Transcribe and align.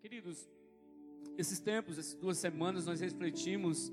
Queridos, 0.00 0.48
esses 1.36 1.60
tempos, 1.60 1.98
essas 1.98 2.14
duas 2.14 2.38
semanas, 2.38 2.86
nós 2.86 3.02
refletimos 3.02 3.92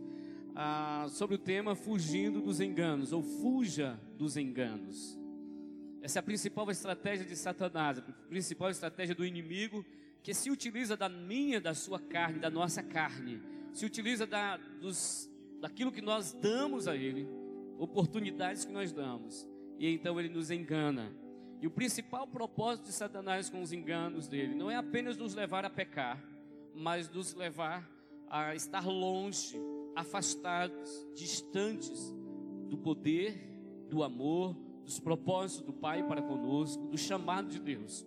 ah, 0.56 1.06
sobre 1.10 1.36
o 1.36 1.38
tema 1.38 1.76
fugindo 1.76 2.40
dos 2.40 2.62
enganos, 2.62 3.12
ou 3.12 3.22
fuja 3.22 4.00
dos 4.18 4.38
enganos. 4.38 5.20
Essa 6.02 6.20
é 6.20 6.22
a 6.22 6.24
principal 6.24 6.72
estratégia 6.72 7.26
de 7.26 7.36
Satanás, 7.36 8.00
a 8.00 8.02
principal 8.02 8.70
estratégia 8.70 9.14
do 9.14 9.26
inimigo, 9.26 9.86
que 10.24 10.34
se 10.34 10.50
utiliza 10.50 10.96
da 10.96 11.10
minha, 11.10 11.60
da 11.60 11.74
sua 11.74 12.00
carne, 12.00 12.40
da 12.40 12.50
nossa 12.50 12.82
carne, 12.82 13.42
se 13.74 13.86
utiliza 13.86 14.26
da, 14.26 14.56
dos, 14.80 15.30
daquilo 15.60 15.92
que 15.92 16.02
nós 16.02 16.32
damos 16.32 16.88
a 16.88 16.96
ele, 16.96 17.28
oportunidades 17.78 18.64
que 18.64 18.72
nós 18.72 18.94
damos, 18.94 19.46
e 19.78 19.90
então 19.90 20.18
ele 20.18 20.30
nos 20.30 20.52
engana 20.52 21.12
e 21.62 21.68
o 21.68 21.72
principal 21.72 22.28
propósito 22.28 22.86
de 22.86 22.94
Satanás 22.94 23.50
com 23.50 23.62
os 23.62 23.72
enganos 23.72 24.28
dele 24.28 24.54
não 24.54 24.70
é 24.70 24.76
apenas 24.76 25.18
nos 25.18 25.34
levar 25.34 25.66
a 25.66 25.70
pecar, 25.70 26.24
mas 26.74 27.10
nos 27.10 27.34
levar 27.34 27.90
a 28.30 28.54
estar 28.56 28.86
longe, 28.86 29.60
afastados, 29.96 31.08
distantes 31.16 32.14
do 32.68 32.78
poder, 32.78 33.34
do 33.90 34.04
amor, 34.04 34.56
dos 34.84 35.00
propósitos 35.00 35.66
do 35.66 35.74
Pai 35.74 36.06
para 36.08 36.22
conosco, 36.22 36.88
do 36.88 36.98
chamado 36.98 37.50
de 37.50 37.60
Deus. 37.60 38.06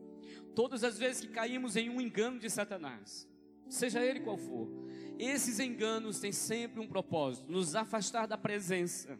Todas 0.54 0.84
as 0.84 0.98
vezes 0.98 1.22
que 1.22 1.28
caímos 1.28 1.76
em 1.76 1.90
um 1.90 2.00
engano 2.00 2.38
de 2.38 2.48
Satanás, 2.48 3.28
seja 3.68 4.04
ele 4.04 4.20
qual 4.20 4.36
for, 4.36 4.68
esses 5.18 5.58
enganos 5.58 6.20
têm 6.20 6.32
sempre 6.32 6.80
um 6.80 6.86
propósito: 6.86 7.50
nos 7.50 7.74
afastar 7.74 8.26
da 8.26 8.38
presença, 8.38 9.18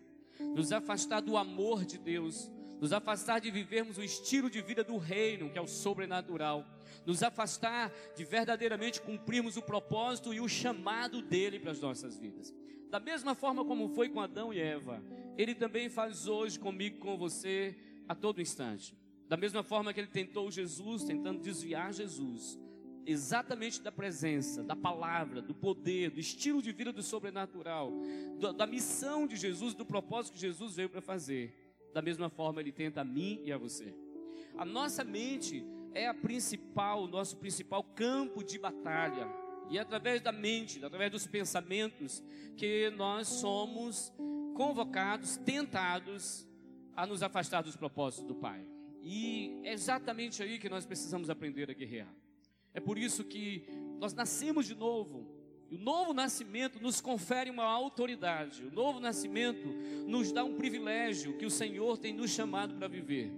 nos 0.55 0.73
afastar 0.73 1.21
do 1.21 1.37
amor 1.37 1.85
de 1.85 1.99
Deus, 1.99 2.51
nos 2.81 2.95
afastar 2.95 3.41
de 3.41 3.51
vivermos 3.51 3.99
o 3.99 4.03
estilo 4.03 4.49
de 4.49 4.63
vida 4.63 4.83
do 4.83 4.97
reino, 4.97 5.51
que 5.51 5.59
é 5.59 5.61
o 5.61 5.69
sobrenatural, 5.69 6.67
nos 7.05 7.23
afastar 7.23 7.93
de 8.17 8.25
verdadeiramente 8.25 9.03
cumprirmos 9.03 9.59
o 9.59 9.63
propósito 9.63 10.33
e 10.33 10.41
o 10.41 10.49
chamado 10.49 11.21
dele 11.21 11.61
para 11.61 11.73
as 11.73 11.81
nossas 11.81 12.17
vidas. 12.17 12.55
Da 12.89 12.99
mesma 12.99 13.35
forma 13.35 13.65
como 13.67 13.91
foi 13.91 14.09
com 14.09 14.21
Adão 14.21 14.53
e 14.53 14.59
Eva, 14.59 15.03
ele 15.37 15.55
também 15.55 15.91
faz 15.91 16.27
hoje 16.27 16.59
comigo, 16.59 16.99
com 16.99 17.19
você, 17.19 17.77
a 18.09 18.15
todo 18.15 18.41
instante. 18.41 18.97
Da 19.29 19.37
mesma 19.37 19.63
forma 19.63 19.93
que 19.93 20.01
ele 20.01 20.09
tentou 20.09 20.51
Jesus, 20.51 21.05
tentando 21.05 21.41
desviar 21.41 21.93
Jesus, 21.93 22.59
exatamente 23.05 23.81
da 23.83 23.93
presença, 23.93 24.65
da 24.65 24.75
palavra, 24.75 25.43
do 25.43 25.55
poder, 25.55 26.11
do 26.11 26.19
estilo 26.19 26.63
de 26.63 26.73
vida 26.73 26.93
do 26.93 27.03
sobrenatural, 27.03 27.93
da 28.57 28.67
missão 28.67 29.27
de 29.27 29.37
Jesus, 29.37 29.75
do 29.75 29.85
propósito 29.85 30.33
que 30.35 30.41
Jesus 30.41 30.77
veio 30.77 30.89
para 30.89 31.03
fazer 31.03 31.70
da 31.93 32.03
mesma 32.03 32.29
forma 32.29 32.61
ele 32.61 32.73
tenta 32.73 33.01
a 33.01 33.05
mim 33.05 33.41
e 33.45 33.53
a 33.53 33.59
você. 33.59 33.95
A 34.57 34.65
nossa 34.65 35.05
mente 35.05 35.65
é 35.93 36.07
a 36.07 36.15
principal, 36.15 37.05
o 37.05 37.09
nosso 37.09 37.37
principal 37.37 37.83
campo 37.83 38.43
de 38.45 38.59
batalha. 38.59 39.29
E 39.69 39.79
é 39.79 39.81
através 39.81 40.21
da 40.21 40.33
mente, 40.33 40.85
através 40.85 41.11
dos 41.11 41.27
pensamentos, 41.27 42.23
que 42.57 42.91
nós 42.91 43.29
somos 43.29 44.13
convocados, 44.55 45.37
tentados 45.37 46.47
a 46.95 47.07
nos 47.07 47.23
afastar 47.23 47.63
dos 47.63 47.77
propósitos 47.77 48.27
do 48.27 48.35
Pai. 48.35 48.67
E 49.03 49.61
é 49.65 49.73
exatamente 49.73 50.43
aí 50.43 50.59
que 50.59 50.69
nós 50.69 50.85
precisamos 50.85 51.31
aprender 51.31 51.71
a 51.71 51.75
guerrear. 51.75 52.13
É 52.75 52.81
por 52.81 52.99
isso 52.99 53.25
que 53.25 53.67
nós 53.99 54.13
nascemos 54.13 54.67
de 54.67 54.75
novo, 54.75 55.40
o 55.71 55.79
novo 55.79 56.13
nascimento 56.13 56.83
nos 56.83 57.01
confere 57.01 57.49
uma 57.49 57.65
autoridade. 57.65 58.65
O 58.65 58.73
novo 58.73 58.99
nascimento 58.99 59.69
nos 60.07 60.33
dá 60.33 60.43
um 60.43 60.57
privilégio 60.57 61.37
que 61.37 61.47
o 61.47 61.51
Senhor 61.51 61.97
tem 61.97 62.13
nos 62.13 62.33
chamado 62.33 62.75
para 62.75 62.89
viver. 62.89 63.33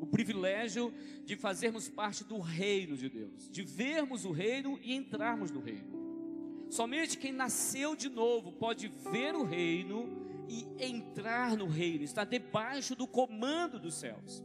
O 0.00 0.06
privilégio 0.06 0.94
de 1.24 1.34
fazermos 1.34 1.88
parte 1.88 2.22
do 2.22 2.38
reino 2.38 2.96
de 2.96 3.08
Deus, 3.08 3.50
de 3.50 3.62
vermos 3.62 4.24
o 4.24 4.30
reino 4.30 4.78
e 4.82 4.94
entrarmos 4.94 5.50
no 5.50 5.60
reino. 5.60 6.68
Somente 6.70 7.18
quem 7.18 7.32
nasceu 7.32 7.96
de 7.96 8.08
novo 8.08 8.52
pode 8.52 8.86
ver 9.10 9.34
o 9.34 9.42
reino 9.42 10.44
e 10.48 10.66
entrar 10.78 11.56
no 11.56 11.66
reino, 11.66 12.04
estar 12.04 12.24
debaixo 12.24 12.94
do 12.94 13.06
comando 13.06 13.80
dos 13.80 13.94
céus. 13.94 14.44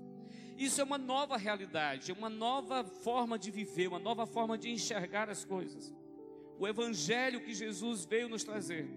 Isso 0.57 0.81
é 0.81 0.83
uma 0.83 0.97
nova 0.97 1.37
realidade, 1.37 2.09
é 2.09 2.13
uma 2.13 2.29
nova 2.29 2.83
forma 2.83 3.37
de 3.37 3.51
viver, 3.51 3.87
uma 3.87 3.99
nova 3.99 4.25
forma 4.25 4.57
de 4.57 4.69
enxergar 4.71 5.29
as 5.29 5.45
coisas 5.45 5.93
o 6.59 6.67
evangelho 6.67 7.41
que 7.41 7.53
Jesus 7.53 8.05
veio 8.05 8.27
nos 8.27 8.43
trazer. 8.43 8.87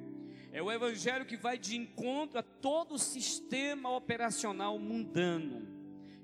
É 0.52 0.60
o 0.60 0.70
evangelho 0.70 1.24
que 1.24 1.36
vai 1.36 1.56
de 1.56 1.76
encontro 1.76 2.38
a 2.38 2.42
todo 2.42 2.94
o 2.94 2.98
sistema 2.98 3.88
operacional 3.90 4.78
mundano. 4.78 5.66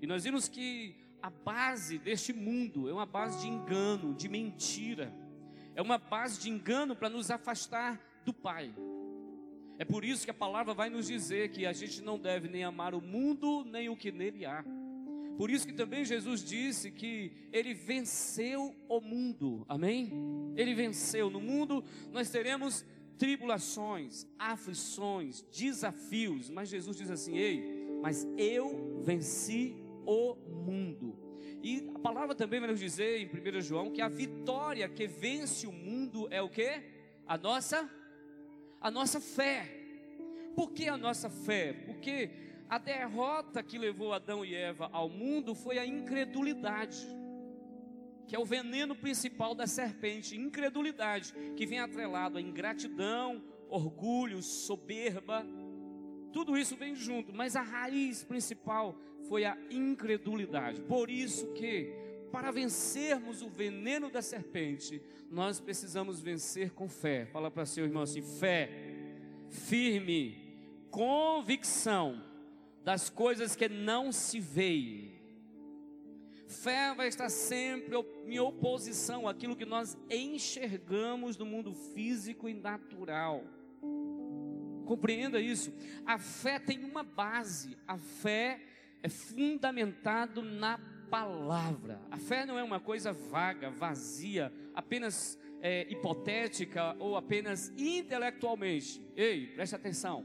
E 0.02 0.06
nós 0.06 0.24
vimos 0.24 0.48
que 0.48 0.96
a 1.22 1.30
base 1.30 1.98
deste 1.98 2.32
mundo 2.32 2.88
é 2.88 2.92
uma 2.92 3.06
base 3.06 3.40
de 3.40 3.48
engano, 3.48 4.14
de 4.14 4.28
mentira. 4.28 5.14
É 5.74 5.80
uma 5.80 5.96
base 5.96 6.40
de 6.40 6.50
engano 6.50 6.94
para 6.94 7.08
nos 7.08 7.30
afastar 7.30 8.00
do 8.24 8.34
Pai. 8.34 8.74
É 9.78 9.84
por 9.84 10.04
isso 10.04 10.24
que 10.24 10.30
a 10.30 10.34
palavra 10.34 10.74
vai 10.74 10.90
nos 10.90 11.06
dizer 11.06 11.50
que 11.50 11.64
a 11.64 11.72
gente 11.72 12.02
não 12.02 12.18
deve 12.18 12.48
nem 12.48 12.64
amar 12.64 12.94
o 12.94 13.00
mundo, 13.00 13.64
nem 13.64 13.88
o 13.88 13.96
que 13.96 14.10
nele 14.10 14.44
há. 14.44 14.64
Por 15.38 15.52
isso 15.52 15.68
que 15.68 15.72
também 15.72 16.04
Jesus 16.04 16.42
disse 16.44 16.90
que 16.90 17.30
ele 17.52 17.72
venceu 17.72 18.74
o 18.88 19.00
mundo. 19.00 19.64
Amém? 19.68 20.12
Ele 20.56 20.74
venceu. 20.74 21.30
No 21.30 21.40
mundo 21.40 21.84
nós 22.10 22.28
teremos 22.28 22.84
tribulações, 23.16 24.26
aflições, 24.36 25.42
desafios, 25.42 26.50
mas 26.50 26.68
Jesus 26.68 26.96
diz 26.96 27.08
assim: 27.08 27.36
"Ei, 27.36 27.62
mas 28.02 28.26
eu 28.36 29.00
venci 29.04 29.76
o 30.04 30.34
mundo". 30.34 31.16
E 31.62 31.88
a 31.94 31.98
palavra 32.00 32.34
também 32.34 32.58
vai 32.58 32.68
nos 32.68 32.80
dizer 32.80 33.20
em 33.20 33.26
1 33.26 33.60
João 33.60 33.92
que 33.92 34.02
a 34.02 34.08
vitória 34.08 34.88
que 34.88 35.06
vence 35.06 35.68
o 35.68 35.72
mundo 35.72 36.26
é 36.32 36.42
o 36.42 36.48
que? 36.48 36.82
A 37.28 37.38
nossa 37.38 37.88
a 38.80 38.90
nossa 38.90 39.20
fé. 39.20 39.70
Por 40.56 40.72
que 40.72 40.88
a 40.88 40.96
nossa 40.96 41.30
fé? 41.30 41.72
Porque 41.86 42.47
a 42.68 42.78
derrota 42.78 43.62
que 43.62 43.78
levou 43.78 44.12
Adão 44.12 44.44
e 44.44 44.54
Eva 44.54 44.88
ao 44.92 45.08
mundo 45.08 45.54
foi 45.54 45.78
a 45.78 45.86
incredulidade, 45.86 46.98
que 48.26 48.36
é 48.36 48.38
o 48.38 48.44
veneno 48.44 48.94
principal 48.94 49.54
da 49.54 49.66
serpente, 49.66 50.36
incredulidade, 50.36 51.32
que 51.56 51.66
vem 51.66 51.80
atrelado 51.80 52.36
a 52.36 52.42
ingratidão, 52.42 53.42
orgulho, 53.68 54.42
soberba, 54.42 55.46
tudo 56.32 56.56
isso 56.56 56.76
vem 56.76 56.94
junto, 56.94 57.32
mas 57.32 57.56
a 57.56 57.62
raiz 57.62 58.22
principal 58.22 58.94
foi 59.28 59.44
a 59.44 59.56
incredulidade. 59.70 60.80
Por 60.82 61.10
isso 61.10 61.52
que 61.54 61.92
para 62.30 62.50
vencermos 62.50 63.40
o 63.40 63.48
veneno 63.48 64.10
da 64.10 64.20
serpente, 64.20 65.02
nós 65.30 65.58
precisamos 65.58 66.20
vencer 66.20 66.70
com 66.72 66.88
fé. 66.88 67.24
Fala 67.26 67.50
para 67.50 67.64
seu 67.64 67.84
irmão 67.84 68.02
assim: 68.02 68.20
fé, 68.20 68.70
firme, 69.48 70.86
convicção 70.90 72.27
das 72.88 73.10
coisas 73.10 73.54
que 73.54 73.68
não 73.68 74.10
se 74.10 74.40
veem. 74.40 75.12
Fé 76.46 76.94
vai 76.94 77.06
estar 77.06 77.28
sempre 77.28 77.94
em 78.24 78.40
oposição 78.40 79.28
àquilo 79.28 79.54
que 79.54 79.66
nós 79.66 79.94
enxergamos 80.08 81.36
no 81.36 81.44
mundo 81.44 81.74
físico 81.74 82.48
e 82.48 82.54
natural. 82.54 83.44
Compreenda 84.86 85.38
isso. 85.38 85.70
A 86.06 86.16
fé 86.16 86.58
tem 86.58 86.82
uma 86.82 87.02
base. 87.02 87.76
A 87.86 87.98
fé 87.98 88.58
é 89.02 89.08
fundamentado 89.10 90.40
na 90.40 90.78
palavra. 91.10 92.00
A 92.10 92.16
fé 92.16 92.46
não 92.46 92.58
é 92.58 92.64
uma 92.64 92.80
coisa 92.80 93.12
vaga, 93.12 93.68
vazia, 93.68 94.50
apenas 94.74 95.38
é, 95.60 95.86
hipotética 95.90 96.96
ou 96.98 97.16
apenas 97.16 97.70
intelectualmente. 97.76 98.98
Ei, 99.14 99.48
preste 99.48 99.74
atenção. 99.76 100.24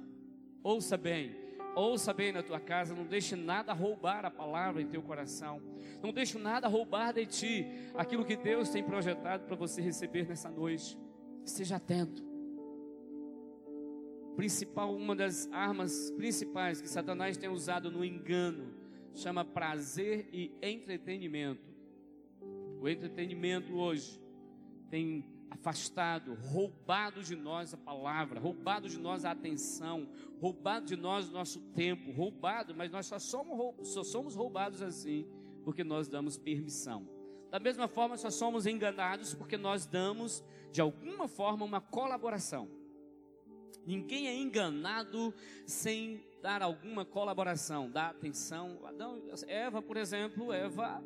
Ouça 0.63 0.95
bem. 0.95 1.42
Ouça 1.75 2.13
bem 2.13 2.31
na 2.31 2.43
tua 2.43 2.59
casa, 2.59 2.93
não 2.93 3.05
deixe 3.05 3.35
nada 3.35 3.73
roubar 3.73 4.25
a 4.25 4.31
palavra 4.31 4.81
em 4.81 4.87
teu 4.87 5.01
coração. 5.01 5.61
Não 6.01 6.13
deixe 6.13 6.37
nada 6.37 6.67
roubar 6.67 7.13
de 7.13 7.25
ti 7.25 7.65
aquilo 7.95 8.23
que 8.23 8.35
Deus 8.35 8.69
tem 8.69 8.83
projetado 8.83 9.45
para 9.45 9.55
você 9.55 9.81
receber 9.81 10.27
nessa 10.27 10.49
noite. 10.49 10.97
Esteja 11.43 11.77
atento. 11.77 12.23
Principal, 14.35 14.95
uma 14.95 15.15
das 15.15 15.51
armas 15.51 16.11
principais 16.11 16.81
que 16.81 16.87
Satanás 16.87 17.37
tem 17.37 17.49
usado 17.49 17.91
no 17.91 18.03
engano, 18.03 18.73
chama 19.13 19.45
prazer 19.45 20.27
e 20.31 20.51
entretenimento. 20.61 21.73
O 22.81 22.87
entretenimento 22.87 23.75
hoje 23.75 24.19
tem 24.89 25.32
afastado, 25.53 26.33
roubado 26.33 27.21
de 27.21 27.35
nós 27.35 27.73
a 27.73 27.77
palavra, 27.77 28.39
roubado 28.39 28.89
de 28.89 28.99
nós 28.99 29.23
a 29.23 29.31
atenção, 29.31 30.07
roubado 30.41 30.85
de 30.85 30.95
nós 30.95 31.29
o 31.29 31.31
nosso 31.31 31.59
tempo, 31.73 32.11
roubado, 32.11 32.75
mas 32.75 32.91
nós 32.91 33.05
só 33.05 33.19
somos, 33.19 33.87
só 33.87 34.03
somos 34.03 34.35
roubados 34.35 34.81
assim 34.81 35.27
porque 35.63 35.83
nós 35.83 36.07
damos 36.07 36.37
permissão. 36.37 37.07
Da 37.49 37.59
mesma 37.59 37.87
forma, 37.87 38.17
só 38.17 38.29
somos 38.29 38.65
enganados 38.65 39.33
porque 39.33 39.55
nós 39.55 39.85
damos, 39.85 40.43
de 40.71 40.81
alguma 40.81 41.27
forma, 41.27 41.63
uma 41.63 41.79
colaboração. 41.79 42.67
Ninguém 43.85 44.27
é 44.27 44.35
enganado 44.35 45.33
sem 45.65 46.23
dar 46.41 46.61
alguma 46.61 47.05
colaboração, 47.05 47.89
dar 47.89 48.09
atenção. 48.09 48.79
Adão, 48.85 49.21
Eva, 49.47 49.81
por 49.81 49.97
exemplo, 49.97 50.51
Eva 50.51 51.01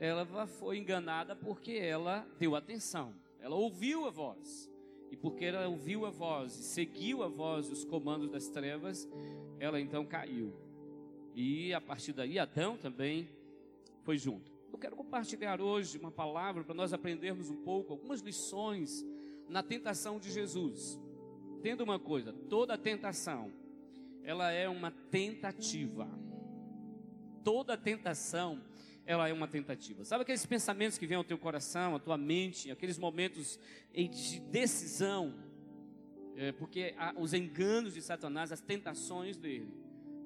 ela 0.00 0.46
foi 0.46 0.78
enganada 0.78 1.36
porque 1.36 1.72
ela 1.72 2.26
deu 2.38 2.56
atenção, 2.56 3.14
ela 3.44 3.56
ouviu 3.56 4.06
a 4.06 4.10
voz. 4.10 4.72
E 5.10 5.16
porque 5.18 5.44
ela 5.44 5.68
ouviu 5.68 6.06
a 6.06 6.10
voz 6.10 6.58
e 6.58 6.62
seguiu 6.62 7.22
a 7.22 7.28
voz 7.28 7.68
e 7.68 7.72
os 7.74 7.84
comandos 7.84 8.30
das 8.30 8.48
trevas, 8.48 9.06
ela 9.60 9.78
então 9.78 10.06
caiu. 10.06 10.54
E 11.34 11.74
a 11.74 11.80
partir 11.80 12.14
daí, 12.14 12.38
Adão 12.38 12.78
também 12.78 13.28
foi 14.02 14.16
junto. 14.16 14.50
Eu 14.72 14.78
quero 14.78 14.96
compartilhar 14.96 15.60
hoje 15.60 15.98
uma 15.98 16.10
palavra 16.10 16.64
para 16.64 16.74
nós 16.74 16.94
aprendermos 16.94 17.50
um 17.50 17.56
pouco, 17.56 17.92
algumas 17.92 18.22
lições 18.22 19.04
na 19.46 19.62
tentação 19.62 20.18
de 20.18 20.32
Jesus. 20.32 20.98
Entenda 21.58 21.84
uma 21.84 21.98
coisa: 21.98 22.32
toda 22.48 22.78
tentação, 22.78 23.52
ela 24.22 24.50
é 24.52 24.70
uma 24.70 24.90
tentativa. 24.90 26.08
Toda 27.44 27.76
tentação, 27.76 28.62
ela 29.06 29.28
é 29.28 29.32
uma 29.32 29.46
tentativa. 29.46 30.04
Sabe 30.04 30.22
aqueles 30.22 30.44
pensamentos 30.46 30.96
que 30.98 31.06
vêm 31.06 31.16
ao 31.16 31.24
teu 31.24 31.38
coração, 31.38 31.94
à 31.94 31.98
tua 31.98 32.16
mente, 32.16 32.70
aqueles 32.70 32.98
momentos 32.98 33.58
de 33.92 34.40
decisão, 34.50 35.34
é, 36.36 36.52
porque 36.52 36.94
os 37.16 37.32
enganos 37.32 37.94
de 37.94 38.02
Satanás, 38.02 38.50
as 38.50 38.60
tentações 38.60 39.36
dele, 39.36 39.72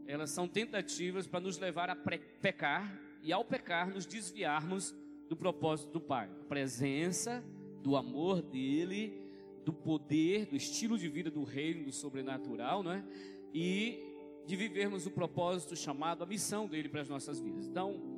elas 0.07 0.31
são 0.31 0.49
tentativas 0.49 1.27
para 1.27 1.41
nos 1.41 1.59
levar 1.59 1.91
a 1.91 1.97
pecar 1.97 2.99
e 3.23 3.33
ao 3.33 3.45
pecar 3.45 3.91
nos 3.91 4.07
desviarmos 4.07 4.95
do 5.29 5.37
propósito 5.37 5.93
do 5.93 6.01
Pai, 6.01 6.31
a 6.41 6.45
presença 6.45 7.45
do 7.83 7.97
amor 7.97 8.41
dele, 8.41 9.29
do 9.65 9.73
poder, 9.73 10.47
do 10.47 10.57
estilo 10.57 10.97
de 10.97 11.09
vida 11.09 11.31
do 11.31 11.45
reino, 11.45 11.85
do 11.85 11.93
sobrenatural, 11.93 12.83
não 12.83 12.93
é? 12.93 13.05
E 13.53 14.03
de 14.47 14.57
vivermos 14.57 15.05
o 15.05 15.11
propósito 15.11 15.77
chamado, 15.77 16.25
a 16.25 16.27
missão 16.27 16.67
dele 16.67 16.89
para 16.89 17.03
as 17.03 17.09
nossas 17.09 17.39
vidas. 17.39 17.67
Então, 17.67 18.18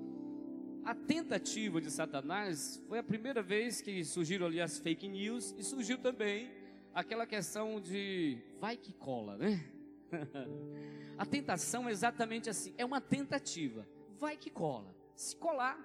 a 0.90 0.94
tentativa 0.94 1.81
de 1.81 1.88
Satanás 1.88 2.82
foi 2.88 2.98
a 2.98 3.02
primeira 3.02 3.40
vez 3.40 3.81
que 3.81 4.04
surgiram 4.04 4.46
ali 4.46 4.60
as 4.60 4.81
fake 4.81 5.06
news 5.06 5.54
e 5.56 5.62
surgiu 5.62 5.96
também 5.96 6.50
aquela 6.92 7.25
questão 7.25 7.81
de 7.81 8.38
vai 8.58 8.76
que 8.76 8.92
cola, 8.92 9.37
né? 9.37 9.64
a 11.16 11.25
tentação 11.25 11.88
é 11.88 11.92
exatamente 11.92 12.50
assim, 12.50 12.75
é 12.76 12.84
uma 12.84 13.00
tentativa, 13.00 13.87
vai 14.19 14.37
que 14.37 14.50
cola. 14.50 14.92
Se 15.14 15.37
colar, 15.37 15.78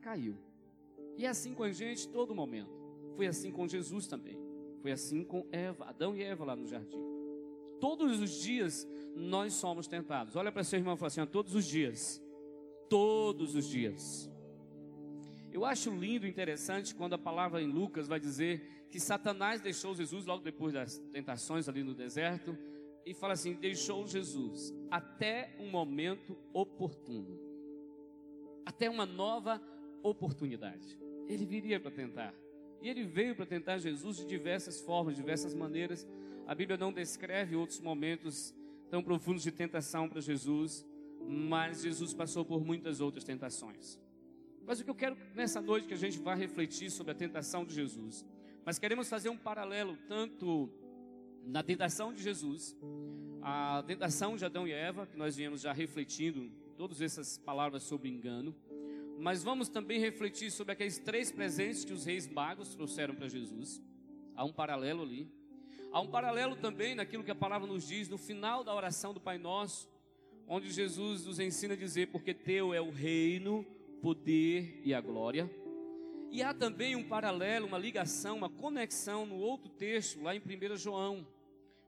caiu. 0.00 0.38
E 1.18 1.26
é 1.26 1.28
assim 1.28 1.52
com 1.52 1.64
a 1.64 1.70
gente 1.70 2.08
todo 2.08 2.34
momento. 2.34 2.72
Foi 3.16 3.26
assim 3.26 3.52
com 3.52 3.68
Jesus 3.68 4.06
também. 4.06 4.38
Foi 4.80 4.92
assim 4.92 5.24
com 5.24 5.46
Eva, 5.52 5.84
Adão 5.84 6.16
e 6.16 6.22
Eva 6.22 6.46
lá 6.46 6.56
no 6.56 6.66
jardim. 6.66 7.04
Todos 7.78 8.18
os 8.18 8.40
dias 8.40 8.88
nós 9.14 9.52
somos 9.52 9.86
tentados. 9.86 10.36
Olha 10.36 10.50
para 10.50 10.64
seu 10.64 10.78
irmão 10.78 10.94
e 10.94 10.96
fala 10.96 11.08
assim: 11.08 11.26
todos 11.26 11.54
os 11.54 11.66
dias 11.66 12.18
todos 12.88 13.54
os 13.54 13.68
dias. 13.68 14.30
Eu 15.52 15.64
acho 15.64 15.90
lindo 15.90 16.26
interessante 16.26 16.94
quando 16.94 17.14
a 17.14 17.18
palavra 17.18 17.62
em 17.62 17.66
Lucas 17.66 18.06
vai 18.06 18.20
dizer 18.20 18.86
que 18.90 19.00
Satanás 19.00 19.60
deixou 19.60 19.94
Jesus 19.94 20.24
logo 20.24 20.42
depois 20.42 20.72
das 20.72 20.98
tentações 21.12 21.68
ali 21.68 21.82
no 21.82 21.94
deserto 21.94 22.56
e 23.04 23.14
fala 23.14 23.32
assim: 23.32 23.54
deixou 23.54 24.06
Jesus 24.06 24.74
até 24.90 25.54
um 25.58 25.70
momento 25.70 26.36
oportuno, 26.52 27.38
até 28.64 28.88
uma 28.88 29.06
nova 29.06 29.60
oportunidade. 30.02 30.98
Ele 31.26 31.44
viria 31.44 31.80
para 31.80 31.90
tentar. 31.90 32.34
E 32.80 32.88
ele 32.88 33.04
veio 33.04 33.34
para 33.34 33.44
tentar 33.44 33.78
Jesus 33.78 34.18
de 34.18 34.26
diversas 34.26 34.80
formas, 34.80 35.14
de 35.14 35.20
diversas 35.20 35.54
maneiras. 35.54 36.06
A 36.46 36.54
Bíblia 36.54 36.78
não 36.78 36.92
descreve 36.92 37.56
outros 37.56 37.80
momentos 37.80 38.54
tão 38.88 39.02
profundos 39.02 39.42
de 39.42 39.50
tentação 39.50 40.08
para 40.08 40.20
Jesus 40.20 40.86
mas 41.28 41.82
Jesus 41.82 42.14
passou 42.14 42.44
por 42.44 42.64
muitas 42.64 43.00
outras 43.00 43.24
tentações. 43.24 43.98
Mas 44.68 44.80
o 44.80 44.84
que 44.84 44.90
eu 44.90 44.94
quero 44.94 45.16
nessa 45.34 45.62
noite 45.62 45.88
que 45.88 45.94
a 45.94 45.96
gente 45.96 46.18
vai 46.18 46.36
refletir 46.36 46.90
sobre 46.90 47.12
a 47.12 47.14
tentação 47.14 47.64
de 47.64 47.72
Jesus. 47.74 48.22
Mas 48.66 48.78
queremos 48.78 49.08
fazer 49.08 49.30
um 49.30 49.36
paralelo 49.36 49.96
tanto 50.06 50.70
na 51.42 51.62
tentação 51.62 52.12
de 52.12 52.22
Jesus, 52.22 52.76
a 53.40 53.82
tentação 53.86 54.36
de 54.36 54.44
Adão 54.44 54.68
e 54.68 54.72
Eva, 54.72 55.06
que 55.06 55.16
nós 55.16 55.34
viemos 55.34 55.62
já 55.62 55.72
refletindo 55.72 56.52
todas 56.76 57.00
essas 57.00 57.38
palavras 57.38 57.82
sobre 57.82 58.10
engano, 58.10 58.54
mas 59.18 59.42
vamos 59.42 59.70
também 59.70 59.98
refletir 59.98 60.50
sobre 60.50 60.74
aqueles 60.74 60.98
três 60.98 61.32
presentes 61.32 61.82
que 61.82 61.94
os 61.94 62.04
reis 62.04 62.28
magos 62.28 62.74
trouxeram 62.74 63.14
para 63.14 63.26
Jesus. 63.26 63.80
Há 64.36 64.44
um 64.44 64.52
paralelo 64.52 65.02
ali. 65.02 65.32
Há 65.90 65.98
um 66.02 66.08
paralelo 66.08 66.56
também 66.56 66.94
naquilo 66.94 67.24
que 67.24 67.30
a 67.30 67.34
palavra 67.34 67.66
nos 67.66 67.88
diz 67.88 68.06
no 68.10 68.18
final 68.18 68.62
da 68.62 68.74
oração 68.74 69.14
do 69.14 69.20
Pai 69.20 69.38
Nosso, 69.38 69.88
onde 70.46 70.70
Jesus 70.70 71.24
nos 71.24 71.40
ensina 71.40 71.72
a 71.72 71.76
dizer: 71.76 72.08
Porque 72.08 72.34
teu 72.34 72.74
é 72.74 72.82
o 72.82 72.90
reino, 72.90 73.64
poder 74.00 74.80
e 74.84 74.94
a 74.94 75.00
glória. 75.00 75.50
E 76.30 76.42
há 76.42 76.52
também 76.52 76.94
um 76.94 77.08
paralelo, 77.08 77.66
uma 77.66 77.78
ligação, 77.78 78.36
uma 78.36 78.50
conexão 78.50 79.24
no 79.24 79.36
outro 79.36 79.68
texto, 79.70 80.22
lá 80.22 80.34
em 80.34 80.40
1 80.40 80.76
João, 80.76 81.26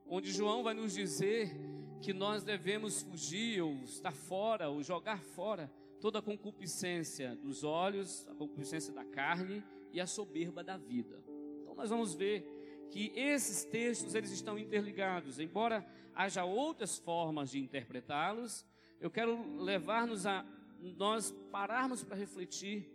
onde 0.07 0.31
João 0.31 0.63
vai 0.63 0.73
nos 0.73 0.93
dizer 0.93 1.55
que 2.01 2.11
nós 2.11 2.43
devemos 2.43 3.03
fugir, 3.03 3.61
ou 3.61 3.73
estar 3.83 4.11
fora, 4.11 4.69
ou 4.69 4.81
jogar 4.81 5.21
fora 5.21 5.71
toda 5.99 6.17
a 6.17 6.21
concupiscência 6.21 7.35
dos 7.35 7.63
olhos, 7.63 8.27
a 8.27 8.33
concupiscência 8.33 8.91
da 8.91 9.05
carne 9.05 9.63
e 9.93 10.01
a 10.01 10.07
soberba 10.07 10.63
da 10.63 10.75
vida. 10.75 11.23
Então 11.61 11.75
nós 11.75 11.91
vamos 11.91 12.15
ver 12.15 12.87
que 12.89 13.13
esses 13.15 13.63
textos 13.63 14.15
eles 14.15 14.31
estão 14.31 14.57
interligados, 14.57 15.39
embora 15.39 15.85
haja 16.15 16.43
outras 16.43 16.97
formas 16.97 17.51
de 17.51 17.59
interpretá-los, 17.59 18.65
eu 18.99 19.09
quero 19.09 19.61
levar-nos 19.61 20.25
a 20.25 20.45
nós 20.81 21.31
pararmos 21.51 22.03
para 22.03 22.15
refletir 22.15 22.89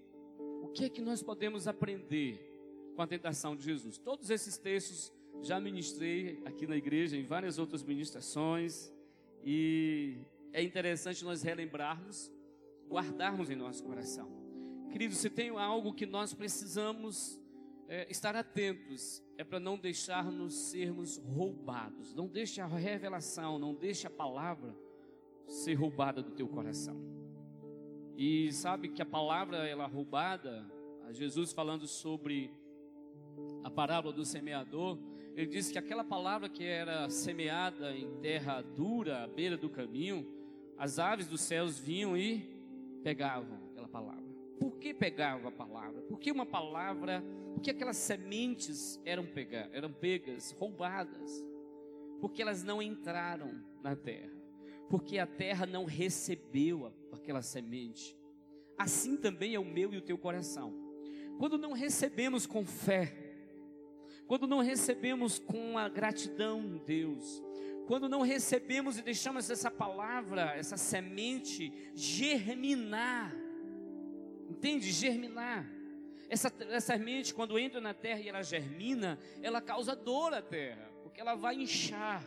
o 0.62 0.69
que 0.69 0.85
é 0.85 0.88
que 0.88 1.00
nós 1.00 1.23
podemos 1.23 1.69
aprender 1.69 2.41
com 2.94 3.03
a 3.03 3.06
tentação 3.06 3.55
de 3.55 3.65
Jesus. 3.65 3.99
Todos 3.99 4.31
esses 4.31 4.56
textos 4.59 5.12
já 5.43 5.61
ministrei 5.61 6.43
aqui 6.44 6.67
na 6.67 6.77
igreja 6.77 7.17
em 7.17 7.25
várias 7.25 7.59
outras 7.59 7.83
ministrações 7.83 8.93
e 9.44 10.17
é 10.53 10.62
interessante 10.62 11.25
nós 11.25 11.43
relembrarmos, 11.43 12.33
guardarmos 12.88 13.50
em 13.50 13.56
nosso 13.56 13.85
coração. 13.85 14.29
Queridos, 14.91 15.19
se 15.19 15.29
tem 15.29 15.50
algo 15.50 15.93
que 15.93 16.06
nós 16.06 16.33
precisamos 16.33 17.41
é, 17.88 18.11
estar 18.11 18.35
atentos 18.35 19.23
é 19.38 19.44
para 19.44 19.61
não 19.61 19.79
deixar-nos 19.79 20.55
sermos 20.55 21.19
roubados. 21.19 22.15
Não 22.15 22.27
deixe 22.27 22.61
a 22.61 22.67
revelação, 22.67 23.59
não 23.59 23.75
deixe 23.75 24.06
a 24.06 24.11
palavra 24.11 24.75
ser 25.47 25.75
roubada 25.75 26.23
do 26.23 26.33
teu 26.33 26.49
coração. 26.49 26.97
E 28.16 28.52
sabe 28.52 28.88
que 28.88 29.02
a 29.02 29.06
palavra 29.06 29.66
ela 29.68 29.86
roubada, 29.86 30.64
Jesus 31.10 31.52
falando 31.52 31.86
sobre 31.86 32.50
a 33.62 33.70
parábola 33.70 34.14
do 34.14 34.24
semeador, 34.24 34.98
ele 35.35 35.46
disse 35.46 35.73
que 35.73 35.78
aquela 35.78 36.02
palavra 36.02 36.49
que 36.49 36.64
era 36.64 37.11
semeada 37.11 37.94
em 37.94 38.20
terra 38.20 38.62
dura, 38.62 39.25
à 39.25 39.26
beira 39.26 39.56
do 39.56 39.68
caminho, 39.68 40.26
as 40.78 40.99
aves 40.99 41.26
dos 41.26 41.42
céus 41.42 41.78
vinham 41.78 42.16
e 42.16 42.40
pegavam 43.02 43.58
aquela 43.70 43.88
palavra. 43.88 44.25
Por 44.58 44.78
que 44.78 44.94
pegavam 44.94 45.49
a 45.49 45.52
palavra? 45.52 46.00
Porque 46.02 46.32
uma 46.32 46.46
palavra 46.46 47.23
porque 47.56 47.70
aquelas 47.70 47.96
sementes 47.96 49.00
eram, 49.02 49.26
eram 49.73 49.90
pegas, 49.90 50.52
roubadas, 50.52 51.42
porque 52.20 52.42
elas 52.42 52.62
não 52.62 52.82
entraram 52.82 53.64
na 53.82 53.96
terra, 53.96 54.36
porque 54.88 55.19
a 55.19 55.26
terra 55.26 55.66
não 55.66 55.85
recebeu 55.85 56.93
aquela 57.12 57.43
semente. 57.43 58.16
Assim 58.78 59.16
também 59.16 59.55
é 59.55 59.59
o 59.59 59.64
meu 59.64 59.93
e 59.93 59.97
o 59.97 60.02
teu 60.02 60.19
coração. 60.19 60.73
Quando 61.38 61.59
não 61.59 61.73
recebemos 61.73 62.47
com 62.47 62.64
fé, 62.64 63.14
quando 64.26 64.47
não 64.47 64.61
recebemos 64.61 65.38
com 65.38 65.78
a 65.78 65.88
gratidão 65.88 66.83
Deus, 66.85 67.43
quando 67.87 68.09
não 68.09 68.23
recebemos 68.23 68.99
e 68.99 69.02
deixamos 69.02 69.49
essa 69.49 69.71
palavra, 69.71 70.55
essa 70.57 70.76
semente 70.76 71.73
germinar, 71.95 73.35
entende? 74.49 74.90
Germinar. 74.90 75.71
Essa, 76.28 76.52
essa 76.71 76.95
semente, 76.95 77.33
quando 77.33 77.59
entra 77.59 77.81
na 77.81 77.95
terra 77.95 78.21
e 78.21 78.28
ela 78.28 78.43
germina, 78.43 79.19
ela 79.40 79.61
causa 79.61 79.95
dor 79.95 80.35
à 80.35 80.43
terra, 80.43 80.90
porque 81.02 81.21
ela 81.21 81.37
vai 81.37 81.55
inchar. 81.55 82.25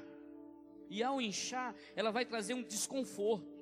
E 0.89 1.03
ao 1.03 1.22
inchar, 1.22 1.75
ela 1.96 2.12
vai 2.12 2.25
trazer 2.25 2.53
um 2.53 2.63
desconforto. 2.63 3.60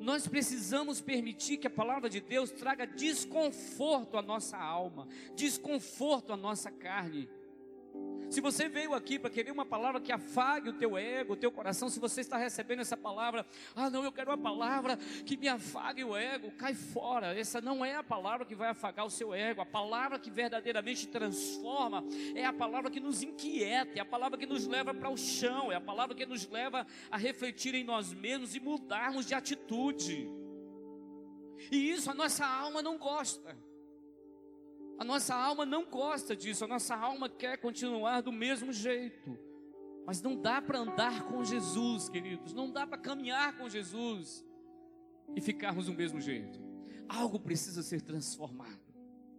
Nós 0.00 0.26
precisamos 0.26 1.00
permitir 1.00 1.58
que 1.58 1.66
a 1.66 1.70
palavra 1.70 2.08
de 2.08 2.20
Deus 2.20 2.50
traga 2.50 2.86
desconforto 2.86 4.16
à 4.16 4.22
nossa 4.22 4.56
alma, 4.56 5.06
desconforto 5.34 6.32
à 6.32 6.36
nossa 6.36 6.70
carne. 6.70 7.28
Se 8.32 8.40
você 8.40 8.66
veio 8.66 8.94
aqui 8.94 9.18
para 9.18 9.28
querer 9.28 9.50
uma 9.50 9.66
palavra 9.66 10.00
que 10.00 10.10
afague 10.10 10.70
o 10.70 10.72
teu 10.72 10.96
ego, 10.96 11.34
o 11.34 11.36
teu 11.36 11.52
coração, 11.52 11.90
se 11.90 12.00
você 12.00 12.22
está 12.22 12.38
recebendo 12.38 12.80
essa 12.80 12.96
palavra, 12.96 13.44
ah, 13.76 13.90
não, 13.90 14.02
eu 14.02 14.10
quero 14.10 14.30
uma 14.30 14.38
palavra 14.38 14.96
que 14.96 15.36
me 15.36 15.48
afague 15.48 16.02
o 16.02 16.16
ego, 16.16 16.50
cai 16.52 16.72
fora. 16.72 17.38
Essa 17.38 17.60
não 17.60 17.84
é 17.84 17.94
a 17.94 18.02
palavra 18.02 18.46
que 18.46 18.54
vai 18.54 18.70
afagar 18.70 19.04
o 19.04 19.10
seu 19.10 19.34
ego. 19.34 19.60
A 19.60 19.66
palavra 19.66 20.18
que 20.18 20.30
verdadeiramente 20.30 21.08
transforma 21.08 22.02
é 22.34 22.46
a 22.46 22.54
palavra 22.54 22.90
que 22.90 23.00
nos 23.00 23.22
inquieta, 23.22 23.98
é 23.98 24.00
a 24.00 24.04
palavra 24.06 24.38
que 24.38 24.46
nos 24.46 24.66
leva 24.66 24.94
para 24.94 25.10
o 25.10 25.16
chão, 25.18 25.70
é 25.70 25.74
a 25.74 25.80
palavra 25.80 26.16
que 26.16 26.24
nos 26.24 26.48
leva 26.48 26.86
a 27.10 27.18
refletir 27.18 27.74
em 27.74 27.84
nós 27.84 28.14
mesmos 28.14 28.54
e 28.54 28.60
mudarmos 28.60 29.26
de 29.26 29.34
atitude. 29.34 30.26
E 31.70 31.90
isso 31.90 32.10
a 32.10 32.14
nossa 32.14 32.46
alma 32.46 32.80
não 32.80 32.96
gosta. 32.96 33.54
A 35.02 35.04
nossa 35.04 35.34
alma 35.34 35.66
não 35.66 35.84
gosta 35.84 36.36
disso, 36.36 36.64
a 36.64 36.68
nossa 36.68 36.94
alma 36.94 37.28
quer 37.28 37.58
continuar 37.58 38.20
do 38.20 38.30
mesmo 38.30 38.72
jeito. 38.72 39.36
Mas 40.06 40.22
não 40.22 40.40
dá 40.40 40.62
para 40.62 40.78
andar 40.78 41.24
com 41.24 41.42
Jesus, 41.44 42.08
queridos, 42.08 42.54
não 42.54 42.70
dá 42.70 42.86
para 42.86 42.96
caminhar 42.96 43.58
com 43.58 43.68
Jesus 43.68 44.46
e 45.34 45.40
ficarmos 45.40 45.86
do 45.86 45.92
mesmo 45.92 46.20
jeito. 46.20 46.56
Algo 47.08 47.40
precisa 47.40 47.82
ser 47.82 48.00
transformado 48.00 48.78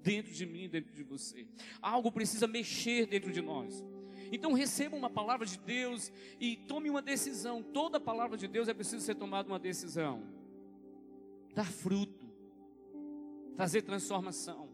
dentro 0.01 0.33
de 0.33 0.45
mim, 0.45 0.67
dentro 0.67 0.93
de 0.93 1.01
você. 1.01 1.47
Algo 1.81 2.11
precisa 2.11 2.45
mexer 2.45 3.05
dentro 3.05 3.31
de 3.31 3.41
nós. 3.41 3.85
Então 4.33 4.51
receba 4.51 4.97
uma 4.97 5.09
palavra 5.09 5.45
de 5.45 5.57
Deus 5.57 6.11
e 6.41 6.57
tome 6.57 6.89
uma 6.89 7.01
decisão. 7.01 7.63
Toda 7.63 8.01
palavra 8.01 8.35
de 8.35 8.49
Deus 8.49 8.67
é 8.67 8.73
preciso 8.73 8.99
ser 8.99 9.15
tomada 9.15 9.47
uma 9.47 9.59
decisão. 9.59 10.27
Dar 11.55 11.71
fruto, 11.71 12.29
trazer 13.55 13.81
transformação, 13.83 14.72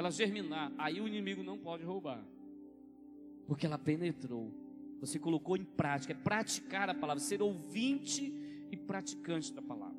ela 0.00 0.10
germinar. 0.10 0.72
Aí 0.76 1.00
o 1.00 1.06
inimigo 1.06 1.42
não 1.42 1.58
pode 1.58 1.84
roubar, 1.84 2.24
porque 3.46 3.66
ela 3.66 3.78
penetrou. 3.78 4.52
Você 5.00 5.18
colocou 5.18 5.56
em 5.56 5.64
prática, 5.64 6.12
é 6.12 6.16
praticar 6.16 6.90
a 6.90 6.94
palavra, 6.94 7.22
ser 7.22 7.40
ouvinte 7.40 8.34
e 8.70 8.76
praticante 8.76 9.52
da 9.52 9.62
palavra. 9.62 9.98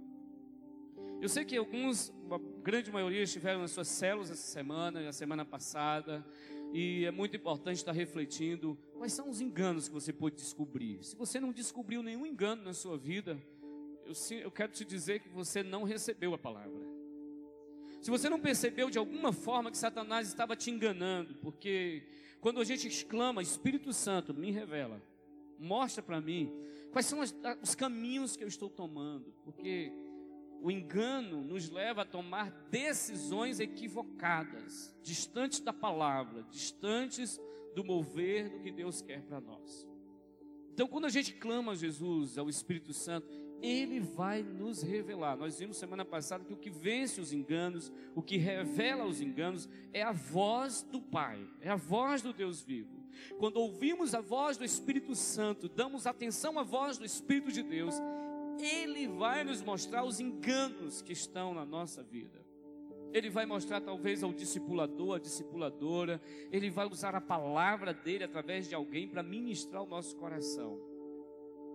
Eu 1.20 1.30
sei 1.30 1.46
que 1.46 1.56
alguns, 1.56 2.10
uma 2.24 2.40
grande 2.64 2.92
maioria, 2.92 3.22
estiveram 3.22 3.62
nas 3.62 3.72
suas 3.72 3.88
células 3.88 4.32
essa 4.32 4.52
semana, 4.52 5.02
na 5.02 5.12
semana 5.12 5.46
passada, 5.46 6.26
e 6.74 7.06
é 7.06 7.12
muito 7.12 7.36
importante 7.36 7.78
estar 7.78 7.92
refletindo 7.92 8.78
quais 8.94 9.14
são 9.14 9.30
os 9.30 9.40
enganos 9.40 9.88
que 9.88 9.94
você 9.94 10.12
pode 10.12 10.36
descobrir. 10.36 11.04
Se 11.04 11.16
você 11.16 11.40
não 11.40 11.52
descobriu 11.52 12.02
nenhum 12.02 12.26
engano 12.26 12.64
na 12.64 12.74
sua 12.74 12.98
vida, 12.98 13.40
eu, 14.06 14.14
eu 14.40 14.52
quero 14.52 14.72
te 14.72 14.84
dizer 14.84 15.20
que 15.20 15.30
você 15.30 15.62
não 15.62 15.84
recebeu 15.84 16.34
a 16.34 16.38
palavra. 16.38 16.91
Se 18.02 18.10
você 18.10 18.30
não 18.30 18.40
percebeu 18.40 18.90
de 18.90 18.98
alguma 18.98 19.32
forma 19.32 19.70
que 19.70 19.78
Satanás 19.78 20.28
estava 20.28 20.56
te 20.56 20.72
enganando, 20.72 21.36
porque 21.36 22.08
quando 22.40 22.60
a 22.60 22.64
gente 22.64 22.88
exclama, 22.88 23.44
Espírito 23.44 23.94
Santo, 23.94 24.34
me 24.34 24.50
revela, 24.50 25.02
mostra 25.60 26.02
para 26.02 26.20
mim 26.20 26.52
quais 26.92 27.06
são 27.06 27.22
as, 27.22 27.34
os 27.62 27.76
caminhos 27.76 28.36
que 28.36 28.44
eu 28.44 28.48
estou 28.48 28.70
tomando, 28.70 29.32
porque 29.44 29.94
o 30.62 30.72
engano 30.72 31.44
nos 31.44 31.70
leva 31.70 32.02
a 32.02 32.06
tomar 32.06 32.50
decisões 32.72 33.60
equivocadas, 33.60 34.96
distantes 35.04 35.60
da 35.60 35.72
palavra, 35.72 36.44
distantes 36.50 37.40
do 37.76 37.84
mover 37.84 38.50
do 38.50 38.60
que 38.60 38.72
Deus 38.72 39.02
quer 39.02 39.22
para 39.22 39.40
nós. 39.40 39.88
Então, 40.74 40.88
quando 40.88 41.06
a 41.06 41.10
gente 41.10 41.34
clama 41.34 41.74
a 41.74 41.76
Jesus, 41.76 42.38
ao 42.38 42.50
Espírito 42.50 42.94
Santo, 42.94 43.28
ele 43.62 44.00
vai 44.00 44.42
nos 44.42 44.82
revelar. 44.82 45.38
Nós 45.38 45.60
vimos 45.60 45.78
semana 45.78 46.04
passada 46.04 46.44
que 46.44 46.54
o 46.54 46.58
que 46.58 46.70
vence 46.70 47.22
os 47.22 47.32
enganos, 47.32 47.92
o 48.16 48.22
que 48.22 48.38
revela 48.38 49.06
os 49.06 49.22
enganos, 49.22 49.70
é 49.94 50.02
a 50.02 50.12
voz 50.12 50.82
do 50.82 51.00
Pai, 51.00 51.48
é 51.62 51.70
a 51.70 51.76
voz 51.76 52.22
do 52.22 52.34
Deus 52.34 52.62
vivo. 52.62 53.02
Quando 53.38 53.58
ouvimos 53.58 54.16
a 54.16 54.22
voz 54.22 54.58
do 54.58 54.66
Espírito 54.66 55.14
Santo, 55.16 55.70
damos 55.70 56.08
atenção 56.08 56.58
à 56.58 56.64
voz 56.64 56.98
do 56.98 57.06
Espírito 57.06 57.52
de 57.52 57.62
Deus, 57.62 57.94
ele 58.60 59.08
vai 59.08 59.44
nos 59.44 59.62
mostrar 59.62 60.04
os 60.04 60.20
enganos 60.20 61.02
que 61.02 61.14
estão 61.14 61.54
na 61.54 61.66
nossa 61.66 62.02
vida. 62.02 62.42
Ele 63.14 63.30
vai 63.30 63.46
mostrar 63.46 63.82
talvez 63.82 64.24
ao 64.24 64.32
discipulador, 64.32 65.18
a 65.18 65.20
discipuladora, 65.20 66.22
ele 66.52 66.70
vai 66.70 66.88
usar 66.88 67.14
a 67.14 67.22
palavra 67.22 67.94
dele 67.94 68.24
através 68.24 68.70
de 68.70 68.74
alguém 68.74 69.08
para 69.08 69.22
ministrar 69.22 69.84
o 69.84 69.88
nosso 69.88 70.16
coração. 70.16 70.80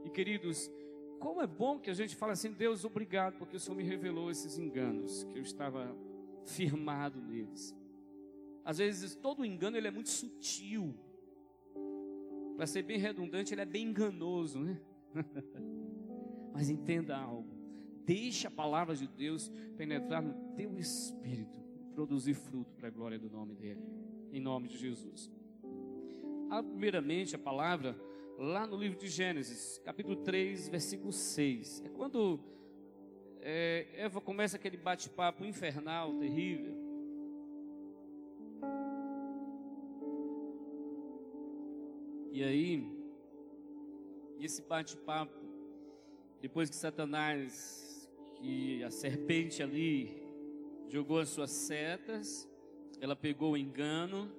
E 0.04 0.10
queridos, 0.10 0.70
como 1.18 1.42
é 1.42 1.46
bom 1.46 1.78
que 1.78 1.90
a 1.90 1.94
gente 1.94 2.14
fala 2.14 2.32
assim, 2.32 2.52
Deus, 2.52 2.84
obrigado, 2.84 3.36
porque 3.38 3.56
o 3.56 3.60
Senhor 3.60 3.76
me 3.76 3.82
revelou 3.82 4.30
esses 4.30 4.58
enganos, 4.58 5.24
que 5.24 5.38
eu 5.38 5.42
estava 5.42 5.96
firmado 6.44 7.20
neles. 7.20 7.74
Às 8.64 8.78
vezes 8.78 9.14
todo 9.14 9.44
engano 9.44 9.76
ele 9.76 9.88
é 9.88 9.90
muito 9.90 10.10
sutil. 10.10 10.94
Para 12.56 12.66
ser 12.66 12.82
bem 12.82 12.98
redundante, 12.98 13.54
ele 13.54 13.60
é 13.60 13.66
bem 13.66 13.88
enganoso, 13.88 14.58
né? 14.58 14.80
Mas 16.52 16.70
entenda 16.70 17.16
algo. 17.16 17.54
Deixe 18.04 18.46
a 18.46 18.50
palavra 18.50 18.94
de 18.94 19.06
Deus 19.06 19.50
penetrar 19.76 20.22
no 20.22 20.54
teu 20.54 20.78
espírito, 20.78 21.60
produzir 21.94 22.34
fruto 22.34 22.74
para 22.74 22.88
a 22.88 22.90
glória 22.90 23.18
do 23.18 23.28
nome 23.28 23.54
dele. 23.54 23.82
Em 24.32 24.40
nome 24.40 24.68
de 24.68 24.78
Jesus. 24.78 25.30
Primeiramente, 26.70 27.34
a 27.34 27.38
palavra 27.38 27.96
lá 28.38 28.66
no 28.66 28.76
livro 28.76 28.98
de 28.98 29.08
Gênesis, 29.08 29.80
capítulo 29.84 30.16
3, 30.16 30.68
versículo 30.68 31.12
6. 31.12 31.82
É 31.84 31.88
quando 31.88 32.40
é, 33.40 33.86
Eva 33.94 34.20
começa 34.20 34.56
aquele 34.56 34.76
bate-papo 34.76 35.44
infernal, 35.44 36.14
terrível. 36.18 36.74
E 42.32 42.44
aí, 42.44 42.86
esse 44.38 44.60
bate-papo 44.62 45.46
depois 46.40 46.68
que 46.68 46.76
Satanás, 46.76 48.08
que 48.36 48.82
a 48.84 48.90
serpente 48.90 49.62
ali, 49.62 50.22
jogou 50.88 51.18
as 51.18 51.30
suas 51.30 51.50
setas, 51.50 52.48
ela 53.00 53.16
pegou 53.16 53.52
o 53.52 53.56
engano. 53.56 54.30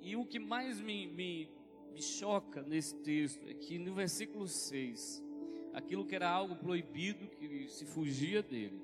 E 0.00 0.16
o 0.16 0.26
que 0.26 0.38
mais 0.38 0.80
me, 0.80 1.06
me, 1.06 1.48
me 1.92 2.02
choca 2.02 2.62
nesse 2.62 2.94
texto 2.96 3.46
é 3.48 3.54
que 3.54 3.78
no 3.78 3.94
versículo 3.94 4.48
6, 4.48 5.22
aquilo 5.72 6.06
que 6.06 6.14
era 6.14 6.30
algo 6.30 6.56
proibido, 6.56 7.28
que 7.28 7.68
se 7.68 7.84
fugia 7.84 8.42
dele, 8.42 8.80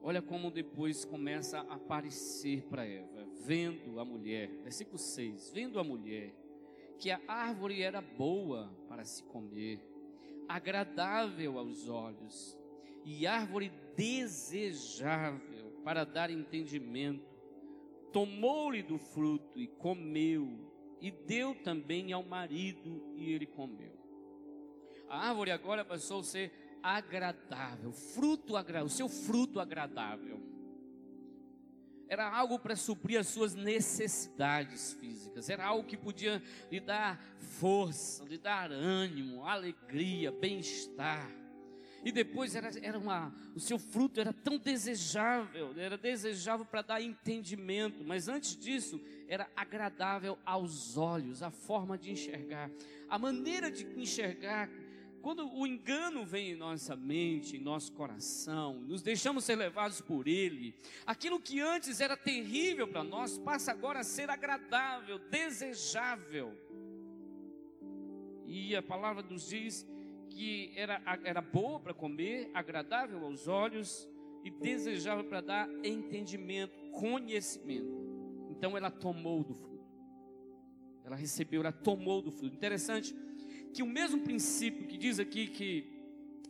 olha 0.00 0.22
como 0.22 0.50
depois 0.50 1.04
começa 1.04 1.60
a 1.60 1.74
aparecer 1.74 2.62
para 2.64 2.86
Eva, 2.86 3.26
vendo 3.44 4.00
a 4.00 4.04
mulher, 4.04 4.48
versículo 4.62 4.98
6, 4.98 5.50
vendo 5.52 5.78
a 5.78 5.84
mulher, 5.84 6.34
que 6.98 7.10
a 7.10 7.20
árvore 7.26 7.82
era 7.82 8.00
boa 8.00 8.72
para 8.88 9.04
se 9.04 9.22
comer, 9.24 9.80
agradável 10.48 11.58
aos 11.58 11.88
olhos 11.88 12.56
e 13.04 13.26
árvore 13.26 13.72
desejável 13.96 15.72
para 15.84 16.04
dar 16.04 16.30
entendimento. 16.30 17.32
Tomou-lhe 18.12 18.82
do 18.82 18.98
fruto 18.98 19.58
e 19.58 19.66
comeu, 19.66 20.71
e 21.02 21.10
deu 21.10 21.54
também 21.54 22.12
ao 22.12 22.22
marido, 22.22 23.12
e 23.14 23.30
ele 23.30 23.44
comeu. 23.44 23.92
A 25.08 25.28
árvore 25.28 25.50
agora 25.50 25.84
passou 25.84 26.20
a 26.20 26.24
ser 26.24 26.78
agradável, 26.82 27.92
fruto 27.92 28.56
agradável, 28.56 28.86
o 28.86 28.90
seu 28.90 29.08
fruto 29.08 29.60
agradável 29.60 30.40
era 32.12 32.28
algo 32.28 32.58
para 32.58 32.76
suprir 32.76 33.18
as 33.18 33.28
suas 33.28 33.54
necessidades 33.54 34.92
físicas, 35.00 35.48
era 35.48 35.64
algo 35.64 35.88
que 35.88 35.96
podia 35.96 36.42
lhe 36.70 36.78
dar 36.78 37.18
força, 37.38 38.22
lhe 38.24 38.36
dar 38.36 38.70
ânimo, 38.70 39.46
alegria, 39.46 40.30
bem-estar. 40.30 41.41
E 42.04 42.10
depois 42.10 42.54
era, 42.56 42.70
era 42.82 42.98
uma, 42.98 43.32
o 43.54 43.60
seu 43.60 43.78
fruto 43.78 44.20
era 44.20 44.32
tão 44.32 44.58
desejável, 44.58 45.72
era 45.76 45.96
desejável 45.96 46.66
para 46.66 46.82
dar 46.82 47.00
entendimento, 47.00 48.02
mas 48.04 48.28
antes 48.28 48.56
disso 48.56 49.00
era 49.28 49.48
agradável 49.54 50.36
aos 50.44 50.96
olhos, 50.96 51.42
a 51.42 51.50
forma 51.50 51.96
de 51.96 52.10
enxergar, 52.10 52.70
a 53.08 53.18
maneira 53.18 53.70
de 53.70 53.84
enxergar 54.00 54.68
quando 55.22 55.48
o 55.56 55.64
engano 55.64 56.26
vem 56.26 56.50
em 56.50 56.56
nossa 56.56 56.96
mente, 56.96 57.56
em 57.56 57.60
nosso 57.60 57.92
coração, 57.92 58.80
nos 58.80 59.02
deixamos 59.02 59.44
ser 59.44 59.54
levados 59.54 60.00
por 60.00 60.26
ele, 60.26 60.74
aquilo 61.06 61.38
que 61.38 61.60
antes 61.60 62.00
era 62.00 62.16
terrível 62.16 62.88
para 62.88 63.04
nós 63.04 63.38
passa 63.38 63.70
agora 63.70 64.00
a 64.00 64.04
ser 64.04 64.28
agradável, 64.28 65.20
desejável. 65.30 66.52
E 68.44 68.74
a 68.74 68.82
palavra 68.82 69.22
nos 69.22 69.48
diz 69.48 69.86
que 70.32 70.72
era, 70.76 71.00
era 71.24 71.40
boa 71.40 71.78
para 71.78 71.94
comer, 71.94 72.50
agradável 72.54 73.24
aos 73.24 73.46
olhos 73.46 74.08
e 74.44 74.50
desejável 74.50 75.24
para 75.24 75.40
dar 75.40 75.68
entendimento, 75.84 76.74
conhecimento. 76.90 78.12
Então 78.50 78.76
ela 78.76 78.90
tomou 78.90 79.44
do 79.44 79.54
fruto. 79.54 79.72
Ela 81.04 81.16
recebeu, 81.16 81.60
ela 81.60 81.72
tomou 81.72 82.22
do 82.22 82.30
fruto. 82.30 82.54
Interessante 82.54 83.14
que 83.72 83.82
o 83.82 83.86
mesmo 83.86 84.22
princípio 84.22 84.86
que 84.86 84.96
diz 84.96 85.18
aqui 85.18 85.46
que 85.46 85.92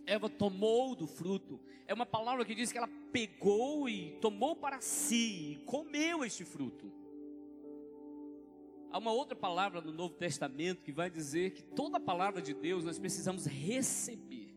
Eva 0.06 0.28
tomou 0.28 0.94
do 0.94 1.06
fruto, 1.06 1.60
é 1.86 1.94
uma 1.94 2.06
palavra 2.06 2.44
que 2.44 2.54
diz 2.54 2.72
que 2.72 2.78
ela 2.78 2.88
pegou 3.12 3.88
e 3.88 4.18
tomou 4.20 4.56
para 4.56 4.80
si, 4.80 5.62
comeu 5.66 6.24
este 6.24 6.44
fruto. 6.44 7.01
Há 8.92 8.98
uma 8.98 9.10
outra 9.10 9.34
palavra 9.34 9.80
no 9.80 9.90
Novo 9.90 10.14
Testamento 10.14 10.82
que 10.82 10.92
vai 10.92 11.10
dizer 11.10 11.52
que 11.52 11.62
toda 11.62 11.98
palavra 11.98 12.42
de 12.42 12.52
Deus 12.52 12.84
nós 12.84 12.98
precisamos 12.98 13.46
receber. 13.46 14.54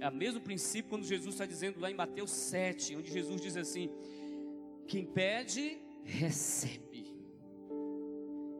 É 0.00 0.08
o 0.08 0.12
mesmo 0.12 0.40
princípio 0.40 0.90
quando 0.90 1.04
Jesus 1.04 1.36
está 1.36 1.46
dizendo 1.46 1.78
lá 1.78 1.88
em 1.88 1.94
Mateus 1.94 2.32
7, 2.32 2.96
onde 2.96 3.12
Jesus 3.12 3.40
diz 3.40 3.56
assim: 3.56 3.88
Quem 4.88 5.06
pede, 5.06 5.78
recebe. 6.02 7.14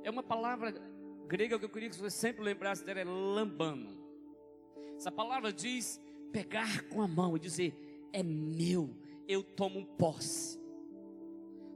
É 0.04 0.10
uma 0.10 0.22
palavra 0.22 0.72
grega 1.26 1.58
que 1.58 1.64
eu 1.64 1.68
queria 1.68 1.90
que 1.90 1.96
você 1.96 2.08
sempre 2.08 2.44
lembrasse 2.44 2.84
dela 2.84 3.00
é 3.00 3.04
lambano. 3.04 3.98
Essa 4.96 5.10
palavra 5.10 5.52
diz 5.52 6.00
pegar 6.30 6.84
com 6.84 7.02
a 7.02 7.08
mão 7.08 7.36
e 7.36 7.40
dizer: 7.40 8.08
é 8.12 8.22
meu, 8.22 8.96
eu 9.26 9.42
tomo 9.42 9.84
posse. 9.98 10.61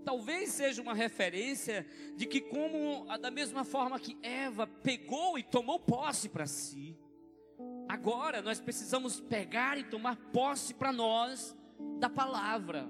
Talvez 0.06 0.50
seja 0.50 0.80
uma 0.80 0.94
referência 0.94 1.84
de 2.14 2.26
que, 2.26 2.40
como 2.40 3.04
da 3.18 3.28
mesma 3.28 3.64
forma 3.64 3.98
que 3.98 4.16
Eva 4.22 4.64
pegou 4.64 5.36
e 5.36 5.42
tomou 5.42 5.80
posse 5.80 6.28
para 6.28 6.46
si, 6.46 6.96
agora 7.88 8.40
nós 8.40 8.60
precisamos 8.60 9.18
pegar 9.18 9.76
e 9.76 9.82
tomar 9.82 10.14
posse 10.30 10.72
para 10.75 10.92
nós 10.92 11.58
da 11.98 12.08
palavra, 12.08 12.88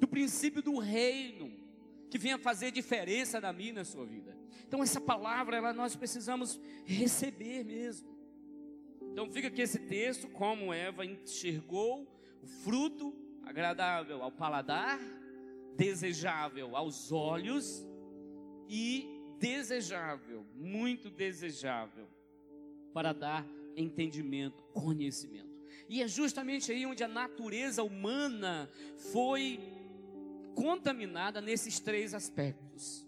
do 0.00 0.08
princípio 0.08 0.62
do 0.62 0.78
reino, 0.78 1.52
que 2.08 2.16
venha 2.16 2.38
fazer 2.38 2.70
diferença 2.70 3.38
na 3.38 3.52
minha 3.52 3.74
na 3.74 3.84
sua 3.84 4.06
vida. 4.06 4.34
Então, 4.66 4.82
essa 4.82 4.98
palavra, 4.98 5.58
ela, 5.58 5.74
nós 5.74 5.94
precisamos 5.94 6.58
receber 6.86 7.64
mesmo. 7.64 8.16
Então, 9.12 9.30
fica 9.30 9.48
aqui 9.48 9.60
esse 9.60 9.80
texto: 9.80 10.26
como 10.28 10.72
Eva 10.72 11.04
enxergou 11.04 12.10
o 12.42 12.46
fruto 12.46 13.14
agradável 13.44 14.22
ao 14.22 14.32
paladar, 14.32 14.98
desejável 15.76 16.74
aos 16.74 17.12
olhos 17.12 17.86
e 18.68 19.08
desejável, 19.38 20.44
muito 20.54 21.10
desejável, 21.10 22.08
para 22.92 23.12
dar 23.12 23.46
entendimento, 23.76 24.62
conhecimento. 24.72 25.54
E 25.88 26.02
é 26.02 26.08
justamente 26.08 26.72
aí 26.72 26.84
onde 26.86 27.04
a 27.04 27.08
natureza 27.08 27.82
humana 27.82 28.68
foi 29.12 29.60
contaminada 30.54 31.40
nesses 31.40 31.78
três 31.78 32.14
aspectos. 32.14 33.06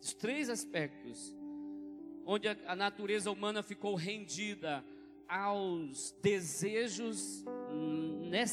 Os 0.00 0.12
três 0.12 0.48
aspectos. 0.48 1.34
Onde 2.26 2.48
a, 2.48 2.76
natureza 2.76 3.30
humana 3.30 3.62
ficou 3.62 3.94
rendida 3.94 4.84
aos 5.28 6.14
desejos 6.22 7.44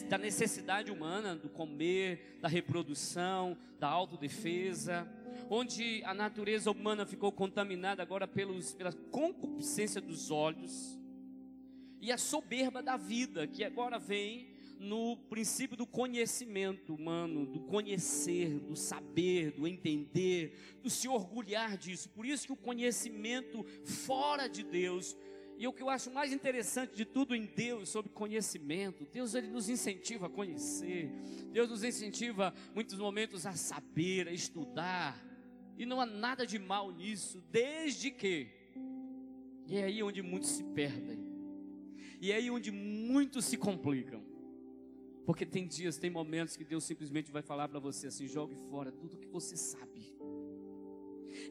da 0.07 0.17
necessidade 0.17 0.91
humana, 0.91 1.35
do 1.35 1.49
comer, 1.49 2.37
da 2.39 2.47
reprodução, 2.47 3.57
da 3.79 3.87
autodefesa, 3.87 5.07
onde 5.49 6.03
a 6.05 6.13
natureza 6.13 6.69
humana 6.69 7.05
ficou 7.05 7.31
contaminada 7.31 8.03
agora 8.03 8.27
pelos, 8.27 8.73
pela 8.73 8.93
concupiscência 8.93 9.99
dos 9.99 10.29
olhos 10.29 10.99
e 11.99 12.11
a 12.11 12.17
soberba 12.17 12.81
da 12.81 12.97
vida, 12.97 13.47
que 13.47 13.63
agora 13.63 13.99
vem 13.99 14.51
no 14.79 15.15
princípio 15.29 15.77
do 15.77 15.85
conhecimento 15.85 16.95
humano, 16.95 17.45
do 17.45 17.59
conhecer, 17.61 18.59
do 18.59 18.75
saber, 18.75 19.51
do 19.51 19.67
entender, 19.67 20.79
do 20.81 20.89
se 20.89 21.07
orgulhar 21.07 21.77
disso. 21.77 22.09
Por 22.09 22.25
isso 22.25 22.47
que 22.47 22.53
o 22.53 22.57
conhecimento 22.57 23.63
fora 23.85 24.47
de 24.47 24.63
Deus 24.63 25.15
e 25.61 25.67
o 25.67 25.71
que 25.71 25.83
eu 25.83 25.91
acho 25.91 26.09
mais 26.09 26.33
interessante 26.33 26.95
de 26.95 27.05
tudo 27.05 27.35
em 27.35 27.45
Deus 27.45 27.87
sobre 27.87 28.11
conhecimento, 28.11 29.05
Deus 29.05 29.35
ele 29.35 29.45
nos 29.45 29.69
incentiva 29.69 30.25
a 30.25 30.29
conhecer, 30.29 31.11
Deus 31.51 31.69
nos 31.69 31.83
incentiva 31.83 32.51
muitos 32.73 32.97
momentos 32.97 33.45
a 33.45 33.53
saber, 33.53 34.27
a 34.27 34.33
estudar, 34.33 35.23
e 35.77 35.85
não 35.85 36.01
há 36.01 36.05
nada 36.07 36.47
de 36.47 36.57
mal 36.57 36.89
nisso, 36.91 37.43
desde 37.51 38.09
que, 38.09 38.47
e 39.67 39.77
é 39.77 39.83
aí 39.83 40.01
onde 40.01 40.23
muitos 40.23 40.49
se 40.49 40.63
perdem, 40.63 41.19
e 42.19 42.31
é 42.31 42.37
aí 42.37 42.49
onde 42.49 42.71
muitos 42.71 43.45
se 43.45 43.55
complicam. 43.55 44.25
Porque 45.27 45.45
tem 45.45 45.67
dias, 45.67 45.95
tem 45.95 46.09
momentos 46.09 46.57
que 46.57 46.63
Deus 46.63 46.83
simplesmente 46.83 47.31
vai 47.31 47.43
falar 47.43 47.67
para 47.67 47.79
você 47.79 48.07
assim: 48.07 48.27
jogue 48.27 48.55
fora 48.67 48.91
tudo 48.91 49.15
que 49.15 49.27
você 49.27 49.55
sabe. 49.55 50.10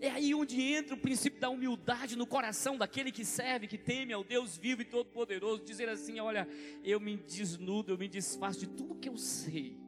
É 0.00 0.10
aí 0.10 0.34
onde 0.34 0.60
entra 0.60 0.94
o 0.94 0.98
princípio 0.98 1.40
da 1.40 1.48
humildade 1.48 2.16
no 2.16 2.26
coração 2.26 2.76
daquele 2.76 3.10
que 3.10 3.24
serve, 3.24 3.66
que 3.66 3.78
teme 3.78 4.12
ao 4.12 4.22
Deus 4.22 4.56
vivo 4.56 4.82
e 4.82 4.84
todo-poderoso, 4.84 5.64
dizer 5.64 5.88
assim: 5.88 6.20
olha, 6.20 6.46
eu 6.84 7.00
me 7.00 7.16
desnudo, 7.16 7.92
eu 7.92 7.98
me 7.98 8.08
desfaço 8.08 8.60
de 8.60 8.66
tudo 8.68 8.94
que 8.94 9.08
eu 9.08 9.16
sei, 9.16 9.78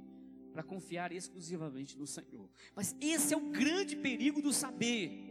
para 0.53 0.63
confiar 0.63 1.13
exclusivamente 1.13 1.99
no 1.99 2.07
Senhor. 2.07 2.49
Mas 2.75 2.97
esse 3.01 3.35
é 3.35 3.37
o 3.37 3.51
grande 3.51 3.97
perigo 3.97 4.41
do 4.41 4.53
saber. 4.53 5.31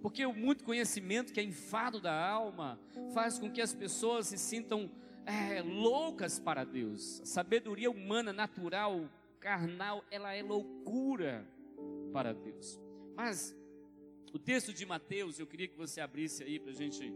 Porque 0.00 0.26
o 0.26 0.34
muito 0.34 0.64
conhecimento 0.64 1.32
que 1.32 1.38
é 1.38 1.44
enfado 1.44 2.00
da 2.00 2.28
alma 2.28 2.78
faz 3.14 3.38
com 3.38 3.50
que 3.50 3.60
as 3.60 3.72
pessoas 3.72 4.26
se 4.26 4.36
sintam 4.36 4.90
é, 5.24 5.62
loucas 5.62 6.40
para 6.40 6.64
Deus. 6.64 7.20
A 7.20 7.26
sabedoria 7.26 7.90
humana, 7.90 8.32
natural, 8.32 9.08
carnal, 9.38 10.04
ela 10.10 10.34
é 10.34 10.42
loucura 10.42 11.46
para 12.12 12.32
Deus. 12.32 12.80
Mas 13.14 13.54
o 14.32 14.38
texto 14.38 14.72
de 14.72 14.86
Mateus, 14.86 15.38
eu 15.38 15.46
queria 15.46 15.68
que 15.68 15.76
você 15.76 16.00
abrisse 16.00 16.42
aí 16.42 16.58
para 16.58 16.70
a 16.70 16.74
gente 16.74 17.12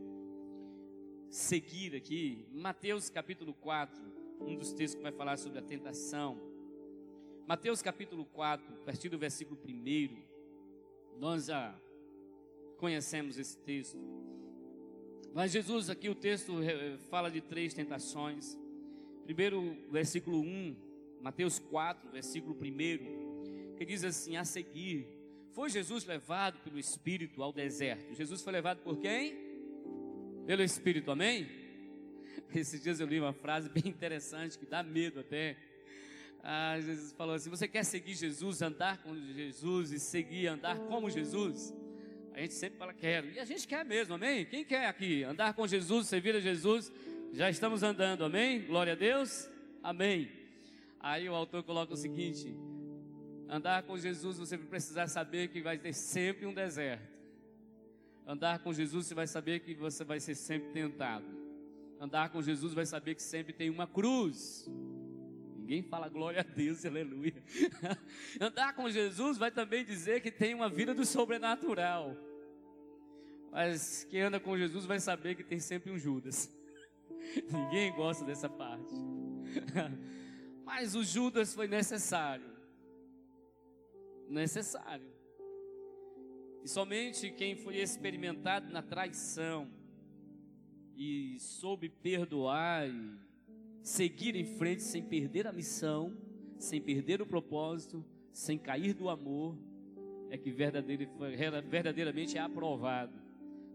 seguir 1.31 1.95
aqui. 1.95 2.47
Mateus 2.53 3.09
capítulo 3.09 3.55
4, 3.55 4.01
um 4.41 4.57
dos 4.57 4.73
textos 4.73 4.97
que 4.97 5.03
vai 5.03 5.13
falar 5.13 5.37
sobre 5.39 5.59
a 5.59 5.63
tentação. 5.63 6.39
Mateus 7.47 7.81
capítulo 7.81 8.25
4, 8.27 8.75
a 8.75 8.85
partir 8.85 9.09
do 9.09 9.19
versículo 9.19 9.59
1, 9.67 10.23
nós 11.19 11.47
já 11.47 11.75
conhecemos 12.77 13.39
esse 13.39 13.57
texto. 13.59 13.99
Mas 15.33 15.53
Jesus, 15.53 15.89
aqui 15.89 16.09
o 16.09 16.15
texto 16.15 16.55
fala 17.09 17.31
de 17.31 17.41
três 17.41 17.73
tentações. 17.73 18.59
Primeiro, 19.25 19.77
versículo 19.91 20.41
1, 20.41 20.77
Mateus 21.21 21.59
4, 21.59 22.11
versículo 22.11 22.55
1, 22.55 23.75
que 23.77 23.85
diz 23.85 24.05
assim: 24.05 24.37
A 24.37 24.45
seguir, 24.45 25.07
foi 25.57 25.71
Jesus 25.71 26.05
levado 26.05 26.59
pelo 26.59 26.79
Espírito 26.79 27.43
ao 27.43 27.51
deserto. 27.51 28.15
Jesus 28.15 28.43
foi 28.43 28.53
levado 28.53 28.83
por 28.83 28.99
quem? 28.99 29.35
Pelo 30.47 30.63
Espírito, 30.63 31.11
amém? 31.11 31.49
Esses 32.55 32.83
dias 32.83 33.01
eu 33.01 33.07
li 33.07 33.19
uma 33.19 33.33
frase 33.33 33.71
bem 33.71 33.89
interessante 33.89 34.59
que 34.59 34.67
dá 34.67 34.83
medo 34.83 35.21
até. 35.21 35.57
Ah, 36.43 36.79
Jesus 36.79 37.11
falou 37.13 37.35
assim: 37.35 37.49
Você 37.49 37.67
quer 37.67 37.87
seguir 37.87 38.13
Jesus, 38.13 38.61
andar 38.61 38.99
com 38.99 39.17
Jesus 39.17 39.93
e 39.93 39.99
seguir, 39.99 40.49
andar 40.49 40.79
como 40.79 41.09
Jesus? 41.09 41.75
A 42.35 42.41
gente 42.41 42.53
sempre 42.53 42.79
fala, 42.79 42.93
quero. 42.93 43.31
E 43.31 43.41
a 43.41 43.45
gente 43.47 43.67
quer 43.67 43.83
mesmo, 43.83 44.13
amém? 44.13 44.45
Quem 44.45 44.63
quer 44.63 44.85
aqui 44.85 45.23
andar 45.23 45.55
com 45.55 45.67
Jesus, 45.67 46.07
servir 46.07 46.37
a 46.37 46.41
Jesus? 46.41 46.93
Já 47.33 47.49
estamos 47.49 47.83
andando, 47.83 48.23
amém? 48.27 48.61
Glória 48.61 48.93
a 48.93 48.97
Deus, 48.97 49.49
amém. 49.83 50.31
Aí 51.01 51.27
o 51.31 51.35
autor 51.35 51.63
coloca 51.63 51.95
o 51.95 51.97
seguinte: 51.97 52.55
andar 53.49 53.83
com 53.83 53.97
Jesus, 53.97 54.39
você 54.39 54.57
vai 54.57 54.67
precisar 54.67 55.07
saber 55.09 55.49
que 55.49 55.61
vai 55.61 55.79
ter 55.79 55.93
sempre 55.93 56.47
um 56.47 56.55
deserto. 56.55 57.17
Andar 58.27 58.59
com 58.59 58.73
Jesus, 58.73 59.07
você 59.07 59.15
vai 59.15 59.27
saber 59.27 59.61
que 59.61 59.75
você 59.75 60.03
vai 60.03 60.19
ser 60.19 60.35
sempre 60.35 60.71
tentado. 60.73 61.27
Andar 62.01 62.31
com 62.31 62.43
Jesus, 62.43 62.75
vai 62.75 62.85
saber 62.85 63.15
que 63.15 63.23
sempre 63.23 63.53
tem 63.53 63.71
uma 63.71 63.87
cruz. 63.87 64.69
Ninguém 65.57 65.83
fala 65.83 66.09
glória 66.09 66.41
a 66.41 66.45
Deus, 66.45 66.85
aleluia. 66.85 67.35
Andar 68.41 68.75
com 68.75 68.89
Jesus 68.91 69.39
vai 69.39 69.51
também 69.51 69.85
dizer 69.85 70.21
que 70.21 70.31
tem 70.31 70.55
uma 70.55 70.69
vida 70.69 70.95
do 70.95 71.05
sobrenatural. 71.05 72.17
Mas 73.51 74.05
quem 74.11 74.21
anda 74.21 74.39
com 74.39 74.57
Jesus 74.57 74.85
vai 74.85 75.01
saber 75.01 75.35
que 75.35 75.43
tem 75.43 75.59
sempre 75.59 75.91
um 75.91 75.99
Judas. 75.99 76.53
Ninguém 77.51 77.93
gosta 77.95 78.25
dessa 78.25 78.49
parte. 78.49 78.95
Mas 80.65 80.95
o 80.95 81.03
Judas 81.03 81.55
foi 81.55 81.67
necessário. 81.67 82.56
Necessário. 84.29 85.11
E 86.63 86.69
somente 86.69 87.31
quem 87.31 87.55
foi 87.57 87.77
experimentado 87.77 88.73
na 88.73 88.83
traição 88.83 89.71
e 90.97 91.39
soube 91.39 91.89
perdoar 91.89 92.89
e 92.89 93.19
seguir 93.83 94.35
em 94.35 94.45
frente 94.45 94.83
sem 94.83 95.03
perder 95.03 95.47
a 95.47 95.53
missão, 95.53 96.17
sem 96.59 96.81
perder 96.81 97.23
o 97.23 97.27
propósito, 97.27 98.05
sem 98.33 98.59
cair 98.59 98.95
do 98.95 99.09
amor, 99.09 99.57
é 100.29 100.37
que 100.37 100.51
verdadeiramente 100.51 102.37
é 102.37 102.41
aprovado 102.41 103.13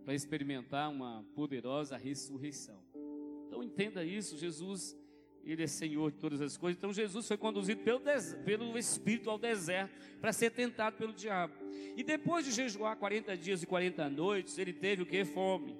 para 0.03 0.13
experimentar 0.13 0.89
uma 0.89 1.23
poderosa 1.33 1.95
ressurreição. 1.95 2.83
Então 3.47 3.63
entenda 3.63 4.03
isso, 4.03 4.37
Jesus, 4.37 4.97
Ele 5.43 5.63
é 5.63 5.67
Senhor 5.67 6.11
de 6.11 6.17
todas 6.17 6.41
as 6.41 6.57
coisas. 6.57 6.77
Então 6.77 6.93
Jesus 6.93 7.27
foi 7.27 7.37
conduzido 7.37 7.81
pelo, 7.81 8.01
pelo 8.45 8.77
Espírito 8.77 9.29
ao 9.29 9.37
deserto 9.37 9.91
para 10.19 10.31
ser 10.31 10.51
tentado 10.51 10.97
pelo 10.97 11.13
diabo. 11.13 11.53
E 11.95 12.03
depois 12.03 12.45
de 12.45 12.51
jejuar 12.51 12.95
40 12.95 13.35
dias 13.37 13.63
e 13.63 13.65
40 13.65 14.09
noites, 14.09 14.57
ele 14.57 14.73
teve 14.73 15.01
o 15.01 15.05
que? 15.05 15.25
Fome. 15.25 15.77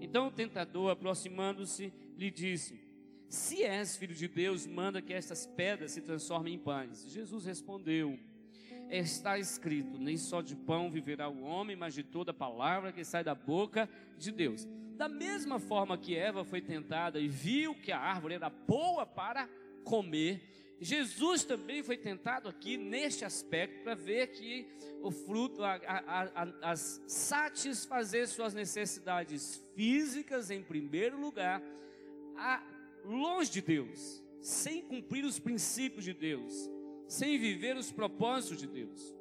Então 0.00 0.28
o 0.28 0.30
tentador, 0.30 0.90
aproximando-se, 0.90 1.92
lhe 2.16 2.30
disse: 2.30 2.86
se 3.28 3.64
és 3.64 3.96
filho 3.96 4.14
de 4.14 4.28
Deus, 4.28 4.66
manda 4.66 5.02
que 5.02 5.12
estas 5.12 5.46
pedras 5.46 5.92
se 5.92 6.00
transformem 6.00 6.54
em 6.54 6.58
pães. 6.58 7.10
Jesus 7.10 7.44
respondeu: 7.44 8.18
Está 8.90 9.38
escrito: 9.38 9.98
Nem 9.98 10.16
só 10.16 10.40
de 10.40 10.54
pão 10.54 10.90
viverá 10.90 11.28
o 11.28 11.42
homem, 11.42 11.76
mas 11.76 11.94
de 11.94 12.02
toda 12.02 12.32
palavra 12.32 12.92
que 12.92 13.04
sai 13.04 13.24
da 13.24 13.34
boca 13.34 13.88
de 14.18 14.30
Deus. 14.30 14.66
Da 14.96 15.08
mesma 15.08 15.58
forma 15.58 15.98
que 15.98 16.16
Eva 16.16 16.44
foi 16.44 16.60
tentada 16.60 17.20
e 17.20 17.28
viu 17.28 17.74
que 17.74 17.92
a 17.92 17.98
árvore 17.98 18.34
era 18.34 18.48
boa 18.48 19.04
para 19.04 19.48
comer, 19.84 20.42
Jesus 20.80 21.44
também 21.44 21.82
foi 21.82 21.96
tentado 21.96 22.48
aqui 22.48 22.76
neste 22.76 23.24
aspecto 23.24 23.82
para 23.82 23.94
ver 23.94 24.28
que 24.28 24.66
o 25.02 25.10
fruto, 25.10 25.64
a, 25.64 25.74
a, 25.74 26.22
a, 26.42 26.70
as 26.72 27.02
satisfazer 27.06 28.28
suas 28.28 28.52
necessidades 28.52 29.62
físicas 29.74 30.50
em 30.50 30.62
primeiro 30.62 31.18
lugar, 31.18 31.62
a 32.36 32.62
longe 33.04 33.50
de 33.50 33.62
Deus. 33.62 34.22
sem 34.42 34.80
cumprir 34.82 35.24
os 35.24 35.40
princípios 35.40 36.04
de 36.04 36.12
Deus, 36.12 36.70
sem 37.06 37.38
viver 37.38 37.76
os 37.76 37.90
propósitos 37.90 38.58
de 38.58 38.66
Deus. 38.66 39.14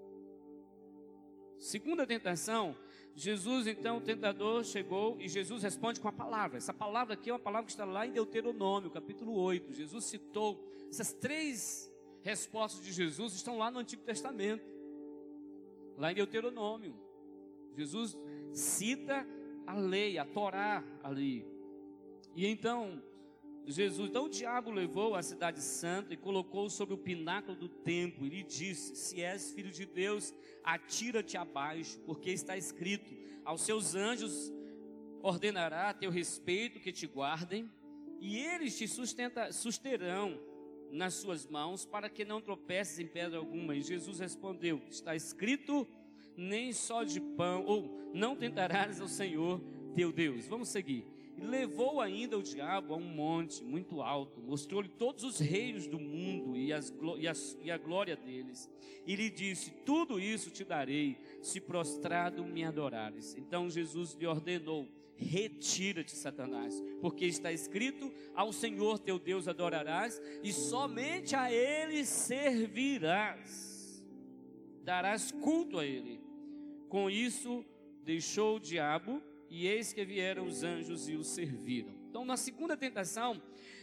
Segunda 1.57 2.05
tentação, 2.05 2.75
Jesus, 3.15 3.65
então, 3.65 3.97
o 3.97 4.01
tentador 4.01 4.63
chegou 4.63 5.17
e 5.21 5.29
Jesus 5.29 5.63
responde 5.63 6.01
com 6.01 6.07
a 6.07 6.11
palavra. 6.11 6.57
Essa 6.57 6.73
palavra 6.73 7.13
aqui 7.13 7.29
é 7.29 7.33
uma 7.33 7.39
palavra 7.39 7.65
que 7.65 7.71
está 7.71 7.85
lá 7.85 8.05
em 8.05 8.11
Deuteronômio, 8.11 8.91
capítulo 8.91 9.33
8. 9.33 9.73
Jesus 9.73 10.05
citou 10.05 10.61
essas 10.89 11.13
três 11.13 11.91
respostas 12.21 12.83
de 12.83 12.91
Jesus 12.91 13.33
estão 13.33 13.57
lá 13.57 13.69
no 13.69 13.79
Antigo 13.79 14.01
Testamento, 14.03 14.65
lá 15.97 16.11
em 16.11 16.15
Deuteronômio. 16.15 16.95
Jesus 17.75 18.17
cita 18.53 19.27
a 19.65 19.75
lei, 19.75 20.17
a 20.17 20.25
Torá 20.25 20.83
ali. 21.03 21.45
E 22.35 22.45
então, 22.47 23.01
Jesus, 23.71 24.09
então 24.09 24.25
o 24.25 24.29
diabo 24.29 24.69
levou 24.69 25.15
a 25.15 25.23
cidade 25.23 25.61
santa 25.61 26.13
e 26.13 26.17
colocou 26.17 26.69
sobre 26.69 26.93
o 26.93 26.97
pináculo 26.97 27.57
do 27.57 27.67
templo 27.67 28.25
e 28.25 28.29
lhe 28.29 28.43
disse: 28.43 28.95
Se 28.95 29.21
és 29.21 29.51
filho 29.51 29.71
de 29.71 29.85
Deus, 29.85 30.33
atira-te 30.63 31.35
abaixo, 31.35 31.99
porque 32.05 32.29
está 32.29 32.55
escrito: 32.55 33.11
Aos 33.43 33.61
seus 33.61 33.95
anjos 33.95 34.53
ordenará 35.21 35.89
a 35.89 35.93
teu 35.93 36.11
respeito 36.11 36.79
que 36.79 36.91
te 36.91 37.07
guardem, 37.07 37.71
e 38.19 38.37
eles 38.37 38.77
te 38.77 38.87
sustenta, 38.87 39.51
susterão 39.51 40.39
nas 40.91 41.15
suas 41.15 41.47
mãos, 41.47 41.85
para 41.85 42.09
que 42.09 42.23
não 42.23 42.39
tropeces 42.39 42.99
em 42.99 43.07
pedra 43.07 43.39
alguma. 43.39 43.75
E 43.75 43.81
Jesus 43.81 44.19
respondeu: 44.19 44.81
Está 44.89 45.15
escrito: 45.15 45.87
Nem 46.37 46.71
só 46.71 47.03
de 47.03 47.19
pão, 47.19 47.65
ou 47.65 48.11
não 48.13 48.35
tentarás 48.35 49.01
ao 49.01 49.07
Senhor 49.07 49.59
teu 49.95 50.11
Deus. 50.11 50.45
Vamos 50.45 50.69
seguir. 50.69 51.14
E 51.37 51.41
levou 51.41 51.99
ainda 51.99 52.37
o 52.37 52.43
diabo 52.43 52.93
a 52.93 52.97
um 52.97 53.03
monte 53.03 53.61
muito 53.63 54.01
alto, 54.01 54.39
mostrou-lhe 54.41 54.87
todos 54.87 55.23
os 55.23 55.37
reinos 55.39 55.85
do 55.85 55.99
mundo 55.99 56.55
e, 56.55 56.71
as, 56.71 56.93
e, 57.17 57.27
as, 57.27 57.57
e 57.61 57.69
a 57.69 57.77
glória 57.77 58.15
deles, 58.15 58.69
e 59.05 59.15
lhe 59.15 59.29
disse: 59.29 59.71
Tudo 59.85 60.17
isso 60.17 60.49
te 60.49 60.63
darei, 60.63 61.17
se 61.41 61.59
prostrado 61.59 62.45
me 62.45 62.63
adorares. 62.63 63.35
Então 63.35 63.69
Jesus 63.69 64.13
lhe 64.13 64.25
ordenou: 64.25 64.87
Retira-te, 65.17 66.15
Satanás, 66.15 66.81
porque 67.01 67.25
está 67.25 67.51
escrito: 67.51 68.09
Ao 68.33 68.53
Senhor 68.53 68.97
teu 68.97 69.19
Deus 69.19 69.49
adorarás, 69.49 70.21
e 70.41 70.53
somente 70.53 71.35
a 71.35 71.51
Ele 71.51 72.05
servirás, 72.05 74.01
darás 74.83 75.33
culto 75.33 75.79
a 75.79 75.85
Ele. 75.85 76.21
Com 76.87 77.09
isso, 77.09 77.65
deixou 78.03 78.55
o 78.55 78.59
diabo 78.59 79.21
e 79.49 79.67
eis 79.67 79.93
que 79.93 80.03
vieram 80.03 80.45
os 80.45 80.63
anjos 80.63 81.07
e 81.07 81.15
o 81.15 81.23
serviram. 81.23 81.93
Então, 82.09 82.23
na 82.25 82.37
segunda 82.37 82.77
tentação, 82.77 83.41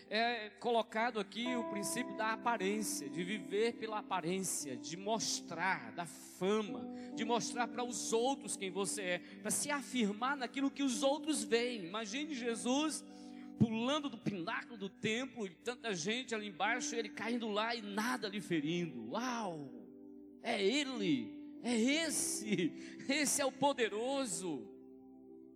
é 0.08 0.50
colocado 0.60 1.18
aqui 1.18 1.54
o 1.56 1.64
princípio 1.70 2.14
da 2.16 2.32
aparência, 2.32 3.08
de 3.08 3.24
viver 3.24 3.74
pela 3.74 3.98
aparência, 3.98 4.76
de 4.76 4.96
mostrar, 4.96 5.92
da 5.92 6.04
fama, 6.04 6.86
de 7.14 7.24
mostrar 7.24 7.66
para 7.68 7.82
os 7.82 8.12
outros 8.12 8.56
quem 8.56 8.70
você 8.70 9.02
é, 9.02 9.18
para 9.40 9.50
se 9.50 9.70
afirmar 9.70 10.36
naquilo 10.36 10.70
que 10.70 10.82
os 10.82 11.02
outros 11.02 11.42
veem. 11.42 11.84
Imagine 11.84 12.34
Jesus 12.34 13.04
pulando 13.58 14.08
do 14.08 14.18
pináculo 14.18 14.76
do 14.76 14.88
templo 14.88 15.46
e 15.46 15.50
tanta 15.50 15.94
gente 15.94 16.34
ali 16.34 16.48
embaixo, 16.48 16.94
ele 16.94 17.08
caindo 17.08 17.48
lá 17.48 17.74
e 17.74 17.80
nada 17.80 18.28
lhe 18.28 18.40
ferindo. 18.40 19.10
Uau! 19.10 19.70
É 20.42 20.62
ele, 20.62 21.32
é 21.62 21.74
esse, 21.74 22.72
esse 23.08 23.40
é 23.40 23.46
o 23.46 23.52
poderoso. 23.52 24.71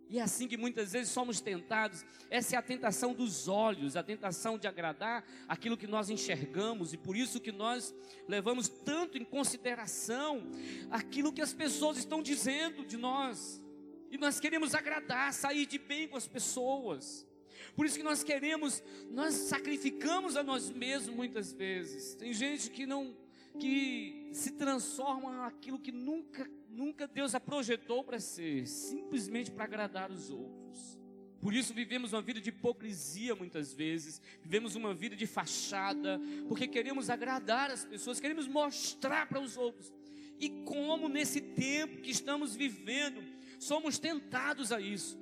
E 0.08 0.18
é 0.18 0.22
assim 0.22 0.46
que 0.46 0.56
muitas 0.56 0.92
vezes 0.92 1.12
somos 1.12 1.40
tentados. 1.40 2.04
Essa 2.30 2.54
é 2.54 2.58
a 2.58 2.62
tentação 2.62 3.12
dos 3.12 3.48
olhos, 3.48 3.96
a 3.96 4.02
tentação 4.02 4.56
de 4.56 4.68
agradar 4.68 5.24
aquilo 5.48 5.76
que 5.76 5.86
nós 5.86 6.08
enxergamos, 6.10 6.92
e 6.92 6.96
por 6.96 7.16
isso 7.16 7.40
que 7.40 7.50
nós 7.50 7.94
levamos 8.28 8.68
tanto 8.68 9.18
em 9.18 9.24
consideração 9.24 10.48
aquilo 10.90 11.32
que 11.32 11.42
as 11.42 11.52
pessoas 11.52 11.98
estão 11.98 12.22
dizendo 12.22 12.84
de 12.84 12.96
nós. 12.96 13.62
E 14.10 14.16
nós 14.16 14.38
queremos 14.38 14.74
agradar, 14.74 15.32
sair 15.32 15.66
de 15.66 15.78
bem 15.78 16.06
com 16.06 16.16
as 16.16 16.28
pessoas. 16.28 17.26
Por 17.74 17.84
isso 17.84 17.96
que 17.96 18.04
nós 18.04 18.22
queremos, 18.22 18.82
nós 19.10 19.34
sacrificamos 19.34 20.36
a 20.36 20.42
nós 20.42 20.70
mesmos 20.70 21.14
muitas 21.14 21.52
vezes. 21.52 22.14
Tem 22.14 22.32
gente 22.32 22.70
que 22.70 22.86
não 22.86 23.16
que 23.58 24.28
se 24.32 24.52
transforma 24.52 25.30
naquilo 25.30 25.78
que 25.78 25.90
nunca 25.90 26.48
Nunca 26.76 27.08
Deus 27.08 27.34
a 27.34 27.40
projetou 27.40 28.04
para 28.04 28.20
ser, 28.20 28.66
simplesmente 28.66 29.50
para 29.50 29.64
agradar 29.64 30.10
os 30.10 30.28
outros. 30.28 31.00
Por 31.40 31.54
isso 31.54 31.72
vivemos 31.72 32.12
uma 32.12 32.20
vida 32.20 32.38
de 32.38 32.50
hipocrisia 32.50 33.34
muitas 33.34 33.72
vezes, 33.72 34.20
vivemos 34.42 34.74
uma 34.74 34.92
vida 34.92 35.16
de 35.16 35.26
fachada, 35.26 36.20
porque 36.46 36.68
queremos 36.68 37.08
agradar 37.08 37.70
as 37.70 37.82
pessoas, 37.86 38.20
queremos 38.20 38.46
mostrar 38.46 39.26
para 39.26 39.40
os 39.40 39.56
outros. 39.56 39.90
E 40.38 40.50
como 40.66 41.08
nesse 41.08 41.40
tempo 41.40 42.02
que 42.02 42.10
estamos 42.10 42.54
vivendo, 42.54 43.24
somos 43.58 43.98
tentados 43.98 44.70
a 44.70 44.78
isso. 44.78 45.18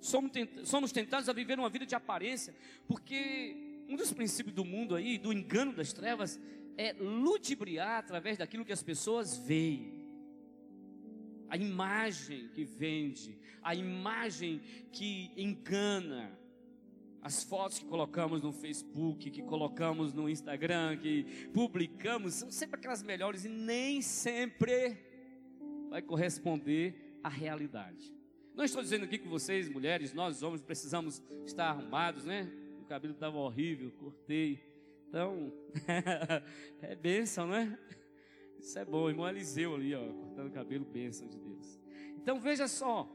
Somos, 0.00 0.92
tentados 0.92 1.28
a 1.28 1.32
viver 1.32 1.58
uma 1.58 1.68
vida 1.68 1.84
de 1.84 1.96
aparência, 1.96 2.54
porque 2.86 3.82
um 3.88 3.96
dos 3.96 4.12
princípios 4.12 4.54
do 4.54 4.64
mundo 4.64 4.94
aí, 4.94 5.18
do 5.18 5.32
engano 5.32 5.72
das 5.72 5.92
trevas, 5.92 6.38
é 6.76 6.92
ludibriar 6.92 7.98
através 7.98 8.38
daquilo 8.38 8.64
que 8.64 8.72
as 8.72 8.84
pessoas 8.84 9.36
veem 9.36 9.99
a 11.50 11.56
imagem 11.56 12.48
que 12.54 12.64
vende, 12.64 13.36
a 13.60 13.74
imagem 13.74 14.60
que 14.92 15.32
engana, 15.36 16.30
as 17.20 17.42
fotos 17.42 17.80
que 17.80 17.84
colocamos 17.84 18.40
no 18.40 18.52
Facebook, 18.52 19.30
que 19.30 19.42
colocamos 19.42 20.14
no 20.14 20.28
Instagram, 20.28 20.96
que 20.96 21.48
publicamos, 21.52 22.34
são 22.34 22.50
sempre 22.50 22.78
aquelas 22.78 23.02
melhores 23.02 23.44
e 23.44 23.48
nem 23.48 24.00
sempre 24.00 24.96
vai 25.90 26.00
corresponder 26.00 27.18
à 27.22 27.28
realidade. 27.28 28.14
Não 28.54 28.64
estou 28.64 28.80
dizendo 28.80 29.04
aqui 29.04 29.18
que 29.18 29.28
vocês, 29.28 29.68
mulheres, 29.68 30.14
nós 30.14 30.42
homens, 30.42 30.62
precisamos 30.62 31.20
estar 31.44 31.68
arrumados, 31.70 32.24
né? 32.24 32.50
O 32.80 32.84
cabelo 32.84 33.12
estava 33.12 33.36
horrível, 33.38 33.90
cortei. 33.92 34.62
Então, 35.08 35.52
é 36.80 36.94
bênção, 36.94 37.48
né? 37.48 37.76
Isso 38.60 38.78
é 38.78 38.84
bom, 38.84 39.08
irmão 39.08 39.26
Eliseu 39.26 39.74
ali, 39.74 39.94
ó, 39.94 40.12
cortando 40.12 40.48
o 40.48 40.52
cabelo, 40.52 40.84
bênção 40.84 41.26
de 41.26 41.38
Deus. 41.38 41.80
Então 42.16 42.38
veja 42.38 42.68
só, 42.68 43.10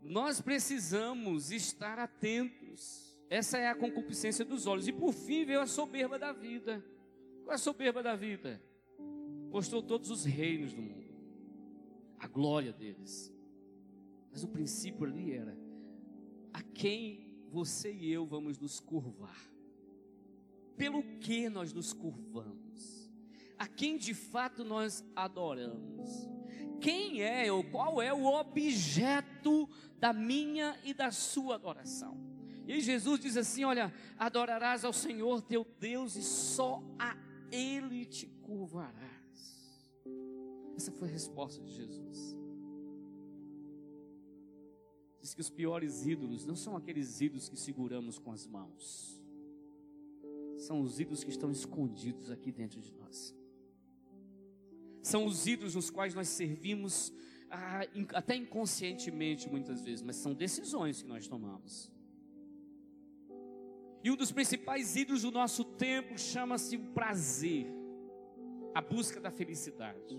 nós 0.00 0.40
precisamos 0.40 1.50
estar 1.50 1.98
atentos. 1.98 3.16
Essa 3.28 3.58
é 3.58 3.68
a 3.68 3.74
concupiscência 3.74 4.44
dos 4.44 4.66
olhos. 4.66 4.86
E 4.86 4.92
por 4.92 5.12
fim 5.12 5.44
veio 5.44 5.60
a 5.60 5.66
soberba 5.66 6.18
da 6.18 6.32
vida. 6.32 6.82
Qual 7.42 7.52
é 7.52 7.54
a 7.56 7.58
soberba 7.58 8.02
da 8.02 8.14
vida? 8.14 8.62
Mostrou 9.50 9.82
todos 9.82 10.10
os 10.10 10.24
reinos 10.24 10.72
do 10.72 10.82
mundo, 10.82 11.14
a 12.18 12.28
glória 12.28 12.72
deles. 12.72 13.34
Mas 14.30 14.44
o 14.44 14.48
princípio 14.48 15.04
ali 15.04 15.32
era: 15.32 15.58
a 16.52 16.62
quem 16.62 17.42
você 17.48 17.92
e 17.92 18.12
eu 18.12 18.24
vamos 18.24 18.58
nos 18.58 18.78
curvar? 18.78 19.50
Pelo 20.76 21.02
que 21.18 21.48
nós 21.48 21.72
nos 21.72 21.92
curvamos? 21.92 22.97
A 23.58 23.66
quem 23.66 23.98
de 23.98 24.14
fato 24.14 24.64
nós 24.64 25.04
adoramos. 25.16 26.28
Quem 26.80 27.22
é 27.22 27.50
ou 27.50 27.64
qual 27.64 28.00
é 28.00 28.12
o 28.12 28.24
objeto 28.24 29.68
da 29.98 30.12
minha 30.12 30.78
e 30.84 30.94
da 30.94 31.10
sua 31.10 31.56
adoração? 31.56 32.16
E 32.66 32.80
Jesus 32.80 33.18
diz 33.18 33.36
assim: 33.36 33.64
Olha, 33.64 33.92
adorarás 34.16 34.84
ao 34.84 34.92
Senhor 34.92 35.42
teu 35.42 35.66
Deus 35.80 36.14
e 36.14 36.22
só 36.22 36.82
a 36.98 37.16
Ele 37.50 38.04
te 38.04 38.26
curvarás. 38.42 39.68
Essa 40.76 40.92
foi 40.92 41.08
a 41.08 41.10
resposta 41.10 41.60
de 41.60 41.72
Jesus. 41.72 42.36
Diz 45.20 45.34
que 45.34 45.40
os 45.40 45.50
piores 45.50 46.06
ídolos 46.06 46.46
não 46.46 46.54
são 46.54 46.76
aqueles 46.76 47.20
ídolos 47.20 47.48
que 47.48 47.56
seguramos 47.56 48.20
com 48.20 48.30
as 48.30 48.46
mãos, 48.46 49.20
são 50.58 50.80
os 50.80 51.00
ídolos 51.00 51.24
que 51.24 51.30
estão 51.30 51.50
escondidos 51.50 52.30
aqui 52.30 52.52
dentro 52.52 52.80
de 52.80 52.92
nós 52.92 53.36
são 55.02 55.24
os 55.24 55.46
ídolos 55.46 55.74
nos 55.74 55.90
quais 55.90 56.14
nós 56.14 56.28
servimos 56.28 57.12
ah, 57.50 57.80
até 58.14 58.36
inconscientemente 58.36 59.48
muitas 59.48 59.82
vezes, 59.82 60.02
mas 60.02 60.16
são 60.16 60.34
decisões 60.34 61.02
que 61.02 61.08
nós 61.08 61.26
tomamos. 61.26 61.90
E 64.02 64.10
um 64.10 64.16
dos 64.16 64.30
principais 64.30 64.96
ídolos 64.96 65.22
do 65.22 65.30
nosso 65.30 65.64
tempo 65.64 66.18
chama-se 66.18 66.76
o 66.76 66.84
prazer, 66.92 67.66
a 68.74 68.80
busca 68.80 69.20
da 69.20 69.30
felicidade. 69.30 70.16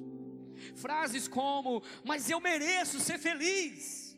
Frases 0.75 1.27
como, 1.27 1.81
mas 2.03 2.29
eu 2.29 2.41
mereço 2.41 2.99
ser 2.99 3.17
feliz, 3.17 4.09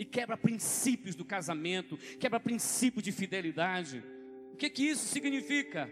e 0.00 0.04
quebra 0.04 0.34
princípios 0.34 1.14
do 1.14 1.26
casamento, 1.26 1.98
quebra 2.18 2.40
princípio 2.40 3.02
de 3.02 3.12
fidelidade. 3.12 4.02
O 4.50 4.56
que 4.56 4.70
que 4.70 4.82
isso 4.84 5.06
significa? 5.06 5.90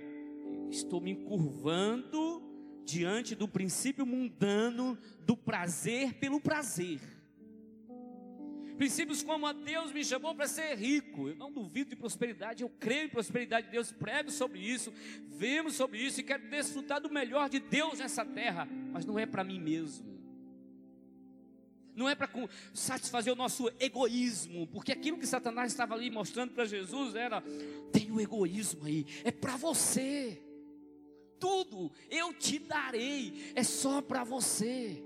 Estou 0.70 0.98
me 0.98 1.10
encurvando 1.10 2.37
diante 2.88 3.34
do 3.34 3.46
princípio 3.46 4.06
mundano 4.06 4.98
do 5.26 5.36
prazer 5.36 6.14
pelo 6.14 6.40
prazer. 6.40 6.98
Princípios 8.78 9.22
como 9.22 9.46
a 9.46 9.52
Deus 9.52 9.92
me 9.92 10.02
chamou 10.02 10.34
para 10.34 10.48
ser 10.48 10.74
rico. 10.74 11.28
Eu 11.28 11.34
não 11.34 11.52
duvido 11.52 11.90
de 11.90 11.96
prosperidade, 11.96 12.62
eu 12.62 12.70
creio 12.70 13.04
em 13.04 13.08
prosperidade 13.10 13.66
de 13.66 13.72
Deus, 13.72 13.92
prego 13.92 14.30
sobre 14.30 14.60
isso, 14.60 14.90
vemos 15.28 15.74
sobre 15.74 15.98
isso 15.98 16.20
e 16.20 16.22
quero 16.22 16.48
desfrutar 16.48 16.98
do 16.98 17.10
melhor 17.10 17.50
de 17.50 17.60
Deus 17.60 17.98
nessa 17.98 18.24
terra, 18.24 18.66
mas 18.90 19.04
não 19.04 19.18
é 19.18 19.26
para 19.26 19.44
mim 19.44 19.60
mesmo. 19.60 20.16
Não 21.94 22.08
é 22.08 22.14
para 22.14 22.30
satisfazer 22.72 23.32
o 23.32 23.36
nosso 23.36 23.70
egoísmo, 23.78 24.66
porque 24.68 24.92
aquilo 24.92 25.18
que 25.18 25.26
Satanás 25.26 25.72
estava 25.72 25.94
ali 25.94 26.10
mostrando 26.10 26.52
para 26.52 26.64
Jesus 26.64 27.14
era: 27.16 27.42
tem 27.92 28.10
o 28.10 28.20
egoísmo 28.20 28.86
aí, 28.86 29.04
é 29.24 29.32
para 29.32 29.56
você. 29.56 30.40
Tudo 31.38 31.90
eu 32.10 32.32
te 32.34 32.58
darei, 32.58 33.52
é 33.54 33.62
só 33.62 34.00
para 34.02 34.24
você 34.24 35.02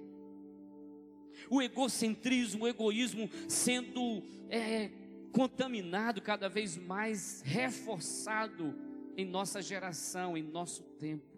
o 1.51 1.61
egocentrismo, 1.61 2.65
o 2.65 2.69
egoísmo 2.69 3.29
sendo 3.47 4.23
é, 4.49 4.91
contaminado 5.33 6.21
cada 6.23 6.49
vez 6.49 6.77
mais, 6.77 7.43
reforçado 7.45 8.75
em 9.17 9.27
nossa 9.27 9.61
geração, 9.61 10.37
em 10.37 10.43
nosso 10.43 10.83
tempo. 10.99 11.32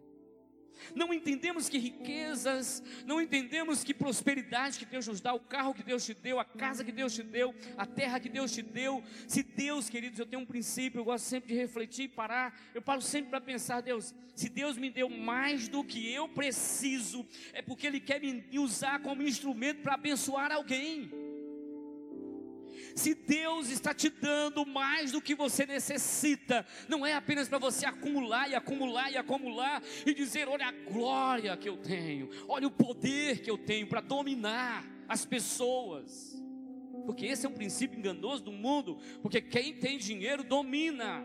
Não 0.94 1.12
entendemos 1.12 1.68
que 1.68 1.78
riquezas, 1.78 2.82
não 3.06 3.20
entendemos 3.20 3.82
que 3.84 3.94
prosperidade 3.94 4.78
que 4.78 4.84
Deus 4.84 5.06
nos 5.06 5.20
dá, 5.20 5.32
o 5.34 5.40
carro 5.40 5.74
que 5.74 5.82
Deus 5.82 6.04
te 6.04 6.14
deu, 6.14 6.38
a 6.38 6.44
casa 6.44 6.84
que 6.84 6.92
Deus 6.92 7.14
te 7.14 7.22
deu, 7.22 7.54
a 7.76 7.86
terra 7.86 8.20
que 8.20 8.28
Deus 8.28 8.52
te 8.52 8.62
deu. 8.62 9.02
Se 9.26 9.42
Deus, 9.42 9.88
queridos, 9.88 10.18
eu 10.18 10.26
tenho 10.26 10.42
um 10.42 10.46
princípio, 10.46 11.00
eu 11.00 11.04
gosto 11.04 11.24
sempre 11.24 11.52
de 11.52 11.58
refletir 11.58 12.04
e 12.04 12.08
parar. 12.08 12.58
Eu 12.74 12.82
paro 12.82 13.00
sempre 13.00 13.30
para 13.30 13.40
pensar, 13.40 13.80
Deus, 13.80 14.14
se 14.34 14.48
Deus 14.48 14.76
me 14.76 14.90
deu 14.90 15.08
mais 15.08 15.68
do 15.68 15.84
que 15.84 16.12
eu 16.12 16.28
preciso, 16.28 17.26
é 17.52 17.62
porque 17.62 17.86
Ele 17.86 18.00
quer 18.00 18.20
me 18.20 18.58
usar 18.58 19.00
como 19.00 19.22
instrumento 19.22 19.82
para 19.82 19.94
abençoar 19.94 20.52
alguém. 20.52 21.33
Se 22.94 23.12
Deus 23.12 23.70
está 23.70 23.92
te 23.92 24.08
dando 24.08 24.64
mais 24.64 25.10
do 25.10 25.20
que 25.20 25.34
você 25.34 25.66
necessita, 25.66 26.64
não 26.88 27.04
é 27.04 27.14
apenas 27.14 27.48
para 27.48 27.58
você 27.58 27.84
acumular 27.84 28.48
e 28.48 28.54
acumular 28.54 29.10
e 29.10 29.16
acumular 29.16 29.82
e 30.06 30.14
dizer: 30.14 30.48
olha 30.48 30.66
a 30.66 30.72
glória 30.72 31.56
que 31.56 31.68
eu 31.68 31.76
tenho, 31.76 32.30
olha 32.48 32.68
o 32.68 32.70
poder 32.70 33.42
que 33.42 33.50
eu 33.50 33.58
tenho 33.58 33.88
para 33.88 34.00
dominar 34.00 34.86
as 35.08 35.24
pessoas. 35.24 36.40
Porque 37.04 37.26
esse 37.26 37.44
é 37.44 37.48
um 37.48 37.52
princípio 37.52 37.98
enganoso 37.98 38.44
do 38.44 38.52
mundo, 38.52 38.98
porque 39.20 39.40
quem 39.40 39.74
tem 39.74 39.98
dinheiro 39.98 40.44
domina 40.44 41.24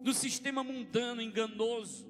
do 0.00 0.14
sistema 0.14 0.64
mundano 0.64 1.20
enganoso. 1.20 2.08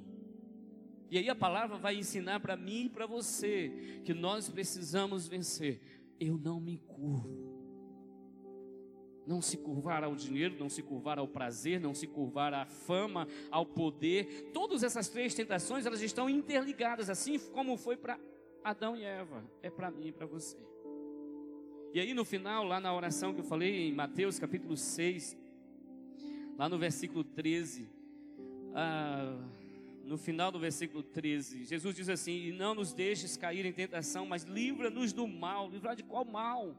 E 1.11 1.19
aí 1.19 1.29
a 1.29 1.35
palavra 1.35 1.77
vai 1.77 1.97
ensinar 1.97 2.39
para 2.39 2.57
mim 2.57 2.85
e 2.85 2.89
para 2.89 3.05
você 3.05 4.01
que 4.05 4.15
nós 4.15 4.49
precisamos 4.49 5.27
vencer. 5.27 5.83
Eu 6.21 6.39
não 6.39 6.61
me 6.61 6.79
curvo 6.79 7.50
não 9.27 9.41
se 9.41 9.57
curvar 9.57 10.03
ao 10.03 10.15
dinheiro, 10.15 10.57
não 10.59 10.69
se 10.69 10.83
curvar 10.83 11.19
ao 11.19 11.29
prazer, 11.29 11.81
não 11.81 11.95
se 11.95 12.07
curvar 12.07 12.53
à 12.55 12.67
fama, 12.67 13.27
ao 13.51 13.65
poder. 13.65 14.51
Todas 14.53 14.83
essas 14.83 15.09
três 15.09 15.35
tentações, 15.35 15.87
elas 15.87 16.03
estão 16.03 16.29
interligadas, 16.29 17.09
assim 17.11 17.39
como 17.39 17.77
foi 17.77 17.97
para 17.97 18.19
Adão 18.63 18.97
e 18.97 19.05
Eva, 19.05 19.45
é 19.63 19.71
para 19.71 19.91
mim 19.91 20.09
e 20.09 20.13
para 20.13 20.27
você. 20.27 20.59
E 21.93 22.01
aí 22.01 22.15
no 22.15 22.25
final, 22.25 22.65
lá 22.65 22.81
na 22.81 22.95
oração 22.95 23.35
que 23.35 23.41
eu 23.41 23.45
falei 23.45 23.89
em 23.89 23.93
Mateus 23.93 24.39
capítulo 24.39 24.77
6, 24.77 25.37
lá 26.57 26.69
no 26.69 26.79
versículo 26.79 27.25
13, 27.25 27.91
ah, 28.75 29.37
no 30.05 30.17
final 30.17 30.51
do 30.51 30.59
versículo 30.59 31.03
13, 31.03 31.65
Jesus 31.65 31.95
diz 31.95 32.09
assim: 32.09 32.33
E 32.33 32.53
não 32.53 32.75
nos 32.75 32.93
deixes 32.93 33.37
cair 33.37 33.65
em 33.65 33.73
tentação, 33.73 34.27
mas 34.27 34.43
livra-nos 34.43 35.13
do 35.13 35.27
mal. 35.27 35.69
Livrar 35.69 35.95
de 35.95 36.03
qual 36.03 36.25
mal? 36.25 36.77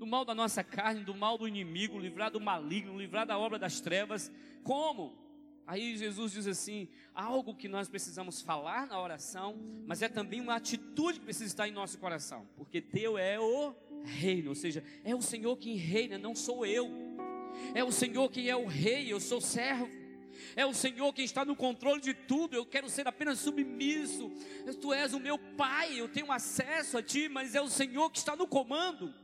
Do 0.00 0.06
mal 0.06 0.24
da 0.24 0.34
nossa 0.34 0.64
carne, 0.64 1.04
do 1.04 1.14
mal 1.14 1.36
do 1.36 1.46
inimigo, 1.46 1.98
livrar 1.98 2.30
do 2.30 2.40
maligno, 2.40 2.98
livrar 2.98 3.26
da 3.26 3.38
obra 3.38 3.58
das 3.58 3.82
trevas. 3.82 4.32
Como? 4.64 5.12
Aí 5.66 5.94
Jesus 5.94 6.32
diz 6.32 6.46
assim: 6.46 6.88
algo 7.14 7.54
que 7.54 7.68
nós 7.68 7.86
precisamos 7.86 8.40
falar 8.40 8.86
na 8.86 8.98
oração, 8.98 9.58
mas 9.86 10.00
é 10.00 10.08
também 10.08 10.40
uma 10.40 10.54
atitude 10.54 11.18
que 11.18 11.26
precisa 11.26 11.44
estar 11.44 11.68
em 11.68 11.72
nosso 11.72 11.98
coração, 11.98 12.48
porque 12.56 12.80
teu 12.80 13.18
é 13.18 13.38
o 13.38 13.74
reino, 14.02 14.48
ou 14.48 14.54
seja, 14.54 14.82
é 15.04 15.14
o 15.14 15.20
Senhor 15.20 15.54
quem 15.58 15.76
reina, 15.76 16.16
não 16.16 16.34
sou 16.34 16.64
eu. 16.64 16.90
É 17.74 17.84
o 17.84 17.92
Senhor 17.92 18.30
quem 18.30 18.48
é 18.48 18.56
o 18.56 18.66
rei, 18.66 19.12
eu 19.12 19.20
sou 19.20 19.38
servo. 19.38 19.86
É 20.56 20.64
o 20.64 20.72
Senhor 20.72 21.12
quem 21.12 21.26
está 21.26 21.44
no 21.44 21.54
controle 21.54 22.00
de 22.00 22.14
tudo. 22.14 22.56
Eu 22.56 22.64
quero 22.64 22.88
ser 22.88 23.06
apenas 23.06 23.38
submisso. 23.40 24.32
Tu 24.80 24.94
és 24.94 25.12
o 25.12 25.20
meu 25.20 25.36
Pai, 25.38 26.00
eu 26.00 26.08
tenho 26.08 26.32
acesso 26.32 26.96
a 26.96 27.02
Ti, 27.02 27.28
mas 27.28 27.54
é 27.54 27.60
o 27.60 27.68
Senhor 27.68 28.08
que 28.08 28.16
está 28.16 28.34
no 28.34 28.46
comando. 28.46 29.14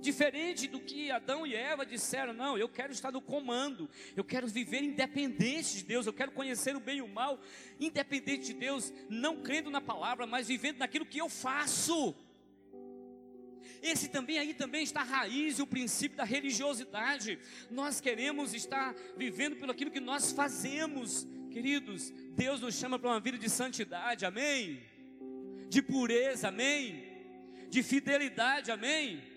Diferente 0.00 0.66
do 0.66 0.80
que 0.80 1.10
Adão 1.10 1.46
e 1.46 1.54
Eva 1.54 1.84
disseram, 1.84 2.32
não, 2.32 2.56
eu 2.56 2.68
quero 2.68 2.92
estar 2.92 3.12
no 3.12 3.20
comando, 3.20 3.88
eu 4.16 4.24
quero 4.24 4.48
viver 4.48 4.82
independente 4.82 5.76
de 5.76 5.84
Deus, 5.84 6.06
eu 6.06 6.12
quero 6.12 6.32
conhecer 6.32 6.74
o 6.74 6.80
bem 6.80 6.98
e 6.98 7.02
o 7.02 7.08
mal, 7.08 7.38
independente 7.78 8.46
de 8.46 8.54
Deus, 8.54 8.92
não 9.10 9.42
crendo 9.42 9.70
na 9.70 9.80
palavra, 9.80 10.26
mas 10.26 10.48
vivendo 10.48 10.78
naquilo 10.78 11.04
que 11.04 11.18
eu 11.18 11.28
faço. 11.28 12.14
Esse 13.82 14.08
também 14.08 14.38
aí 14.38 14.54
também 14.54 14.82
está 14.82 15.00
a 15.00 15.04
raiz 15.04 15.58
e 15.58 15.62
o 15.62 15.66
princípio 15.66 16.16
da 16.16 16.24
religiosidade. 16.24 17.38
Nós 17.70 18.00
queremos 18.00 18.54
estar 18.54 18.94
vivendo 19.16 19.56
pelo 19.56 19.72
aquilo 19.72 19.90
que 19.90 20.00
nós 20.00 20.32
fazemos, 20.32 21.26
queridos. 21.50 22.10
Deus 22.32 22.60
nos 22.60 22.74
chama 22.74 22.98
para 22.98 23.10
uma 23.10 23.20
vida 23.20 23.38
de 23.38 23.48
santidade, 23.48 24.24
amém? 24.24 24.82
De 25.68 25.80
pureza, 25.82 26.48
amém? 26.48 27.04
De 27.68 27.82
fidelidade, 27.82 28.70
amém? 28.70 29.29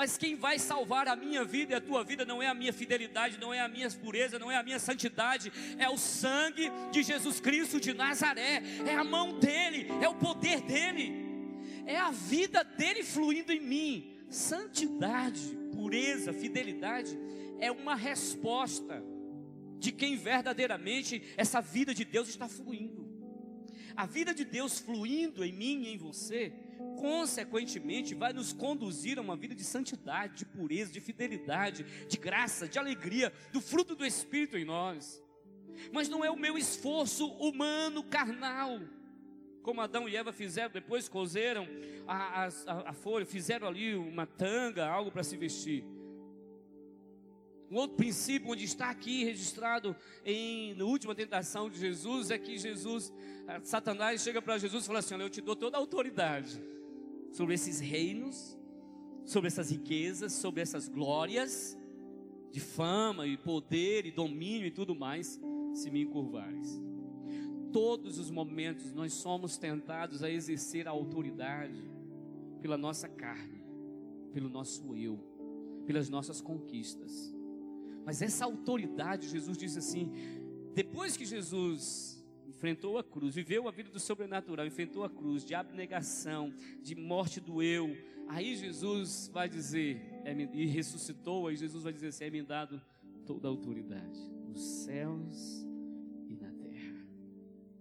Mas 0.00 0.16
quem 0.16 0.34
vai 0.34 0.58
salvar 0.58 1.06
a 1.08 1.14
minha 1.14 1.44
vida 1.44 1.74
e 1.74 1.76
a 1.76 1.80
tua 1.80 2.02
vida 2.02 2.24
não 2.24 2.42
é 2.42 2.48
a 2.48 2.54
minha 2.54 2.72
fidelidade, 2.72 3.38
não 3.38 3.52
é 3.52 3.60
a 3.60 3.68
minha 3.68 3.90
pureza, 3.90 4.38
não 4.38 4.50
é 4.50 4.56
a 4.56 4.62
minha 4.62 4.78
santidade, 4.78 5.52
é 5.76 5.90
o 5.90 5.98
sangue 5.98 6.72
de 6.90 7.02
Jesus 7.02 7.38
Cristo 7.38 7.78
de 7.78 7.92
Nazaré, 7.92 8.62
é 8.86 8.94
a 8.94 9.04
mão 9.04 9.38
dele, 9.38 9.88
é 10.00 10.08
o 10.08 10.14
poder 10.14 10.62
dele, 10.62 11.12
é 11.84 11.98
a 11.98 12.10
vida 12.10 12.64
dele 12.64 13.04
fluindo 13.04 13.52
em 13.52 13.60
mim. 13.60 14.16
Santidade, 14.30 15.54
pureza, 15.70 16.32
fidelidade 16.32 17.18
é 17.58 17.70
uma 17.70 17.94
resposta 17.94 19.04
de 19.78 19.92
quem 19.92 20.16
verdadeiramente 20.16 21.22
essa 21.36 21.60
vida 21.60 21.92
de 21.92 22.06
Deus 22.06 22.30
está 22.30 22.48
fluindo. 22.48 23.06
A 23.94 24.06
vida 24.06 24.32
de 24.32 24.46
Deus 24.46 24.78
fluindo 24.78 25.44
em 25.44 25.52
mim 25.52 25.82
e 25.82 25.88
em 25.92 25.98
você 25.98 26.54
consequentemente, 27.00 28.14
vai 28.14 28.30
nos 28.30 28.52
conduzir 28.52 29.18
a 29.18 29.22
uma 29.22 29.34
vida 29.34 29.54
de 29.54 29.64
santidade, 29.64 30.36
de 30.36 30.44
pureza, 30.44 30.92
de 30.92 31.00
fidelidade, 31.00 31.82
de 32.06 32.18
graça, 32.18 32.68
de 32.68 32.78
alegria, 32.78 33.32
do 33.50 33.60
fruto 33.60 33.94
do 33.96 34.04
Espírito 34.04 34.58
em 34.58 34.66
nós. 34.66 35.22
Mas 35.94 36.10
não 36.10 36.22
é 36.22 36.30
o 36.30 36.36
meu 36.36 36.58
esforço 36.58 37.26
humano, 37.26 38.04
carnal, 38.04 38.80
como 39.62 39.80
Adão 39.80 40.06
e 40.06 40.14
Eva 40.14 40.30
fizeram, 40.30 40.70
depois 40.70 41.08
cozeram 41.08 41.66
a, 42.06 42.44
a, 42.44 42.90
a 42.90 42.92
folha, 42.92 43.24
fizeram 43.24 43.66
ali 43.66 43.94
uma 43.94 44.26
tanga, 44.26 44.86
algo 44.86 45.10
para 45.10 45.22
se 45.22 45.38
vestir. 45.38 45.82
Um 47.70 47.76
outro 47.76 47.96
princípio, 47.96 48.50
onde 48.50 48.64
está 48.64 48.90
aqui 48.90 49.24
registrado 49.24 49.96
em, 50.22 50.74
na 50.74 50.84
última 50.84 51.14
tentação 51.14 51.70
de 51.70 51.78
Jesus, 51.78 52.30
é 52.30 52.36
que 52.36 52.58
Jesus, 52.58 53.10
Satanás 53.62 54.20
chega 54.22 54.42
para 54.42 54.58
Jesus 54.58 54.84
e 54.84 54.86
fala 54.86 54.98
assim: 54.98 55.14
Olha, 55.14 55.22
eu 55.22 55.30
te 55.30 55.40
dou 55.40 55.54
toda 55.54 55.76
a 55.76 55.80
autoridade 55.80 56.60
sobre 57.30 57.54
esses 57.54 57.80
reinos, 57.80 58.58
sobre 59.24 59.48
essas 59.48 59.70
riquezas, 59.70 60.32
sobre 60.32 60.60
essas 60.60 60.88
glórias 60.88 61.76
de 62.50 62.60
fama 62.60 63.26
e 63.26 63.36
poder 63.36 64.06
e 64.06 64.10
domínio 64.10 64.66
e 64.66 64.70
tudo 64.70 64.94
mais, 64.94 65.40
se 65.72 65.90
me 65.90 66.02
encurvares. 66.02 66.80
Todos 67.72 68.18
os 68.18 68.30
momentos 68.30 68.92
nós 68.92 69.12
somos 69.12 69.56
tentados 69.56 70.22
a 70.22 70.30
exercer 70.30 70.88
a 70.88 70.90
autoridade 70.90 71.90
pela 72.60 72.76
nossa 72.76 73.08
carne, 73.08 73.64
pelo 74.32 74.48
nosso 74.48 74.96
eu, 74.96 75.18
pelas 75.86 76.08
nossas 76.08 76.40
conquistas. 76.40 77.32
Mas 78.04 78.20
essa 78.22 78.44
autoridade, 78.44 79.28
Jesus 79.28 79.56
disse 79.56 79.78
assim, 79.78 80.10
depois 80.74 81.16
que 81.16 81.24
Jesus 81.24 82.19
enfrentou 82.60 82.98
a 82.98 83.02
cruz, 83.02 83.34
viveu 83.34 83.66
a 83.66 83.70
vida 83.70 83.88
do 83.88 83.98
sobrenatural, 83.98 84.66
enfrentou 84.66 85.02
a 85.02 85.08
cruz 85.08 85.42
de 85.46 85.54
abnegação, 85.54 86.52
de 86.82 86.94
morte 86.94 87.40
do 87.40 87.62
eu. 87.62 87.96
Aí 88.28 88.54
Jesus 88.54 89.30
vai 89.32 89.48
dizer, 89.48 89.98
é, 90.26 90.32
e 90.52 90.66
ressuscitou, 90.66 91.48
aí 91.48 91.56
Jesus 91.56 91.84
vai 91.84 91.92
dizer 91.94 92.08
assim: 92.08 92.24
é 92.24 92.30
me 92.30 92.42
dado 92.42 92.78
toda 93.24 93.48
a 93.48 93.50
autoridade 93.50 94.20
nos 94.46 94.60
céus 94.60 95.66
e 96.28 96.36
na 96.36 96.52
terra. 96.52 97.06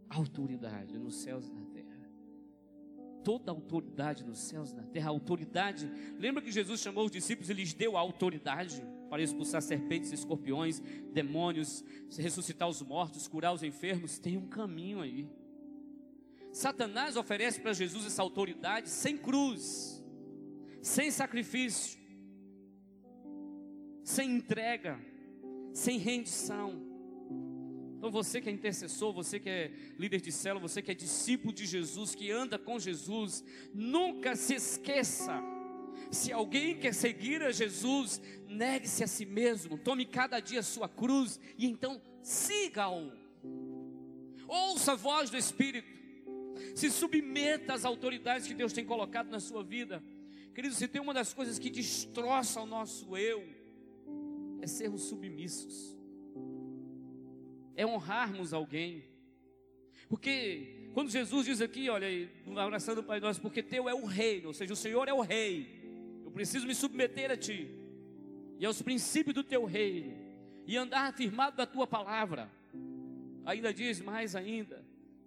Autoridade 0.10 0.98
nos 0.98 1.15
céus 1.15 1.46
e 1.50 1.52
na 1.52 1.65
terra. 1.65 2.10
Toda 3.22 3.52
autoridade 3.52 4.24
nos 4.24 4.39
céus 4.39 4.72
e 4.72 4.76
na 4.76 4.84
terra. 4.84 5.10
Autoridade. 5.10 5.92
Lembra 6.18 6.42
que 6.42 6.54
Jesus 6.54 6.80
chamou 6.80 7.04
os 7.04 7.12
discípulos 7.12 7.50
e 7.50 7.54
lhes 7.54 7.74
deu 7.74 7.98
a 7.98 8.00
autoridade? 8.00 8.82
Para 9.10 9.22
expulsar 9.22 9.62
serpentes, 9.62 10.12
escorpiões, 10.12 10.80
demônios, 11.12 11.84
ressuscitar 12.17 12.69
os 12.69 12.82
mortos, 12.82 13.28
curar 13.28 13.54
os 13.54 13.63
enfermos, 13.63 14.19
tem 14.19 14.38
um 14.38 14.48
caminho 14.48 15.02
aí. 15.02 15.28
Satanás 16.52 17.15
oferece 17.15 17.60
para 17.60 17.74
Jesus 17.74 18.06
essa 18.06 18.22
autoridade 18.22 18.89
sem 18.89 19.17
cruz, 19.17 20.04
sem 20.82 21.12
sacrifício, 21.12 22.00
sem 24.04 24.32
entrega, 24.32 25.00
sem 25.74 25.98
rendição. 25.98 26.89
Então 27.98 28.10
você 28.10 28.39
que 28.39 28.50
é 28.50 28.52
intercessor, 28.52 29.13
você 29.13 29.39
que 29.39 29.50
é 29.50 29.72
líder 29.98 30.22
de 30.22 30.32
célula, 30.32 30.67
você 30.67 30.82
que 30.82 30.89
é 30.89 30.95
discípulo 30.95 31.54
de 31.54 31.65
Jesus, 31.65 32.15
que 32.15 32.32
anda 32.32 32.58
com 32.58 32.80
Jesus, 32.80 33.43
nunca 33.74 34.36
se 34.36 34.56
esqueça. 34.56 35.59
Se 36.12 36.32
alguém 36.32 36.78
quer 36.78 36.93
seguir 36.93 37.41
a 37.43 37.52
Jesus, 37.52 38.22
negue-se 38.48 39.04
a 39.04 39.08
si 39.08 39.26
mesmo, 39.26 39.78
tome 39.78 40.06
cada 40.06 40.39
dia 40.39 40.63
sua 40.63 40.89
cruz 40.89 41.39
e 41.58 41.65
então 41.67 42.02
siga-o. 42.22 43.12
Ouça 44.48 44.93
a 44.93 44.95
voz 44.95 45.30
do 45.30 45.38
Espírito. 45.38 45.88
Se 46.76 46.89
submeta 46.89 47.74
às 47.74 47.86
autoridades 47.86 48.48
que 48.48 48.54
Deus 48.54 48.74
tem 48.74 48.86
colocado 48.86 49.30
na 49.30 49.39
sua 49.39 49.63
vida. 49.63 50.04
Querido, 50.54 50.74
se 50.74 50.88
tem 50.88 51.02
uma 51.02 51.13
das 51.13 51.34
coisas 51.34 51.60
que 51.60 51.69
destroça 51.69 52.60
o 52.62 52.65
nosso 52.65 53.15
eu, 53.15 53.43
é 54.62 54.67
sermos 54.67 55.04
submissos 55.04 56.00
é 57.80 57.86
honrarmos 57.86 58.54
alguém. 58.54 59.06
Porque 60.10 60.89
quando 60.93 61.10
Jesus 61.10 61.45
diz 61.45 61.62
aqui, 61.62 61.89
olha, 61.89 62.08
na 62.45 62.65
oração 62.65 62.93
do 62.93 63.02
Pai 63.02 63.22
Nosso, 63.22 63.39
porque 63.39 63.63
teu 63.63 63.88
é 63.88 63.93
o 63.93 64.04
reino, 64.04 64.50
ou 64.50 64.54
seja, 64.54 64.74
o 64.74 64.76
Senhor 64.76 65.08
é 65.08 65.13
o 65.13 65.22
rei, 65.22 65.79
preciso 66.39 66.65
me 66.65 66.73
submeter 66.73 67.30
a 67.32 67.36
ti 67.36 67.69
e 68.58 68.65
aos 68.65 68.82
princípios 68.82 69.36
do 69.36 69.43
teu 69.43 69.65
reino 69.65 70.15
e 70.65 70.78
andar 70.78 71.10
afirmado 71.10 71.58
da 71.58 71.65
tua 71.65 71.86
palavra. 71.86 72.49
Ainda 73.45 73.73
diz 73.73 73.99
mais 73.99 74.38
ainda, 74.38 74.82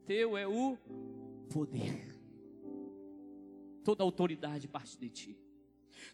teu 0.07 0.39
é 0.39 0.49
o 0.49 0.79
poder. 1.53 2.17
Toda 3.85 4.03
autoridade 4.03 4.67
parte 4.67 4.97
de 4.97 5.11
ti. 5.11 5.39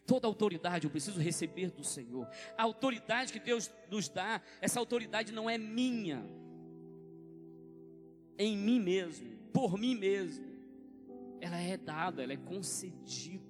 Toda 0.05 0.27
autoridade 0.27 0.87
eu 0.87 0.91
preciso 0.91 1.21
receber 1.21 1.71
do 1.71 1.85
Senhor. 1.85 2.29
A 2.57 2.65
autoridade 2.65 3.33
que 3.33 3.39
Deus 3.39 3.71
nos 3.89 4.09
dá, 4.09 4.43
essa 4.61 4.81
autoridade 4.81 5.31
não 5.33 5.49
é 5.49 5.57
minha, 5.57 6.29
em 8.37 8.57
mim 8.57 8.81
mesmo, 8.81 9.29
por 9.53 9.79
mim 9.79 9.95
mesmo. 9.95 10.45
Ela 11.41 11.61
é 11.61 11.77
dada, 11.77 12.21
ela 12.21 12.33
é 12.33 12.37
concedida. 12.37 13.48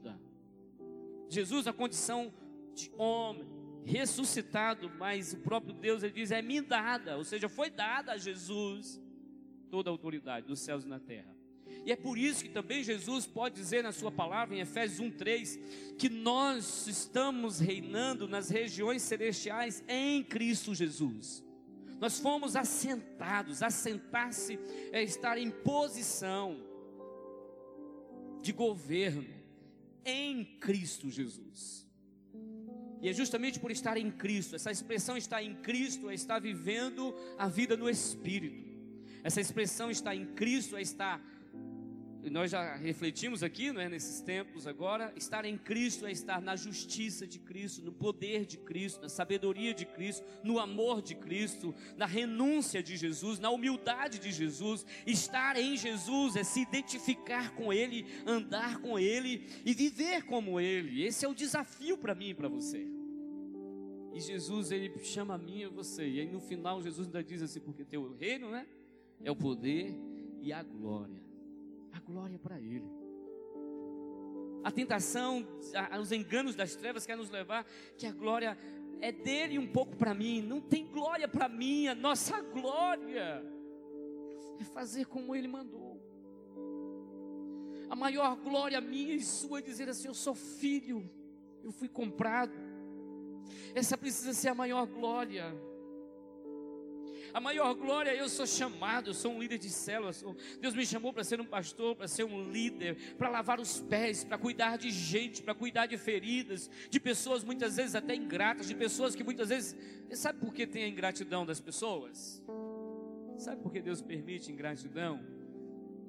Jesus, 1.29 1.67
a 1.67 1.73
condição 1.73 2.33
de 2.75 2.91
homem, 2.97 3.47
ressuscitado, 3.85 4.91
mas 4.99 5.33
o 5.33 5.39
próprio 5.39 5.75
Deus, 5.75 6.03
ele 6.03 6.13
diz, 6.13 6.31
é 6.31 6.43
me 6.43 6.61
dada, 6.61 7.17
ou 7.17 7.25
seja, 7.25 7.49
foi 7.49 7.71
dada 7.71 8.13
a 8.13 8.19
Jesus 8.19 9.01
toda 9.71 9.91
a 9.91 9.93
autoridade 9.93 10.47
dos 10.47 10.61
céus 10.61 10.85
e 10.85 10.89
na 10.89 10.99
terra. 10.99 11.37
E 11.85 11.93
é 11.93 11.97
por 11.97 12.19
isso 12.19 12.45
que 12.45 12.51
também 12.51 12.83
Jesus 12.83 13.27
pode 13.27 13.55
dizer 13.55 13.83
na 13.83 13.93
sua 13.93 14.11
palavra, 14.11 14.55
em 14.55 14.61
Efésios 14.61 15.01
1,3, 15.01 15.97
que 15.97 16.09
nós 16.09 16.87
estamos 16.87 17.61
reinando 17.61 18.27
nas 18.27 18.49
regiões 18.49 19.03
celestiais 19.03 19.83
em 19.89 20.23
Cristo 20.23 20.75
Jesus. 20.75 21.45
Nós 22.01 22.21
fomos 22.21 22.57
assentados, 22.57 23.63
assentar-se 23.63 24.59
é 24.93 25.03
estar 25.03 25.37
em 25.37 25.51
posição 25.51 26.63
de 28.41 28.53
governo 28.53 29.38
em 30.05 30.45
Cristo 30.59 31.11
Jesus. 31.11 31.87
E 33.01 33.09
é 33.09 33.13
justamente 33.13 33.61
por 33.61 33.71
estar 33.71 33.97
em 33.97 34.11
Cristo, 34.11 34.57
essa 34.57 34.71
expressão 34.71 35.17
estar 35.17 35.43
em 35.43 35.55
Cristo 35.55 36.11
é 36.11 36.15
estar 36.15 36.41
vivendo 36.41 37.15
a 37.39 37.49
vida 37.49 37.77
no 37.77 37.89
Espírito. 37.89 38.69
Essa 39.23 39.41
expressão 39.41 39.91
estar 39.91 40.15
em 40.15 40.27
Cristo 40.27 40.77
é 40.77 40.83
estar 40.83 41.21
nós 42.25 42.51
já 42.51 42.75
refletimos 42.75 43.43
aqui, 43.43 43.71
não 43.71 43.81
é, 43.81 43.89
nesses 43.89 44.21
tempos 44.21 44.67
agora, 44.67 45.13
estar 45.17 45.45
em 45.45 45.57
Cristo 45.57 46.05
é 46.05 46.11
estar 46.11 46.43
na 46.43 46.57
justiça 46.57 47.27
de 47.27 47.39
Cristo, 47.39 47.83
no 47.83 47.93
poder 47.93 48.45
de 48.45 48.59
Cristo, 48.59 49.01
na 49.01 49.09
sabedoria 49.09 49.73
de 49.73 49.87
Cristo, 49.87 50.27
no 50.43 50.59
amor 50.59 51.01
de 51.01 51.15
Cristo, 51.15 51.75
na 51.97 52.07
renúncia 52.07 52.83
de 52.83 52.97
Jesus, 52.97 53.39
na 53.39 53.51
humildade 53.51 54.19
de 54.19 54.33
Jesus. 54.33 54.85
Estar 55.07 55.57
em 55.57 55.77
Jesus 55.77 56.35
é 56.35 56.43
se 56.43 56.61
identificar 56.61 57.55
com 57.55 57.73
Ele, 57.73 58.05
andar 58.27 58.79
com 58.79 58.99
Ele 58.99 59.47
e 59.65 59.73
viver 59.73 60.25
como 60.25 60.59
Ele. 60.59 61.05
Esse 61.05 61.25
é 61.25 61.29
o 61.29 61.35
desafio 61.35 61.97
para 61.97 62.17
mim 62.17 62.31
e 62.31 62.35
para 62.35 62.49
você. 62.49 62.85
E 64.13 64.21
Jesus, 64.21 64.73
Ele 64.73 64.93
chama 65.05 65.35
a 65.35 65.39
mim 65.39 65.61
e 65.61 65.65
a 65.65 65.69
você. 65.69 66.07
E 66.07 66.21
aí 66.21 66.29
no 66.29 66.41
final 66.41 66.83
Jesus 66.83 67.07
ainda 67.07 67.23
diz 67.23 67.43
assim, 67.43 67.61
porque 67.61 67.85
teu 67.85 68.13
reino, 68.17 68.51
né? 68.51 68.67
É 69.23 69.31
o 69.31 69.37
poder 69.37 69.97
e 70.43 70.53
a 70.53 70.63
glória 70.63 71.28
a 71.93 72.01
glória 72.01 72.39
para 72.39 72.59
Ele. 72.61 72.91
A 74.65 74.71
tentação, 74.71 75.47
os 76.01 76.13
enganos 76.13 76.55
das 76.55 76.75
trevas 76.75 77.07
querem 77.07 77.21
nos 77.21 77.31
levar 77.31 77.65
que 77.97 78.07
a 78.07 78.13
glória 78.13 78.59
é 79.01 79.13
dele 79.13 79.59
um 79.59 79.67
pouco 79.67 79.97
para 79.97 80.13
mim. 80.15 80.43
Não 80.43 80.61
tem 80.61 80.87
glória 80.87 81.29
para 81.29 81.49
mim, 81.49 81.89
a 81.89 81.95
nossa 81.95 82.41
glória 82.41 83.43
é 84.61 84.65
fazer 84.65 85.07
como 85.07 85.35
Ele 85.35 85.49
mandou. 85.49 85.99
A 87.89 87.97
maior 87.97 88.37
glória 88.37 88.81
minha 88.81 89.15
e 89.15 89.23
sua 89.23 89.61
é 89.61 89.63
dizer 89.63 89.89
assim: 89.89 90.09
Eu 90.09 90.15
sou 90.15 90.35
filho, 90.35 91.09
eu 91.63 91.73
fui 91.73 91.89
comprado. 91.89 92.53
Essa 93.75 93.97
precisa 93.97 94.35
ser 94.35 94.49
a 94.49 94.55
maior 94.55 94.87
glória. 94.87 95.55
A 97.33 97.41
maior 97.41 97.75
glória, 97.75 98.15
eu 98.15 98.29
sou 98.29 98.47
chamado, 98.47 99.13
sou 99.13 99.33
um 99.33 99.41
líder 99.41 99.59
de 99.59 99.71
célula. 99.71 100.13
Sou, 100.13 100.37
Deus 100.61 100.75
me 100.75 100.87
chamou 100.87 101.13
para 101.13 101.25
ser 101.25 101.41
um 101.41 101.45
pastor, 101.45 101.95
para 101.97 102.09
ser 102.09 102.25
um 102.25 102.51
líder, 102.51 103.15
para 103.17 103.29
lavar 103.29 103.61
os 103.61 103.81
pés, 103.81 104.25
para 104.25 104.39
cuidar 104.39 104.77
de 104.77 104.91
gente, 104.91 105.43
para 105.43 105.55
cuidar 105.55 105.87
de 105.87 105.97
feridas, 105.97 106.71
de 106.91 106.99
pessoas 107.01 107.45
muitas 107.45 107.77
vezes 107.77 107.95
até 107.95 108.15
ingratas, 108.15 108.69
de 108.69 108.75
pessoas 108.75 109.15
que 109.15 109.25
muitas 109.25 109.49
vezes. 109.49 109.77
Sabe 110.13 110.39
por 110.39 110.53
que 110.53 110.67
tem 110.67 110.85
a 110.85 110.89
ingratidão 110.89 111.45
das 111.45 111.61
pessoas? 111.61 112.43
Sabe 113.37 113.63
por 113.63 113.73
que 113.73 113.81
Deus 113.81 114.01
permite 114.01 114.51
ingratidão? 114.51 115.21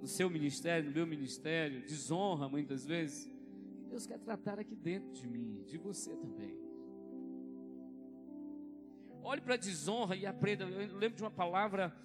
No 0.01 0.07
seu 0.07 0.29
ministério, 0.29 0.89
no 0.89 0.95
meu 0.95 1.05
ministério, 1.05 1.81
desonra 1.81 2.47
muitas 2.47 2.85
vezes. 2.85 3.29
Deus 3.89 4.05
quer 4.05 4.19
tratar 4.19 4.59
aqui 4.59 4.75
dentro 4.75 5.11
de 5.11 5.27
mim, 5.27 5.63
de 5.65 5.77
você 5.77 6.15
também. 6.15 6.68
Olhe 9.23 9.41
para 9.41 9.55
a 9.55 9.57
desonra 9.57 10.15
e 10.15 10.25
aprenda. 10.25 10.63
Eu 10.65 10.97
lembro 10.97 11.17
de 11.17 11.23
uma 11.23 11.31
palavra, 11.31 11.95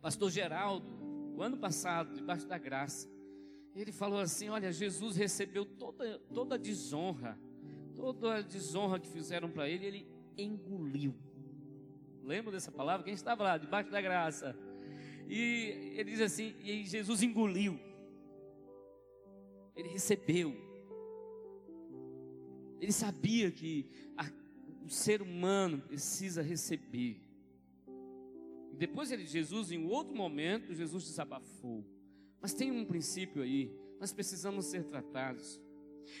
pastor 0.00 0.30
Geraldo, 0.30 0.86
o 1.36 1.42
ano 1.42 1.56
passado, 1.56 2.14
debaixo 2.14 2.46
da 2.46 2.58
graça. 2.58 3.08
Ele 3.74 3.92
falou 3.92 4.20
assim: 4.20 4.48
Olha, 4.48 4.72
Jesus 4.72 5.16
recebeu 5.16 5.64
toda, 5.64 6.18
toda 6.32 6.54
a 6.56 6.58
desonra, 6.58 7.38
toda 7.94 8.36
a 8.36 8.40
desonra 8.42 8.98
que 8.98 9.08
fizeram 9.08 9.50
para 9.50 9.68
ele, 9.68 9.86
ele 9.86 10.08
engoliu. 10.36 11.14
Lembra 12.22 12.52
dessa 12.52 12.70
palavra? 12.70 13.04
Quem 13.04 13.14
estava 13.14 13.42
lá, 13.42 13.58
debaixo 13.58 13.90
da 13.90 14.00
graça? 14.00 14.56
E 15.28 15.94
ele 15.96 16.10
diz 16.10 16.20
assim: 16.20 16.54
E 16.62 16.84
Jesus 16.84 17.22
engoliu, 17.22 17.78
ele 19.74 19.88
recebeu. 19.88 20.68
Ele 22.80 22.92
sabia 22.92 23.50
que 23.50 23.90
o 24.90 24.92
ser 24.92 25.22
humano 25.22 25.78
precisa 25.78 26.42
receber. 26.42 27.22
Depois 28.72 29.12
ele, 29.12 29.24
Jesus, 29.24 29.70
em 29.70 29.86
outro 29.86 30.12
momento, 30.16 30.74
Jesus 30.74 31.04
desabafou. 31.04 31.86
Mas 32.40 32.52
tem 32.52 32.72
um 32.72 32.84
princípio 32.84 33.40
aí, 33.40 33.72
nós 34.00 34.12
precisamos 34.12 34.66
ser 34.66 34.82
tratados. 34.82 35.60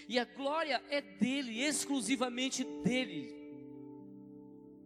E 0.08 0.20
a 0.20 0.24
glória 0.24 0.80
é 0.88 1.00
dele, 1.00 1.60
exclusivamente 1.60 2.62
dele. 2.84 3.34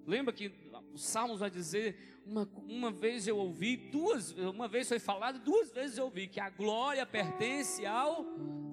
Lembra 0.07 0.33
que 0.33 0.51
o 0.95 0.97
Salmos 0.97 1.41
vai 1.41 1.51
dizer, 1.51 2.23
uma, 2.25 2.51
uma 2.67 2.91
vez 2.91 3.29
eu 3.29 3.37
ouvi, 3.37 3.77
duas, 3.77 4.33
uma 4.33 4.67
vez 4.67 4.89
foi 4.89 4.99
falado, 4.99 5.45
duas 5.45 5.71
vezes 5.71 5.99
eu 5.99 6.05
ouvi, 6.05 6.27
que 6.27 6.41
a 6.41 6.49
glória 6.49 7.05
pertence 7.05 7.85
ao 7.85 8.25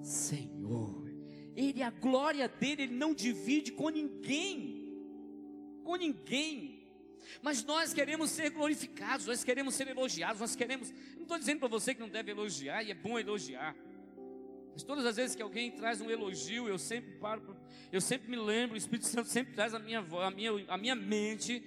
Senhor. 0.02 1.02
Ele, 1.54 1.82
a 1.82 1.90
glória 1.90 2.48
dele, 2.48 2.84
ele 2.84 2.94
não 2.94 3.12
divide 3.12 3.72
com 3.72 3.90
ninguém 3.90 4.71
com 5.82 5.96
ninguém. 5.96 6.86
Mas 7.40 7.64
nós 7.64 7.92
queremos 7.92 8.30
ser 8.30 8.50
glorificados, 8.50 9.26
nós 9.26 9.44
queremos 9.44 9.74
ser 9.74 9.88
elogiados, 9.88 10.40
nós 10.40 10.56
queremos. 10.56 10.90
Não 11.14 11.22
estou 11.22 11.38
dizendo 11.38 11.60
para 11.60 11.68
você 11.68 11.94
que 11.94 12.00
não 12.00 12.08
deve 12.08 12.30
elogiar, 12.30 12.82
e 12.82 12.90
é 12.90 12.94
bom 12.94 13.18
elogiar. 13.18 13.76
Mas 14.72 14.82
todas 14.82 15.04
as 15.04 15.16
vezes 15.16 15.36
que 15.36 15.42
alguém 15.42 15.70
traz 15.70 16.00
um 16.00 16.10
elogio, 16.10 16.66
eu 16.66 16.78
sempre 16.78 17.12
paro, 17.12 17.56
eu 17.90 18.00
sempre 18.00 18.30
me 18.30 18.36
lembro, 18.36 18.74
o 18.74 18.78
Espírito 18.78 19.06
Santo 19.06 19.28
sempre 19.28 19.52
traz 19.54 19.74
a 19.74 19.78
minha, 19.78 20.00
a 20.00 20.30
minha, 20.30 20.50
a 20.68 20.78
minha 20.78 20.94
mente 20.94 21.62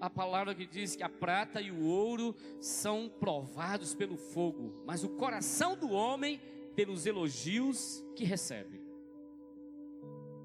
a 0.00 0.08
palavra 0.08 0.54
que 0.54 0.66
diz 0.66 0.96
que 0.96 1.02
a 1.02 1.08
prata 1.08 1.60
e 1.60 1.70
o 1.70 1.84
ouro 1.84 2.34
são 2.58 3.08
provados 3.20 3.94
pelo 3.94 4.16
fogo, 4.16 4.82
mas 4.86 5.04
o 5.04 5.10
coração 5.10 5.76
do 5.76 5.90
homem 5.90 6.40
pelos 6.74 7.04
elogios 7.04 8.02
que 8.16 8.24
recebe. 8.24 8.80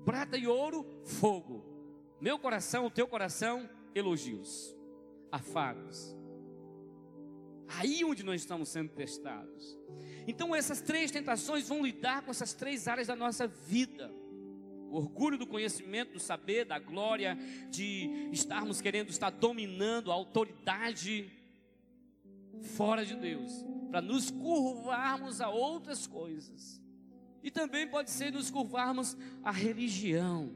Prata 0.03 0.37
e 0.37 0.45
ouro, 0.45 0.85
fogo. 1.05 1.74
Meu 2.19 2.39
coração, 2.39 2.85
o 2.85 2.91
teu 2.91 3.07
coração, 3.07 3.69
elogios, 3.93 4.75
afagos. 5.31 6.15
Aí 7.67 8.03
onde 8.03 8.23
nós 8.23 8.41
estamos 8.41 8.69
sendo 8.69 8.89
testados. 8.89 9.77
Então 10.27 10.55
essas 10.55 10.81
três 10.81 11.11
tentações 11.11 11.67
vão 11.67 11.83
lidar 11.83 12.23
com 12.23 12.31
essas 12.31 12.53
três 12.53 12.87
áreas 12.87 13.07
da 13.07 13.15
nossa 13.15 13.47
vida. 13.47 14.11
O 14.89 14.97
orgulho 14.97 15.37
do 15.37 15.47
conhecimento, 15.47 16.13
do 16.13 16.19
saber, 16.19 16.65
da 16.65 16.79
glória, 16.79 17.37
de 17.69 18.29
estarmos 18.31 18.79
querendo 18.79 19.09
estar 19.09 19.29
dominando 19.29 20.11
a 20.11 20.13
autoridade 20.13 21.31
fora 22.61 23.05
de 23.05 23.15
Deus, 23.15 23.65
para 23.89 24.01
nos 24.01 24.31
curvarmos 24.31 25.41
a 25.41 25.49
outras 25.49 26.07
coisas. 26.07 26.81
E 27.43 27.51
também 27.51 27.87
pode 27.87 28.09
ser 28.09 28.31
nos 28.31 28.49
curvarmos 28.49 29.17
à 29.43 29.51
religião, 29.51 30.55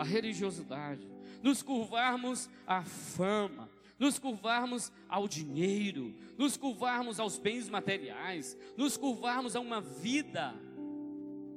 à 0.00 0.04
religiosidade, 0.04 1.06
nos 1.42 1.62
curvarmos 1.62 2.48
à 2.66 2.82
fama, 2.82 3.68
nos 3.98 4.18
curvarmos 4.18 4.90
ao 5.08 5.28
dinheiro, 5.28 6.14
nos 6.38 6.56
curvarmos 6.56 7.20
aos 7.20 7.38
bens 7.38 7.68
materiais, 7.68 8.56
nos 8.76 8.96
curvarmos 8.96 9.54
a 9.54 9.60
uma 9.60 9.80
vida 9.80 10.54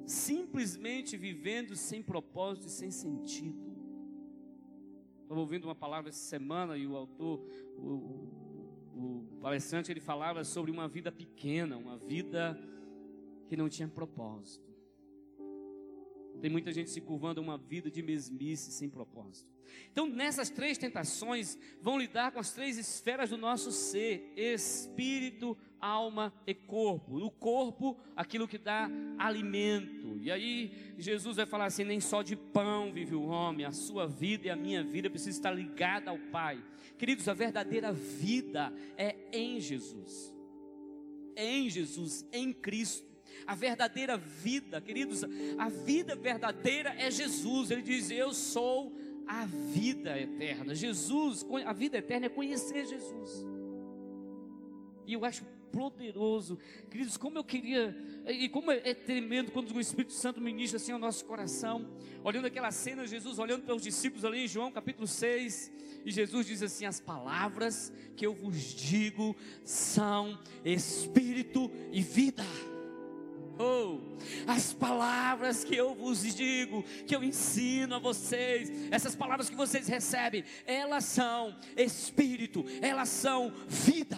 simplesmente 0.06 1.16
vivendo 1.16 1.76
sem 1.76 2.04
propósito 2.04 2.68
e 2.68 2.70
sem 2.70 2.92
sentido. 2.92 3.74
Estava 5.22 5.40
ouvindo 5.40 5.64
uma 5.64 5.76
palavra 5.76 6.10
essa 6.10 6.20
semana 6.20 6.78
e 6.78 6.86
o 6.86 6.98
autor, 6.98 7.40
o, 7.78 8.28
o 8.94 9.28
palestrante, 9.40 9.90
ele 9.90 10.02
falava 10.02 10.44
sobre 10.44 10.70
uma 10.70 10.88
vida 10.88 11.12
pequena, 11.12 11.78
uma 11.78 11.98
vida 11.98 12.60
que 13.48 13.56
não 13.56 13.70
tinha 13.70 13.88
propósito. 13.88 14.73
Tem 16.44 16.52
muita 16.52 16.74
gente 16.74 16.90
se 16.90 17.00
curvando 17.00 17.40
a 17.40 17.44
uma 17.44 17.58
vida 17.58 17.90
de 17.90 18.04
mesmice 18.04 18.70
sem 18.74 18.90
propósito. 18.90 19.50
Então, 19.90 20.06
nessas 20.06 20.50
três 20.50 20.78
tentações, 20.78 21.58
vão 21.82 21.98
lidar 21.98 22.34
com 22.34 22.40
as 22.42 22.52
três 22.52 22.78
esferas 22.78 23.30
do 23.30 23.38
nosso 23.38 23.72
ser: 23.72 24.34
espírito, 24.36 25.58
alma 25.80 26.34
e 26.46 26.54
corpo. 26.54 27.18
No 27.18 27.32
corpo, 27.32 27.98
aquilo 28.14 28.46
que 28.46 28.58
dá 28.58 28.92
alimento. 29.18 30.18
E 30.20 30.30
aí, 30.30 30.94
Jesus 30.98 31.38
vai 31.38 31.46
falar 31.46 31.68
assim: 31.68 31.86
nem 31.86 32.02
só 32.02 32.22
de 32.22 32.36
pão 32.36 32.92
vive 32.92 33.16
o 33.16 33.24
homem, 33.24 33.66
a 33.66 33.72
sua 33.72 34.06
vida 34.06 34.48
e 34.48 34.50
a 34.50 34.56
minha 34.58 34.84
vida 34.84 35.10
precisa 35.10 35.38
estar 35.38 35.52
ligada 35.52 36.12
ao 36.12 36.20
Pai. 36.20 36.62
Queridos, 36.98 37.26
a 37.30 37.34
verdadeira 37.34 37.94
vida 37.94 38.74
é 38.98 39.16
em 39.32 39.62
Jesus. 39.62 40.36
É 41.38 41.50
em 41.50 41.70
Jesus, 41.70 42.28
em 42.34 42.52
Cristo. 42.52 43.13
A 43.46 43.56
verdadeira 43.56 44.18
vida, 44.18 44.80
queridos, 44.80 45.24
a 45.58 45.70
vida 45.70 46.16
verdadeira 46.16 46.94
é 46.98 47.10
Jesus. 47.12 47.72
Ele 47.72 47.82
diz: 47.82 48.10
Eu 48.10 48.34
sou 48.34 48.94
a 49.28 49.46
vida 49.46 50.20
eterna. 50.20 50.76
Jesus, 50.76 51.46
a 51.66 51.74
vida 51.74 51.98
eterna 51.98 52.28
é 52.28 52.30
conhecer 52.30 52.86
Jesus. 52.86 53.46
E 55.06 55.14
eu 55.14 55.26
acho 55.26 55.44
poderoso, 55.74 56.60
queridos, 56.90 57.18
como 57.18 57.40
eu 57.40 57.44
queria, 57.44 57.98
e 58.28 58.48
como 58.48 58.72
é, 58.72 58.80
é 58.86 58.94
tremendo 58.94 59.52
quando 59.52 59.72
o 59.72 59.82
Espírito 59.82 60.14
Santo 60.14 60.40
ministra 60.40 60.78
assim 60.78 60.92
ao 60.92 61.00
nosso 61.00 61.26
coração, 61.26 61.90
olhando 62.24 62.46
aquela 62.46 62.70
cena, 62.70 63.08
Jesus 63.08 63.40
olhando 63.40 63.64
para 63.64 63.74
os 63.74 63.82
discípulos 63.82 64.24
ali 64.24 64.46
em 64.46 64.48
João 64.48 64.72
capítulo 64.72 65.08
6, 65.08 65.72
e 66.06 66.12
Jesus 66.12 66.46
diz 66.46 66.62
assim: 66.62 66.86
As 66.86 67.00
palavras 67.00 67.92
que 68.16 68.26
eu 68.26 68.36
vos 68.36 68.56
digo 68.76 69.36
são 69.64 70.40
espírito 70.64 71.72
e 71.92 72.02
vida. 72.02 72.44
Oh, 73.58 74.00
as 74.48 74.74
palavras 74.74 75.64
que 75.64 75.76
eu 75.76 75.94
vos 75.94 76.24
digo, 76.36 76.84
que 77.06 77.16
eu 77.16 77.24
ensino 77.24 77.96
a 77.96 78.00
vocês, 78.00 78.72
essas 78.92 79.16
palavras 79.16 79.50
que 79.50 79.56
vocês 79.56 79.88
recebem, 79.88 80.44
elas 80.66 81.06
são 81.06 81.56
espírito, 81.78 82.66
elas 82.82 83.10
são 83.10 83.54
vida. 83.68 84.18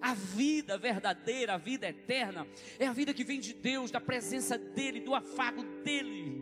A 0.00 0.14
vida 0.14 0.78
verdadeira, 0.78 1.54
a 1.54 1.58
vida 1.58 1.88
eterna, 1.88 2.46
é 2.78 2.86
a 2.86 2.92
vida 2.92 3.12
que 3.12 3.24
vem 3.24 3.40
de 3.40 3.52
Deus, 3.52 3.90
da 3.90 4.00
presença 4.00 4.56
dEle, 4.56 5.00
do 5.00 5.14
afago 5.14 5.62
dEle, 5.84 6.40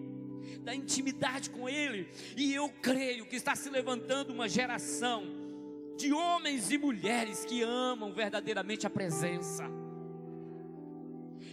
da 0.61 0.75
intimidade 0.75 1.51
com 1.51 1.69
Ele. 1.69 2.09
E 2.37 2.55
eu 2.55 2.69
creio 2.81 3.27
que 3.27 3.35
está 3.35 3.57
se 3.57 3.69
levantando 3.71 4.33
uma 4.33 4.49
geração 4.49 5.25
de 5.97 6.13
homens 6.13 6.71
e 6.71 6.79
mulheres 6.79 7.45
que 7.45 7.63
amam 7.63 8.13
verdadeiramente 8.13 8.87
a 8.87 8.91
presença 8.91 9.86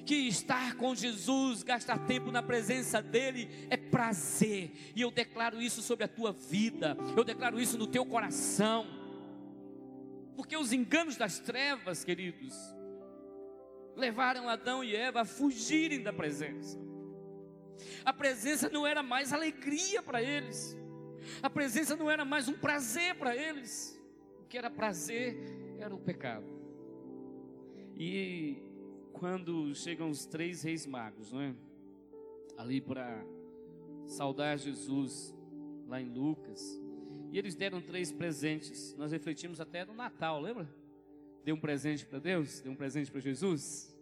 que 0.05 0.27
estar 0.27 0.75
com 0.75 0.93
Jesus, 0.93 1.63
gastar 1.63 1.97
tempo 2.05 2.31
na 2.31 2.43
presença 2.43 3.01
dEle 3.01 3.49
é 3.69 3.77
prazer, 3.77 4.71
e 4.95 5.01
eu 5.01 5.11
declaro 5.11 5.61
isso 5.61 5.81
sobre 5.81 6.03
a 6.03 6.07
tua 6.07 6.31
vida, 6.31 6.97
eu 7.15 7.23
declaro 7.23 7.59
isso 7.59 7.77
no 7.77 7.87
teu 7.87 8.05
coração, 8.05 8.85
porque 10.35 10.57
os 10.57 10.73
enganos 10.73 11.15
das 11.15 11.39
trevas, 11.39 12.03
queridos, 12.03 12.55
levaram 13.95 14.49
Adão 14.49 14.83
e 14.83 14.95
Eva 14.95 15.21
a 15.21 15.25
fugirem 15.25 16.01
da 16.01 16.11
presença. 16.11 16.77
A 18.03 18.11
presença 18.11 18.69
não 18.69 18.85
era 18.85 19.01
mais 19.01 19.31
alegria 19.31 20.01
para 20.01 20.21
eles, 20.21 20.77
a 21.41 21.49
presença 21.49 21.95
não 21.95 22.09
era 22.09 22.25
mais 22.25 22.47
um 22.47 22.53
prazer 22.53 23.15
para 23.15 23.35
eles, 23.35 23.99
o 24.39 24.45
que 24.45 24.57
era 24.57 24.69
prazer 24.69 25.37
era 25.79 25.93
o 25.93 25.99
pecado. 25.99 26.45
E 27.95 28.72
quando 29.14 29.74
chegam 29.76 30.09
os 30.09 30.26
três 30.26 30.64
reis 30.64 30.86
magos, 30.86 31.32
não 31.32 31.41
é? 31.41 31.55
Ali 32.57 32.82
para 32.82 33.24
saudar 34.05 34.57
Jesus, 34.57 35.34
lá 35.88 36.01
em 36.01 36.09
Lucas. 36.09 36.82
E 37.32 37.38
eles 37.38 37.55
deram 37.55 37.82
três 37.82 38.11
presentes. 38.11 38.95
Nós 38.97 39.11
refletimos 39.11 39.61
até 39.61 39.86
no 39.86 39.93
Natal, 39.93 40.41
lembra? 40.41 40.68
Deu 41.45 41.55
um 41.55 41.59
presente 41.59 42.05
para 42.05 42.20
Deus, 42.20 42.59
deu 42.59 42.72
um 42.72 42.76
presente 42.76 43.11
para 43.11 43.22
Jesus. 43.22 43.95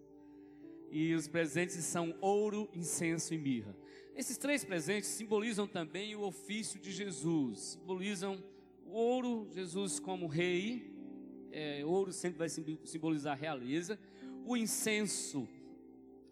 E 0.90 1.14
os 1.14 1.28
presentes 1.28 1.78
são 1.78 2.16
ouro, 2.20 2.70
incenso 2.74 3.34
e 3.34 3.38
mirra. 3.38 3.76
Esses 4.16 4.38
três 4.38 4.64
presentes 4.64 5.10
simbolizam 5.10 5.68
também 5.68 6.16
o 6.16 6.22
ofício 6.22 6.80
de 6.80 6.92
Jesus. 6.92 7.78
Simbolizam 7.80 8.44
o 8.86 8.92
ouro, 8.92 9.48
Jesus 9.54 10.00
como 10.00 10.28
rei. 10.28 10.92
É, 11.52 11.86
ouro 11.86 12.12
sempre 12.12 12.40
vai 12.40 12.50
simbolizar 12.50 13.38
realeza 13.38 14.00
o 14.46 14.58
incenso 14.58 15.48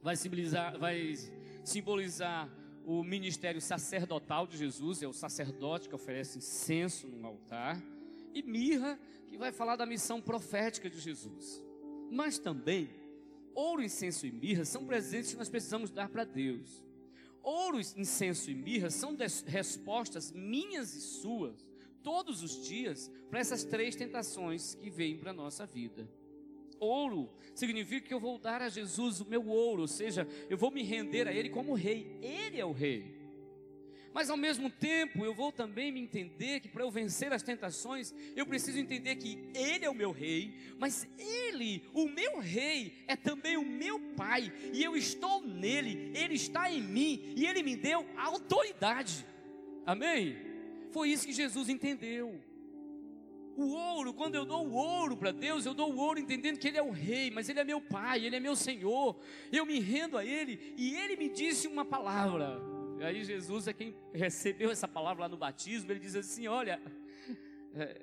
vai 0.02 0.16
simbolizar, 0.16 0.78
vai 0.78 1.16
simbolizar 1.64 2.50
o 2.86 3.04
ministério 3.04 3.62
sacerdotal 3.62 4.48
de 4.48 4.58
Jesus, 4.58 5.04
é 5.04 5.08
o 5.08 5.14
sacerdote 5.14 5.88
que 5.88 5.96
oferece 5.96 6.40
incenso 6.40 7.08
no 7.08 7.28
altar, 7.28 7.82
e 8.34 8.42
mirra, 8.42 9.00
que 9.28 9.38
vai 9.38 9.52
falar 9.52 9.76
da 9.76 9.86
missão 9.86 10.22
profética 10.22 10.90
de 10.90 11.00
Jesus. 11.00 11.64
Mas 12.10 12.40
também, 12.40 12.90
ouro, 13.54 13.84
incenso 13.84 14.26
e 14.26 14.32
mirra 14.32 14.66
são 14.66 14.86
presentes 14.86 15.32
que 15.32 15.38
nós 15.38 15.50
precisamos 15.50 15.92
dar 15.92 16.10
para 16.10 16.24
Deus. 16.24 16.84
Ouro, 17.44 17.80
incenso 17.80 18.50
e 18.50 18.56
mirra 18.56 18.90
são 18.90 19.16
respostas 19.46 20.32
minhas 20.32 20.96
e 20.96 21.02
suas, 21.02 21.68
todos 22.02 22.42
os 22.42 22.66
dias, 22.66 23.12
para 23.30 23.40
essas 23.40 23.64
três 23.64 23.96
tentações 23.96 24.74
que 24.74 24.90
vêm 24.90 25.18
para 25.18 25.32
a 25.32 25.34
nossa 25.34 25.66
vida 25.66 26.10
ouro 26.80 27.30
significa 27.54 28.08
que 28.08 28.14
eu 28.14 28.20
vou 28.20 28.38
dar 28.38 28.62
a 28.62 28.70
Jesus 28.70 29.20
o 29.20 29.26
meu 29.26 29.46
ouro, 29.48 29.82
ou 29.82 29.88
seja, 29.88 30.28
eu 30.50 30.58
vou 30.58 30.72
me 30.72 30.84
render 30.84 31.28
a 31.28 31.34
Ele 31.34 31.50
como 31.50 31.74
rei, 31.74 32.18
Ele 32.22 32.60
é 32.60 32.66
o 32.66 32.72
rei. 32.72 33.20
Mas 34.14 34.30
ao 34.30 34.38
mesmo 34.38 34.70
tempo, 34.70 35.24
eu 35.24 35.34
vou 35.34 35.52
também 35.52 35.92
me 35.92 36.02
entender 36.02 36.60
que 36.60 36.68
para 36.68 36.84
eu 36.84 36.90
vencer 36.90 37.32
as 37.32 37.44
tentações, 37.44 38.14
eu 38.36 38.46
preciso 38.46 38.80
entender 38.80 39.16
que 39.16 39.50
Ele 39.54 39.86
é 39.86 39.90
o 39.90 39.94
meu 39.94 40.12
rei, 40.12 40.54
mas 40.78 41.08
Ele, 41.18 41.84
o 41.94 42.08
meu 42.08 42.40
rei, 42.40 43.04
é 43.08 43.16
também 43.16 43.56
o 43.58 43.66
meu 43.66 44.00
Pai, 44.16 44.52
e 44.74 44.84
eu 44.84 44.96
estou 44.96 45.42
nele, 45.42 46.12
Ele 46.16 46.34
está 46.34 46.72
em 46.72 46.82
mim, 46.82 47.34
e 47.36 47.46
Ele 47.46 47.62
me 47.62 47.76
deu 47.76 48.06
autoridade. 48.18 49.26
Amém? 49.86 50.38
Foi 50.92 51.10
isso 51.10 51.28
que 51.28 51.34
Jesus 51.34 51.70
entendeu. 51.70 52.49
O 53.60 53.74
ouro, 53.74 54.14
quando 54.14 54.36
eu 54.36 54.46
dou 54.46 54.66
o 54.66 54.74
ouro 54.74 55.18
para 55.18 55.32
Deus, 55.32 55.66
eu 55.66 55.74
dou 55.74 55.94
o 55.94 55.98
ouro 55.98 56.18
entendendo 56.18 56.58
que 56.58 56.68
Ele 56.68 56.78
é 56.78 56.82
o 56.82 56.92
Rei, 56.92 57.30
mas 57.30 57.50
Ele 57.50 57.60
é 57.60 57.64
meu 57.66 57.82
Pai, 57.82 58.24
Ele 58.24 58.38
é 58.38 58.40
meu 58.40 58.56
Senhor. 58.56 59.20
Eu 59.52 59.66
me 59.66 59.80
rendo 59.82 60.18
a 60.18 60.24
Ele 60.24 60.74
e 60.78 60.96
Ele 60.96 61.18
me 61.18 61.28
disse 61.28 61.68
uma 61.68 61.84
palavra. 61.84 62.58
E 63.00 63.04
aí 63.04 63.24
Jesus 63.24 63.68
é 63.68 63.74
quem 63.74 63.94
recebeu 64.14 64.72
essa 64.72 64.88
palavra 64.88 65.24
lá 65.24 65.30
no 65.30 65.36
batismo. 65.36 65.92
Ele 65.92 66.00
diz 66.00 66.16
assim: 66.16 66.48
Olha, 66.48 66.82
é, 67.76 68.02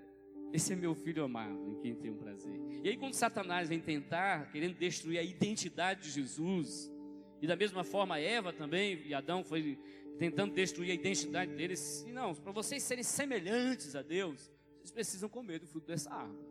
esse 0.52 0.74
é 0.74 0.76
meu 0.76 0.94
filho 0.94 1.24
amado, 1.24 1.58
em 1.70 1.80
quem 1.80 1.94
tenho 1.94 2.16
prazer. 2.16 2.60
E 2.84 2.88
aí, 2.90 2.96
quando 2.98 3.14
Satanás 3.14 3.68
vem 3.68 3.80
tentar, 3.80 4.50
querendo 4.52 4.74
destruir 4.74 5.18
a 5.18 5.22
identidade 5.22 6.02
de 6.02 6.10
Jesus, 6.10 6.92
e 7.40 7.46
da 7.46 7.56
mesma 7.56 7.82
forma 7.82 8.18
Eva 8.18 8.52
também, 8.52 9.02
e 9.06 9.14
Adão 9.14 9.42
foi 9.42 9.78
tentando 10.18 10.54
destruir 10.54 10.90
a 10.90 10.94
identidade 10.94 11.54
deles, 11.54 12.04
e 12.06 12.12
não, 12.12 12.34
para 12.34 12.52
vocês 12.52 12.82
serem 12.82 13.02
semelhantes 13.02 13.96
a 13.96 14.02
Deus, 14.02 14.50
precisam 14.90 15.28
comer 15.28 15.60
do 15.60 15.66
fruto 15.66 15.86
dessa 15.86 16.10
árvore. 16.12 16.46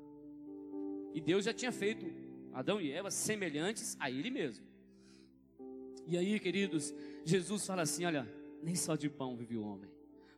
E 1.13 1.21
Deus 1.21 1.45
já 1.45 1.53
tinha 1.53 1.71
feito 1.71 2.05
Adão 2.53 2.79
e 2.79 2.91
Eva 2.91 3.11
semelhantes 3.11 3.97
a 3.99 4.09
Ele 4.09 4.29
mesmo. 4.29 4.65
E 6.07 6.17
aí, 6.17 6.39
queridos, 6.39 6.93
Jesus 7.23 7.65
fala 7.65 7.81
assim: 7.81 8.05
olha, 8.05 8.27
nem 8.61 8.75
só 8.75 8.95
de 8.95 9.09
pão 9.09 9.35
vive 9.35 9.57
o 9.57 9.63
homem, 9.63 9.89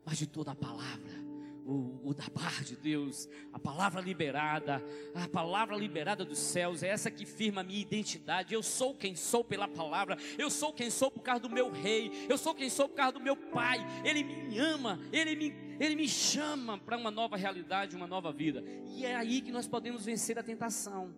mas 0.06 0.18
de 0.18 0.28
toda 0.28 0.52
a 0.52 0.56
palavra. 0.56 1.27
O, 1.68 2.00
o 2.02 2.14
da 2.14 2.24
bar 2.30 2.64
de 2.64 2.78
Deus, 2.78 3.28
a 3.52 3.60
palavra 3.60 4.00
liberada, 4.00 4.82
a 5.14 5.28
palavra 5.28 5.76
liberada 5.76 6.24
dos 6.24 6.40
céus, 6.40 6.82
é 6.82 6.88
essa 6.88 7.12
que 7.12 7.26
firma 7.26 7.60
a 7.60 7.64
minha 7.64 7.82
identidade. 7.82 8.54
Eu 8.54 8.64
sou 8.64 8.96
quem 8.96 9.16
sou 9.18 9.44
pela 9.44 9.68
palavra, 9.68 10.18
eu 10.38 10.50
sou 10.50 10.72
quem 10.72 10.90
sou 10.90 11.12
por 11.12 11.22
causa 11.22 11.42
do 11.42 11.50
meu 11.50 11.70
rei, 11.70 12.10
eu 12.30 12.38
sou 12.38 12.56
quem 12.56 12.70
sou 12.70 12.88
por 12.88 12.96
causa 12.96 13.12
do 13.12 13.20
meu 13.20 13.36
pai. 13.36 13.86
Ele 14.06 14.24
me 14.24 14.58
ama, 14.58 14.98
ele 15.12 15.36
me, 15.36 15.54
ele 15.78 15.96
me 15.96 16.08
chama 16.08 16.78
para 16.78 16.98
uma 16.98 17.12
nova 17.12 17.36
realidade, 17.36 17.98
uma 17.98 18.08
nova 18.08 18.32
vida. 18.32 18.64
E 18.86 19.06
é 19.06 19.14
aí 19.14 19.42
que 19.42 19.52
nós 19.52 19.68
podemos 19.68 20.06
vencer 20.06 20.40
a 20.40 20.44
tentação. 20.44 21.14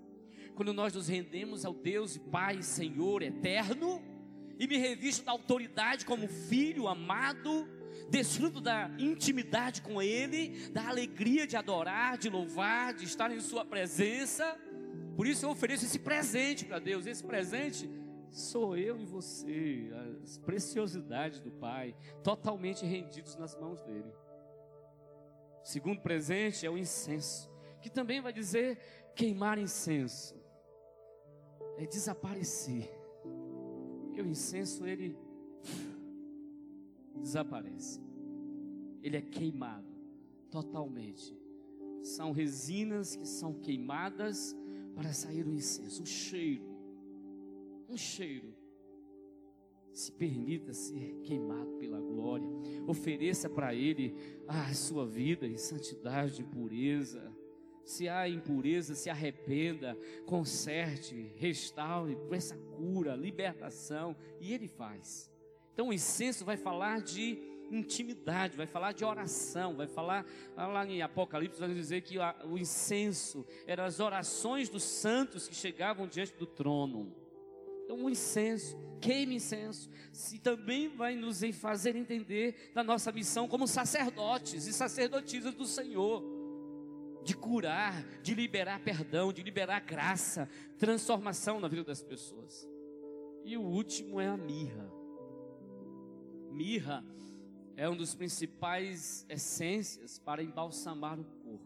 Quando 0.56 0.74
nós 0.74 0.94
nos 0.94 1.08
rendemos 1.08 1.64
ao 1.64 1.76
Deus 1.76 2.16
e 2.16 2.20
Pai, 2.20 2.64
Senhor 2.64 3.22
eterno, 3.22 4.02
e 4.58 4.68
me 4.68 4.78
revisto 4.78 5.24
da 5.24 5.32
autoridade 5.32 6.06
como 6.06 6.28
filho 6.28 6.88
amado, 6.88 7.66
desfruto 8.10 8.60
da 8.60 8.90
intimidade 8.98 9.82
com 9.82 10.02
Ele, 10.02 10.70
da 10.70 10.88
alegria 10.88 11.46
de 11.46 11.56
adorar, 11.56 12.18
de 12.18 12.30
louvar, 12.30 12.94
de 12.94 13.06
estar 13.06 13.32
em 13.32 13.40
Sua 13.40 13.66
presença. 13.66 14.58
Por 15.16 15.28
isso 15.28 15.46
eu 15.46 15.50
ofereço 15.50 15.86
esse 15.86 16.00
presente 16.00 16.66
para 16.66 16.80
Deus. 16.80 17.06
Esse 17.06 17.24
presente 17.24 17.90
sou 18.32 18.78
eu 18.78 19.00
e 19.00 19.06
você, 19.06 19.90
as 20.24 20.38
preciosidades 20.38 21.40
do 21.40 21.52
Pai, 21.52 21.96
totalmente 22.24 22.86
rendidos 22.86 23.36
nas 23.36 23.56
mãos 23.56 23.82
dele. 23.82 24.14
O 25.64 25.66
segundo 25.66 26.02
presente 26.02 26.66
é 26.66 26.70
o 26.70 26.78
incenso, 26.78 27.52
que 27.82 27.90
também 27.90 28.22
vai 28.22 28.32
dizer 28.32 28.80
queimar 29.16 29.58
incenso, 29.58 30.36
é 31.78 31.86
desaparecer. 31.86 32.90
Porque 34.02 34.22
o 34.22 34.28
incenso 34.28 34.86
ele 34.86 35.18
desaparece. 37.20 38.02
Ele 39.02 39.18
é 39.18 39.22
queimado 39.22 39.88
totalmente. 40.50 41.38
São 42.02 42.32
resinas 42.32 43.16
que 43.16 43.28
são 43.28 43.54
queimadas 43.54 44.56
para 44.96 45.14
sair 45.14 45.46
o 45.46 45.54
incenso, 45.54 46.04
um 46.04 46.06
cheiro. 46.06 46.64
Um 47.88 47.98
cheiro. 47.98 48.54
Se 49.94 50.12
permita 50.12 50.74
ser 50.74 51.20
queimado 51.24 51.74
pela 51.74 52.00
glória. 52.00 52.48
Ofereça 52.88 53.50
para 53.50 53.74
Ele 53.74 54.16
a 54.48 54.74
sua 54.74 55.06
vida 55.06 55.48
em 55.48 55.58
santidade 55.58 56.42
e 56.42 56.46
pureza. 56.46 57.36
Se 57.84 58.08
há 58.08 58.30
impureza, 58.30 58.94
se 58.94 59.10
arrependa, 59.10 59.98
conserte, 60.26 61.34
restaure, 61.36 62.16
peça 62.30 62.56
cura, 62.78 63.16
libertação, 63.16 64.16
e 64.40 64.54
Ele 64.54 64.68
faz. 64.68 65.32
Então 65.80 65.88
o 65.88 65.94
incenso 65.94 66.44
vai 66.44 66.58
falar 66.58 67.00
de 67.00 67.40
intimidade, 67.72 68.58
vai 68.58 68.68
falar 68.68 68.92
de 68.92 69.06
oração, 69.06 69.78
vai 69.78 69.88
falar 69.88 70.26
lá 70.58 70.86
em 70.86 71.02
Apocalipse 71.02 71.58
vai 71.58 71.74
dizer 71.74 72.02
que 72.02 72.18
o 72.44 72.58
incenso 72.58 73.48
eram 73.66 73.86
as 73.86 74.02
orações 74.02 74.68
dos 74.68 74.84
santos 74.84 75.48
que 75.48 75.56
chegavam 75.56 76.06
diante 76.06 76.34
do 76.34 76.46
trono. 76.46 77.16
Então 77.86 78.04
o 78.04 78.10
incenso, 78.10 78.78
queime 79.00 79.36
incenso, 79.36 79.90
se 80.12 80.38
também 80.38 80.90
vai 80.90 81.16
nos 81.16 81.42
fazer 81.54 81.96
entender 81.96 82.74
da 82.76 82.84
nossa 82.84 83.10
missão 83.10 83.48
como 83.48 83.66
sacerdotes 83.66 84.68
e 84.68 84.74
sacerdotisas 84.74 85.54
do 85.54 85.66
Senhor 85.66 86.22
de 87.24 87.34
curar, 87.34 88.04
de 88.22 88.36
liberar 88.36 88.82
perdão, 88.82 89.32
de 89.32 89.42
liberar 89.42 89.80
graça, 89.80 90.50
transformação 90.78 91.58
na 91.58 91.70
vida 91.70 91.86
das 91.86 92.04
pessoas. 92.04 92.68
E 93.46 93.56
o 93.56 93.62
último 93.62 94.20
é 94.20 94.28
a 94.28 94.36
mirra. 94.36 94.99
Mirra 96.52 97.04
é 97.76 97.90
um 97.90 97.96
dos 97.96 98.14
principais 98.14 99.26
essências 99.30 100.20
para 100.20 100.44
embalsamar 100.44 101.20
o 101.20 101.24
corpo. 101.24 101.66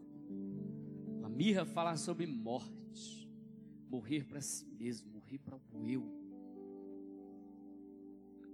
A 1.24 1.28
mirra 1.28 1.64
fala 1.64 1.96
sobre 1.96 2.26
morte, 2.26 3.28
morrer 3.88 4.24
para 4.24 4.40
si 4.40 4.64
mesmo, 4.66 5.10
morrer 5.10 5.38
para 5.38 5.56
o 5.56 5.84
eu. 5.84 6.24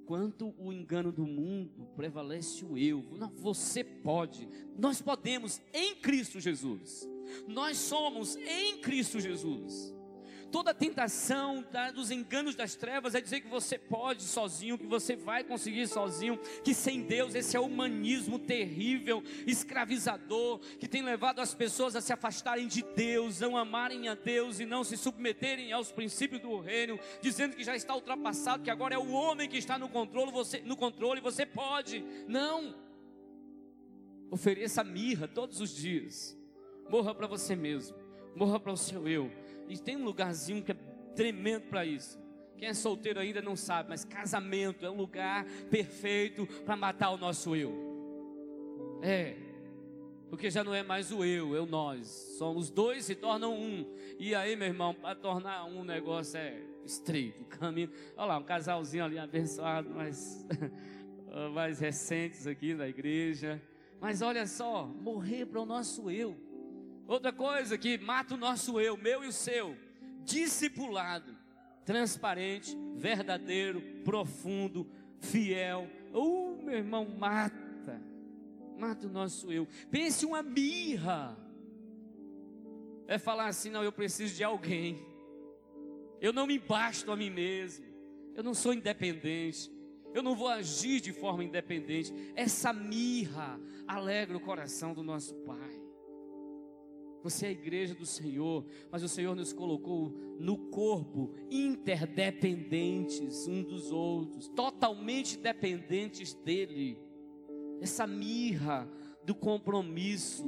Quanto 0.06 0.54
o 0.58 0.72
engano 0.72 1.12
do 1.12 1.26
mundo 1.26 1.86
prevalece 1.94 2.64
o 2.64 2.76
eu. 2.76 3.04
Não, 3.12 3.28
você 3.28 3.84
pode, 3.84 4.48
nós 4.78 5.00
podemos 5.00 5.60
em 5.72 5.94
Cristo 5.96 6.40
Jesus. 6.40 7.08
Nós 7.46 7.76
somos 7.76 8.36
em 8.36 8.80
Cristo 8.80 9.20
Jesus. 9.20 9.94
Toda 10.50 10.74
tentação 10.74 11.62
tá, 11.62 11.90
dos 11.92 12.10
enganos 12.10 12.56
das 12.56 12.74
trevas 12.74 13.14
é 13.14 13.20
dizer 13.20 13.40
que 13.40 13.48
você 13.48 13.78
pode 13.78 14.22
sozinho, 14.22 14.76
que 14.76 14.86
você 14.86 15.14
vai 15.14 15.44
conseguir 15.44 15.86
sozinho, 15.86 16.38
que 16.64 16.74
sem 16.74 17.02
Deus 17.02 17.34
esse 17.34 17.56
é 17.56 17.60
o 17.60 17.66
humanismo 17.66 18.38
terrível, 18.38 19.22
escravizador, 19.46 20.58
que 20.78 20.88
tem 20.88 21.02
levado 21.02 21.40
as 21.40 21.54
pessoas 21.54 21.94
a 21.94 22.00
se 22.00 22.12
afastarem 22.12 22.66
de 22.66 22.82
Deus, 22.82 23.38
não 23.38 23.56
amarem 23.56 24.08
a 24.08 24.14
Deus 24.14 24.58
e 24.58 24.66
não 24.66 24.82
se 24.82 24.96
submeterem 24.96 25.72
aos 25.72 25.92
princípios 25.92 26.42
do 26.42 26.58
reino, 26.58 26.98
dizendo 27.22 27.54
que 27.54 27.62
já 27.62 27.76
está 27.76 27.94
ultrapassado, 27.94 28.64
que 28.64 28.70
agora 28.70 28.94
é 28.94 28.98
o 28.98 29.12
homem 29.12 29.48
que 29.48 29.56
está 29.56 29.78
no 29.78 29.88
controle, 29.88 30.32
você 30.32 30.60
no 30.60 30.76
controle, 30.76 31.20
você 31.20 31.46
pode. 31.46 32.04
Não. 32.26 32.74
Ofereça 34.30 34.82
mirra 34.82 35.28
todos 35.28 35.60
os 35.60 35.74
dias. 35.74 36.36
Morra 36.88 37.14
para 37.14 37.28
você 37.28 37.54
mesmo. 37.54 37.96
Morra 38.34 38.58
para 38.58 38.72
o 38.72 38.76
seu 38.76 39.06
eu 39.06 39.39
e 39.70 39.78
tem 39.78 39.96
um 39.96 40.04
lugarzinho 40.04 40.62
que 40.62 40.72
é 40.72 40.76
tremendo 41.14 41.68
para 41.68 41.86
isso. 41.86 42.20
Quem 42.58 42.68
é 42.68 42.74
solteiro 42.74 43.20
ainda 43.20 43.40
não 43.40 43.56
sabe, 43.56 43.88
mas 43.88 44.04
casamento 44.04 44.84
é 44.84 44.90
um 44.90 44.96
lugar 44.96 45.46
perfeito 45.70 46.46
para 46.64 46.76
matar 46.76 47.10
o 47.10 47.16
nosso 47.16 47.54
eu. 47.54 47.72
É, 49.00 49.36
porque 50.28 50.50
já 50.50 50.62
não 50.62 50.74
é 50.74 50.82
mais 50.82 51.10
o 51.10 51.24
eu, 51.24 51.56
é 51.56 51.60
o 51.60 51.66
nós. 51.66 52.06
Somos 52.36 52.68
dois 52.68 53.04
se 53.04 53.14
tornam 53.14 53.54
um. 53.54 53.86
E 54.18 54.34
aí, 54.34 54.56
meu 54.56 54.68
irmão, 54.68 54.92
para 54.92 55.14
tornar 55.14 55.64
um 55.64 55.84
negócio 55.84 56.36
é 56.36 56.62
estreito, 56.84 57.44
caminho. 57.58 57.90
Olha 58.16 58.26
lá, 58.26 58.38
um 58.38 58.44
casalzinho 58.44 59.04
ali 59.04 59.18
abençoado, 59.18 59.88
mas 59.88 60.46
mais 61.54 61.78
recentes 61.78 62.46
aqui 62.46 62.74
na 62.74 62.88
igreja. 62.88 63.62
Mas 64.00 64.20
olha 64.20 64.46
só, 64.46 64.86
morrer 64.86 65.46
para 65.46 65.60
o 65.60 65.66
nosso 65.66 66.10
eu. 66.10 66.36
Outra 67.10 67.32
coisa 67.32 67.76
que 67.76 67.98
mata 67.98 68.36
o 68.36 68.38
nosso 68.38 68.80
eu, 68.80 68.96
meu 68.96 69.24
e 69.24 69.26
o 69.26 69.32
seu, 69.32 69.76
discipulado, 70.22 71.36
transparente, 71.84 72.78
verdadeiro, 72.94 73.82
profundo, 74.04 74.88
fiel. 75.18 75.90
Uh, 76.14 76.62
meu 76.62 76.76
irmão, 76.76 77.04
mata, 77.18 78.00
mata 78.78 79.08
o 79.08 79.10
nosso 79.10 79.50
eu. 79.50 79.66
Pense 79.90 80.24
uma 80.24 80.40
mirra. 80.40 81.36
É 83.08 83.18
falar 83.18 83.48
assim, 83.48 83.70
não, 83.70 83.82
eu 83.82 83.90
preciso 83.90 84.36
de 84.36 84.44
alguém. 84.44 85.04
Eu 86.20 86.32
não 86.32 86.46
me 86.46 86.60
basto 86.60 87.10
a 87.10 87.16
mim 87.16 87.28
mesmo. 87.28 87.84
Eu 88.36 88.44
não 88.44 88.54
sou 88.54 88.72
independente. 88.72 89.68
Eu 90.14 90.22
não 90.22 90.36
vou 90.36 90.46
agir 90.46 91.00
de 91.00 91.12
forma 91.12 91.42
independente. 91.42 92.14
Essa 92.36 92.72
mirra 92.72 93.58
alegra 93.84 94.36
o 94.36 94.40
coração 94.40 94.94
do 94.94 95.02
nosso 95.02 95.34
Pai. 95.38 95.79
Você 97.22 97.46
é 97.46 97.48
a 97.50 97.52
igreja 97.52 97.94
do 97.94 98.06
Senhor, 98.06 98.64
mas 98.90 99.02
o 99.02 99.08
Senhor 99.08 99.34
nos 99.36 99.52
colocou 99.52 100.10
no 100.38 100.56
corpo 100.70 101.34
interdependentes 101.50 103.46
um 103.46 103.62
dos 103.62 103.92
outros, 103.92 104.48
totalmente 104.48 105.36
dependentes 105.36 106.34
dele. 106.34 106.98
Essa 107.80 108.06
mirra 108.06 108.88
do 109.24 109.34
compromisso 109.34 110.44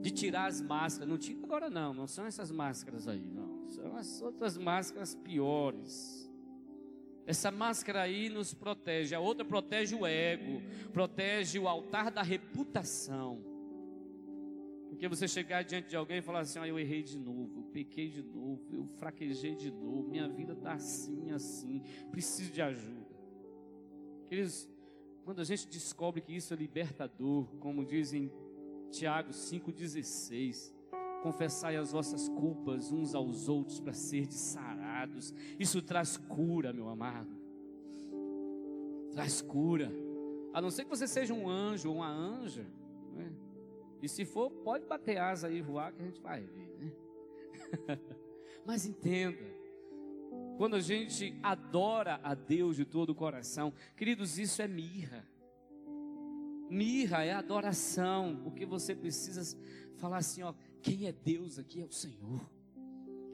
de 0.00 0.10
tirar 0.10 0.46
as 0.46 0.60
máscaras, 0.60 1.08
não 1.08 1.16
tira 1.16 1.40
agora 1.42 1.70
não, 1.70 1.94
não 1.94 2.06
são 2.06 2.26
essas 2.26 2.50
máscaras 2.50 3.08
aí, 3.08 3.24
não, 3.24 3.66
são 3.68 3.96
as 3.96 4.20
outras 4.20 4.56
máscaras 4.58 5.14
piores. 5.14 6.30
Essa 7.26 7.50
máscara 7.50 8.02
aí 8.02 8.28
nos 8.28 8.52
protege, 8.52 9.14
a 9.14 9.20
outra 9.20 9.44
protege 9.44 9.94
o 9.94 10.06
ego, 10.06 10.62
protege 10.92 11.58
o 11.58 11.66
altar 11.66 12.10
da 12.10 12.22
reputação. 12.22 13.53
Porque 14.94 15.08
você 15.08 15.26
chegar 15.26 15.62
diante 15.64 15.88
de 15.88 15.96
alguém 15.96 16.18
e 16.18 16.22
falar 16.22 16.40
assim: 16.40 16.58
ah, 16.60 16.68
eu 16.68 16.78
errei 16.78 17.02
de 17.02 17.18
novo, 17.18 17.58
eu 17.58 17.62
pequei 17.64 18.08
de 18.08 18.22
novo, 18.22 18.62
eu 18.72 18.86
fraquejei 18.96 19.56
de 19.56 19.70
novo, 19.70 20.08
minha 20.08 20.28
vida 20.28 20.52
está 20.52 20.74
assim, 20.74 21.32
assim, 21.32 21.82
preciso 22.12 22.52
de 22.52 22.62
ajuda. 22.62 23.04
Queridos, 24.28 24.68
quando 25.24 25.40
a 25.40 25.44
gente 25.44 25.66
descobre 25.66 26.20
que 26.20 26.32
isso 26.32 26.54
é 26.54 26.56
libertador, 26.56 27.46
como 27.58 27.84
dizem 27.84 28.32
Tiago 28.90 29.30
5,16, 29.30 30.72
confessai 31.22 31.76
as 31.76 31.90
vossas 31.90 32.28
culpas 32.28 32.92
uns 32.92 33.16
aos 33.16 33.48
outros 33.48 33.80
para 33.80 33.92
ser 33.92 34.30
sarados, 34.30 35.34
isso 35.58 35.82
traz 35.82 36.16
cura, 36.16 36.72
meu 36.72 36.88
amado, 36.88 37.36
traz 39.10 39.42
cura, 39.42 39.90
a 40.52 40.62
não 40.62 40.70
ser 40.70 40.84
que 40.84 40.90
você 40.90 41.08
seja 41.08 41.34
um 41.34 41.48
anjo 41.48 41.88
ou 41.88 41.96
uma 41.96 42.08
anja, 42.08 42.64
né? 43.12 43.32
E 44.04 44.08
se 44.08 44.26
for, 44.26 44.50
pode 44.50 44.84
bater 44.84 45.16
asa 45.16 45.50
e 45.50 45.62
voar 45.62 45.90
que 45.90 46.02
a 46.02 46.04
gente 46.04 46.20
vai 46.20 46.42
ver, 46.42 46.76
né? 46.78 46.92
Mas 48.66 48.84
entenda, 48.84 49.42
quando 50.58 50.76
a 50.76 50.80
gente 50.80 51.34
adora 51.42 52.20
a 52.22 52.34
Deus 52.34 52.76
de 52.76 52.84
todo 52.84 53.10
o 53.10 53.14
coração, 53.14 53.72
queridos, 53.96 54.38
isso 54.38 54.60
é 54.60 54.68
mirra. 54.68 55.26
Mirra 56.68 57.24
é 57.24 57.32
adoração, 57.32 58.40
porque 58.44 58.66
você 58.66 58.94
precisa 58.94 59.58
falar 59.96 60.18
assim, 60.18 60.42
ó, 60.42 60.52
quem 60.82 61.06
é 61.06 61.12
Deus 61.12 61.58
aqui 61.58 61.80
é 61.80 61.84
o 61.84 61.92
Senhor. 61.92 62.46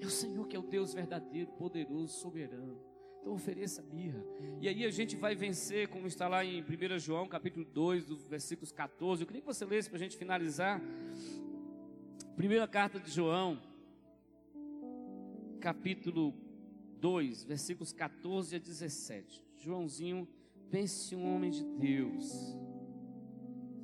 É 0.00 0.06
o 0.06 0.10
Senhor 0.10 0.46
que 0.46 0.54
é 0.54 0.58
o 0.58 0.62
Deus 0.62 0.94
verdadeiro, 0.94 1.50
poderoso, 1.52 2.16
soberano. 2.20 2.80
Então 3.20 3.34
ofereça 3.34 3.82
mirra. 3.82 4.24
E 4.60 4.68
aí 4.68 4.84
a 4.84 4.90
gente 4.90 5.14
vai 5.14 5.34
vencer, 5.34 5.88
como 5.88 6.06
está 6.06 6.26
lá 6.26 6.44
em 6.44 6.62
1 6.62 6.98
João, 6.98 7.28
capítulo 7.28 7.64
2, 7.64 8.04
dos 8.06 8.24
versículos 8.24 8.72
14. 8.72 9.22
Eu 9.22 9.26
queria 9.26 9.42
que 9.42 9.46
você 9.46 9.64
lesse 9.64 9.88
para 9.88 9.98
a 9.98 10.00
gente 10.00 10.16
finalizar. 10.16 10.80
Primeira 12.34 12.66
carta 12.66 12.98
de 12.98 13.10
João, 13.10 13.60
capítulo 15.60 16.34
2, 16.98 17.44
versículos 17.44 17.92
14 17.92 18.56
a 18.56 18.58
17. 18.58 19.44
Joãozinho, 19.58 20.26
pense 20.70 21.14
um 21.14 21.34
homem 21.34 21.50
de 21.50 21.62
Deus. 21.62 22.56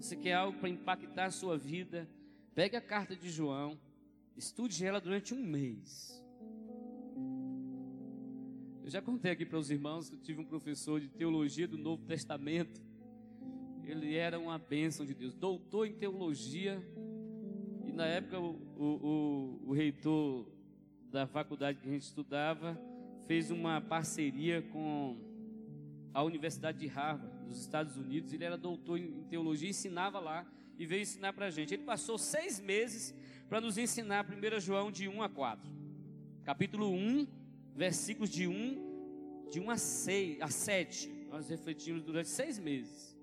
Você 0.00 0.16
quer 0.16 0.34
algo 0.34 0.58
para 0.58 0.70
impactar 0.70 1.26
a 1.26 1.30
sua 1.30 1.58
vida? 1.58 2.08
Pegue 2.54 2.76
a 2.76 2.80
carta 2.80 3.14
de 3.14 3.28
João, 3.28 3.78
estude 4.34 4.86
ela 4.86 4.98
durante 4.98 5.34
um 5.34 5.42
mês. 5.42 6.24
Eu 8.86 8.92
já 8.92 9.02
contei 9.02 9.32
aqui 9.32 9.44
para 9.44 9.58
os 9.58 9.68
irmãos 9.68 10.08
que 10.08 10.14
eu 10.14 10.20
tive 10.20 10.40
um 10.40 10.44
professor 10.44 11.00
de 11.00 11.08
teologia 11.08 11.66
do 11.66 11.76
Novo 11.76 12.04
Testamento. 12.04 12.80
Ele 13.82 14.14
era 14.14 14.38
uma 14.38 14.60
bênção 14.60 15.04
de 15.04 15.12
Deus, 15.12 15.34
doutor 15.34 15.88
em 15.88 15.92
teologia. 15.92 16.80
E 17.84 17.90
na 17.90 18.06
época 18.06 18.38
o, 18.38 18.54
o, 18.78 19.60
o, 19.66 19.72
reitor 19.72 20.46
da 21.10 21.26
faculdade 21.26 21.80
que 21.80 21.88
a 21.88 21.90
gente 21.90 22.02
estudava 22.02 22.80
fez 23.26 23.50
uma 23.50 23.80
parceria 23.80 24.62
com 24.62 25.18
a 26.14 26.22
Universidade 26.22 26.78
de 26.78 26.86
Harvard, 26.86 27.44
dos 27.44 27.60
Estados 27.60 27.96
Unidos. 27.96 28.32
Ele 28.32 28.44
era 28.44 28.56
doutor 28.56 29.00
em 29.00 29.24
teologia, 29.24 29.68
ensinava 29.68 30.20
lá 30.20 30.46
e 30.78 30.86
veio 30.86 31.02
ensinar 31.02 31.32
para 31.32 31.46
a 31.46 31.50
gente. 31.50 31.74
Ele 31.74 31.82
passou 31.82 32.16
seis 32.18 32.60
meses 32.60 33.12
para 33.48 33.60
nos 33.60 33.78
ensinar 33.78 34.24
1 34.24 34.60
João 34.60 34.92
de 34.92 35.08
1 35.08 35.22
a 35.22 35.28
4. 35.28 35.68
Capítulo 36.44 36.88
1, 36.88 37.26
versículos 37.76 38.30
de 38.30 38.48
1, 38.48 39.48
de 39.50 39.60
1 39.60 39.70
a, 39.70 39.76
6, 39.76 40.40
a 40.40 40.48
7. 40.48 41.28
Nós 41.30 41.48
refletimos 41.48 42.02
durante 42.02 42.28
seis 42.28 42.58
meses. 42.58 43.14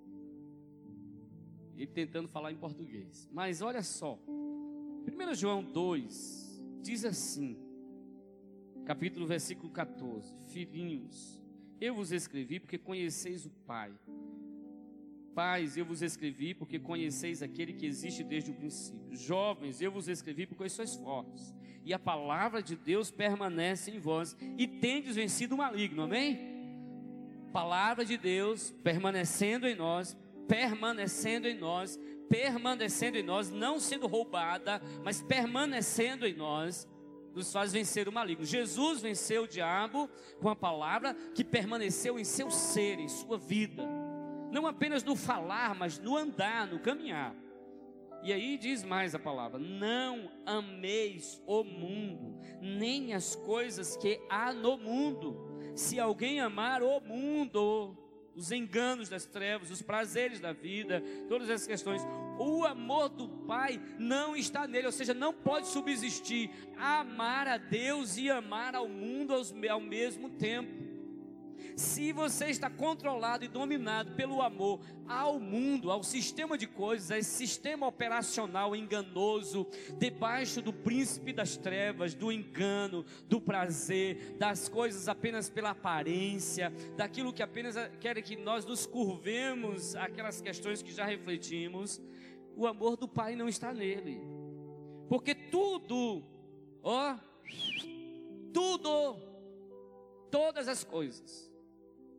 Ele 1.76 1.88
tentando 1.88 2.28
falar 2.28 2.52
em 2.52 2.58
português. 2.58 3.28
Mas 3.32 3.62
olha 3.62 3.82
só. 3.82 4.20
1 4.28 5.34
João 5.34 5.64
2 5.64 6.64
diz 6.82 7.04
assim, 7.04 7.58
capítulo 8.86 9.26
versículo 9.26 9.72
14: 9.74 10.34
Filhinhos, 10.52 11.42
eu 11.82 11.96
vos 11.96 12.12
escrevi 12.12 12.60
porque 12.60 12.78
conheceis 12.78 13.46
o 13.46 13.50
Pai. 13.50 13.92
Pais, 15.34 15.78
eu 15.78 15.86
vos 15.86 16.02
escrevi 16.02 16.54
porque 16.54 16.80
conheceis 16.80 17.42
aquele 17.42 17.74
que 17.74 17.86
existe 17.86 18.24
desde 18.24 18.52
o 18.52 18.54
princípio. 18.54 19.16
Jovens, 19.16 19.82
eu 19.82 19.92
vos 19.92 20.08
escrevi 20.08 20.46
porque 20.46 20.70
sois 20.70 20.96
fortes 20.96 21.54
e 21.86 21.94
a 21.94 22.00
palavra 22.00 22.64
de 22.64 22.76
Deus 22.76 23.12
permanece 23.12 23.92
em 23.92 24.00
vós 24.00 24.36
e 24.58 24.68
tendes 24.68 25.16
vencido 25.16 25.56
o 25.56 25.58
maligno, 25.58 26.04
amém? 26.04 26.54
Palavra 27.52 28.06
de 28.06 28.18
Deus 28.18 28.72
permanecendo 28.84 29.68
em 29.68 29.76
nós, 29.76 30.18
permanecendo 30.48 31.48
em 31.48 31.58
nós, 31.58 32.00
permanecendo 32.30 33.18
em 33.18 33.24
nós, 33.24 33.52
não 33.52 33.80
sendo 33.80 34.08
roubada, 34.08 34.82
mas 35.04 35.22
permanecendo 35.22 36.26
em 36.26 36.34
nós, 36.34 36.88
nos 37.36 37.52
faz 37.52 37.74
vencer 37.74 38.08
o 38.08 38.14
maligno. 38.14 38.46
Jesus 38.46 39.02
venceu 39.02 39.44
o 39.44 39.48
diabo 39.48 40.10
com 40.40 40.50
a 40.50 40.56
palavra 40.56 41.14
que 41.36 41.44
permaneceu 41.44 42.18
em 42.18 42.24
seu 42.24 42.50
ser, 42.50 42.98
em 43.00 43.10
sua 43.10 43.38
vida, 43.38 43.84
não 44.54 44.68
apenas 44.68 45.04
no 45.04 45.16
falar, 45.16 45.74
mas 45.74 45.98
no 45.98 46.16
andar, 46.16 46.68
no 46.68 46.80
caminhar. 46.80 47.36
E 48.22 48.32
aí 48.32 48.58
diz 48.58 48.84
mais 48.84 49.16
a 49.16 49.20
palavra: 49.20 49.60
Não 49.60 50.32
ameis 50.46 51.42
o 51.48 51.64
mundo, 51.64 52.40
nem 52.62 53.14
as 53.14 53.36
coisas 53.36 53.98
que 53.98 54.22
há 54.30 54.54
no 54.54 54.78
mundo. 54.78 55.52
Se 55.76 56.00
alguém 56.00 56.40
amar 56.40 56.84
o 56.84 57.02
mundo, 57.02 57.98
os 58.36 58.52
enganos 58.52 59.10
das 59.10 59.26
trevas, 59.26 59.72
os 59.72 59.82
prazeres 59.82 60.40
da 60.40 60.54
vida, 60.54 61.04
todas 61.28 61.50
essas 61.50 61.66
questões, 61.66 62.04
o 62.38 62.64
amor 62.64 63.10
do 63.10 63.28
Pai 63.28 63.82
não 63.98 64.36
está 64.36 64.68
nele, 64.68 64.86
ou 64.86 64.92
seja, 64.92 65.16
não 65.16 65.34
pode 65.34 65.68
subsistir 65.68 66.52
amar 66.78 67.48
a 67.48 67.58
Deus 67.58 68.18
e 68.18 68.30
amar 68.30 68.76
ao 68.76 68.88
mundo 68.88 69.34
ao 69.70 69.80
mesmo 69.80 70.30
tempo. 70.30 70.83
Se 71.76 72.12
você 72.12 72.48
está 72.48 72.70
controlado 72.70 73.44
e 73.44 73.48
dominado 73.48 74.12
pelo 74.12 74.42
amor 74.42 74.80
ao 75.08 75.40
mundo, 75.40 75.92
ao 75.92 76.04
sistema 76.04 76.58
de 76.58 76.68
coisas, 76.68 77.12
a 77.12 77.18
esse 77.18 77.32
sistema 77.32 77.88
operacional 77.88 78.76
enganoso, 78.76 79.68
debaixo 79.98 80.62
do 80.62 80.72
príncipe 80.72 81.34
das 81.34 81.58
trevas, 81.58 82.14
do 82.14 82.32
engano, 82.32 83.06
do 83.28 83.42
prazer, 83.42 84.36
das 84.38 84.70
coisas 84.70 85.08
apenas 85.08 85.50
pela 85.50 85.72
aparência, 85.72 86.72
daquilo 86.96 87.34
que 87.34 87.44
apenas 87.44 87.76
quer 88.00 88.22
que 88.22 88.36
nós 88.36 88.66
nos 88.66 88.86
curvemos 88.86 89.96
aquelas 89.96 90.42
questões 90.42 90.82
que 90.82 90.92
já 90.92 91.06
refletimos, 91.06 92.02
o 92.56 92.68
amor 92.68 92.96
do 92.96 93.08
Pai 93.08 93.36
não 93.36 93.48
está 93.48 93.74
nele. 93.74 94.22
Porque 95.10 95.36
tudo, 95.36 96.24
ó, 96.82 97.16
tudo, 98.54 99.18
todas 100.32 100.68
as 100.68 100.84
coisas, 100.84 101.53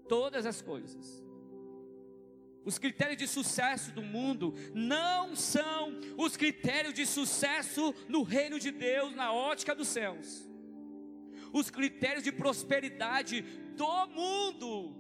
todas 0.09 0.47
as 0.47 0.61
coisas. 0.63 1.23
Os 2.65 2.79
critérios 2.79 3.19
de 3.19 3.29
sucesso 3.29 3.93
do 3.93 4.03
mundo 4.03 4.55
não 4.73 5.37
são 5.37 6.01
os 6.17 6.37
critérios 6.37 6.95
de 6.95 7.05
sucesso 7.05 7.95
no 8.09 8.23
reino 8.23 8.59
de 8.59 8.71
Deus, 8.71 9.15
na 9.15 9.33
ótica 9.33 9.75
dos 9.75 9.89
céus. 9.89 10.49
Os 11.53 11.71
critérios 11.71 12.25
de 12.25 12.33
prosperidade 12.33 13.43
do 13.77 14.07
mundo 14.07 14.97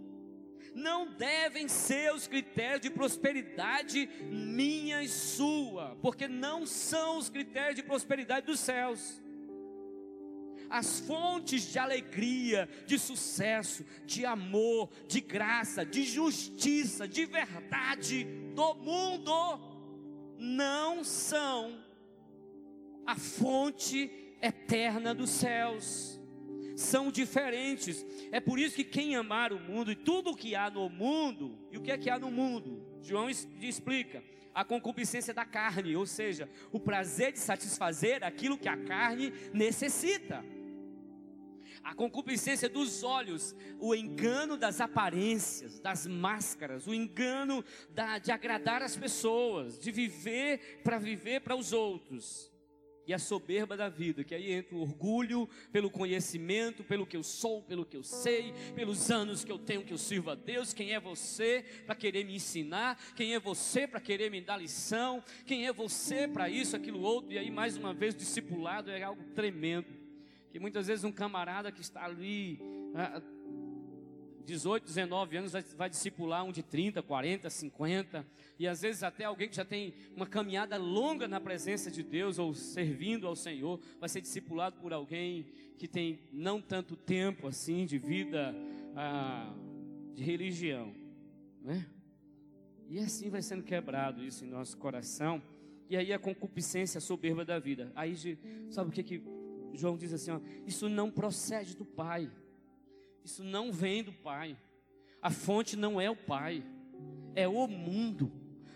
não 0.74 1.06
devem 1.14 1.66
ser 1.68 2.12
os 2.12 2.26
critérios 2.26 2.80
de 2.80 2.90
prosperidade 2.90 4.10
minha 4.24 5.02
e 5.02 5.08
sua, 5.08 5.96
porque 6.02 6.28
não 6.28 6.66
são 6.66 7.16
os 7.16 7.30
critérios 7.30 7.76
de 7.76 7.82
prosperidade 7.82 8.46
dos 8.46 8.60
céus 8.60 9.23
as 10.70 11.00
fontes 11.00 11.70
de 11.70 11.78
alegria, 11.78 12.68
de 12.86 12.98
sucesso, 12.98 13.84
de 14.04 14.24
amor, 14.24 14.90
de 15.06 15.20
graça, 15.20 15.84
de 15.84 16.04
justiça, 16.04 17.06
de 17.06 17.24
verdade 17.26 18.24
do 18.54 18.74
mundo 18.74 19.74
não 20.38 21.02
são 21.02 21.82
a 23.06 23.16
fonte 23.16 24.36
eterna 24.40 25.14
dos 25.14 25.30
céus. 25.30 26.20
São 26.76 27.10
diferentes. 27.10 28.04
É 28.32 28.40
por 28.40 28.58
isso 28.58 28.74
que 28.74 28.84
quem 28.84 29.14
amar 29.14 29.52
o 29.52 29.60
mundo 29.60 29.92
e 29.92 29.96
tudo 29.96 30.30
o 30.30 30.36
que 30.36 30.56
há 30.56 30.68
no 30.68 30.88
mundo, 30.88 31.56
e 31.70 31.78
o 31.78 31.80
que 31.80 31.92
é 31.92 31.98
que 31.98 32.10
há 32.10 32.18
no 32.18 32.30
mundo? 32.30 32.84
João 33.00 33.30
explica: 33.30 34.22
a 34.54 34.64
concupiscência 34.64 35.34
da 35.34 35.44
carne, 35.44 35.96
ou 35.96 36.06
seja, 36.06 36.48
o 36.70 36.78
prazer 36.78 37.32
de 37.32 37.38
satisfazer 37.38 38.22
aquilo 38.22 38.56
que 38.56 38.68
a 38.68 38.76
carne 38.76 39.32
necessita 39.52 40.44
a 41.84 41.94
concupiscência 41.94 42.66
dos 42.66 43.02
olhos, 43.02 43.54
o 43.78 43.94
engano 43.94 44.56
das 44.56 44.80
aparências, 44.80 45.78
das 45.78 46.06
máscaras, 46.06 46.86
o 46.86 46.94
engano 46.94 47.62
da, 47.90 48.18
de 48.18 48.32
agradar 48.32 48.82
as 48.82 48.96
pessoas, 48.96 49.78
de 49.78 49.92
viver 49.92 50.80
para 50.82 50.98
viver 50.98 51.42
para 51.42 51.54
os 51.54 51.74
outros. 51.74 52.50
E 53.06 53.12
a 53.12 53.18
soberba 53.18 53.76
da 53.76 53.88
vida, 53.88 54.24
que 54.24 54.34
aí 54.34 54.52
entra 54.52 54.74
o 54.74 54.80
orgulho 54.80 55.48
pelo 55.70 55.90
conhecimento, 55.90 56.82
pelo 56.82 57.06
que 57.06 57.16
eu 57.16 57.22
sou, 57.22 57.62
pelo 57.62 57.84
que 57.84 57.96
eu 57.96 58.02
sei, 58.02 58.54
pelos 58.74 59.10
anos 59.10 59.44
que 59.44 59.52
eu 59.52 59.58
tenho 59.58 59.84
que 59.84 59.92
eu 59.92 59.98
sirvo 59.98 60.30
a 60.30 60.34
Deus. 60.34 60.72
Quem 60.72 60.92
é 60.92 61.00
você 61.00 61.64
para 61.84 61.94
querer 61.94 62.24
me 62.24 62.34
ensinar? 62.34 62.98
Quem 63.14 63.34
é 63.34 63.40
você 63.40 63.86
para 63.86 64.00
querer 64.00 64.30
me 64.30 64.40
dar 64.40 64.56
lição? 64.56 65.22
Quem 65.46 65.66
é 65.66 65.72
você 65.72 66.26
para 66.26 66.48
isso, 66.48 66.74
aquilo 66.76 67.00
outro? 67.00 67.32
E 67.32 67.38
aí, 67.38 67.50
mais 67.50 67.76
uma 67.76 67.92
vez, 67.92 68.14
discipulado 68.14 68.90
é 68.90 69.02
algo 69.02 69.22
tremendo 69.34 70.04
que 70.54 70.60
muitas 70.60 70.86
vezes 70.86 71.02
um 71.02 71.10
camarada 71.10 71.72
que 71.72 71.80
está 71.80 72.04
ali, 72.04 72.60
18, 74.44 74.84
19 74.84 75.36
anos, 75.36 75.52
vai, 75.76 75.88
discipular 75.88 76.44
um 76.44 76.52
de 76.52 76.62
30, 76.62 77.02
40, 77.02 77.48
50, 77.48 78.26
e 78.58 78.68
às 78.68 78.82
vezes 78.82 79.02
até 79.02 79.24
alguém 79.24 79.48
que 79.48 79.56
já 79.56 79.64
tem 79.64 79.94
uma 80.14 80.26
caminhada 80.26 80.76
longa 80.76 81.26
na 81.26 81.40
presença 81.40 81.90
de 81.90 82.02
Deus 82.02 82.38
ou 82.38 82.54
servindo 82.54 83.26
ao 83.26 83.34
Senhor, 83.34 83.80
vai 83.98 84.08
ser 84.08 84.20
discipulado 84.20 84.76
por 84.80 84.92
alguém 84.92 85.46
que 85.78 85.88
tem 85.88 86.20
não 86.32 86.60
tanto 86.60 86.96
tempo 86.96 87.48
assim 87.48 87.86
de 87.86 87.98
vida, 87.98 88.54
ah, 88.94 89.52
de 90.14 90.22
religião, 90.22 90.94
né? 91.60 91.86
E 92.88 92.98
assim 92.98 93.30
vai 93.30 93.42
sendo 93.42 93.62
quebrado 93.62 94.22
isso 94.22 94.44
em 94.44 94.48
nosso 94.48 94.76
coração. 94.76 95.42
E 95.88 95.96
aí 95.96 96.12
a 96.12 96.18
concupiscência 96.18 97.00
soberba 97.00 97.44
da 97.44 97.58
vida. 97.58 97.90
Aí, 97.94 98.14
sabe 98.70 98.90
o 98.90 98.92
que 98.92 99.02
que 99.02 99.22
João 99.74 99.96
diz 99.96 100.12
assim: 100.12 100.30
ó, 100.30 100.40
isso 100.66 100.88
não 100.88 101.10
procede 101.10 101.76
do 101.76 101.84
Pai, 101.84 102.30
isso 103.24 103.42
não 103.42 103.72
vem 103.72 104.02
do 104.02 104.12
Pai, 104.12 104.56
a 105.20 105.30
fonte 105.30 105.76
não 105.76 106.00
é 106.00 106.10
o 106.10 106.16
Pai, 106.16 106.64
é 107.34 107.48
o 107.48 107.66
mundo, 107.66 108.30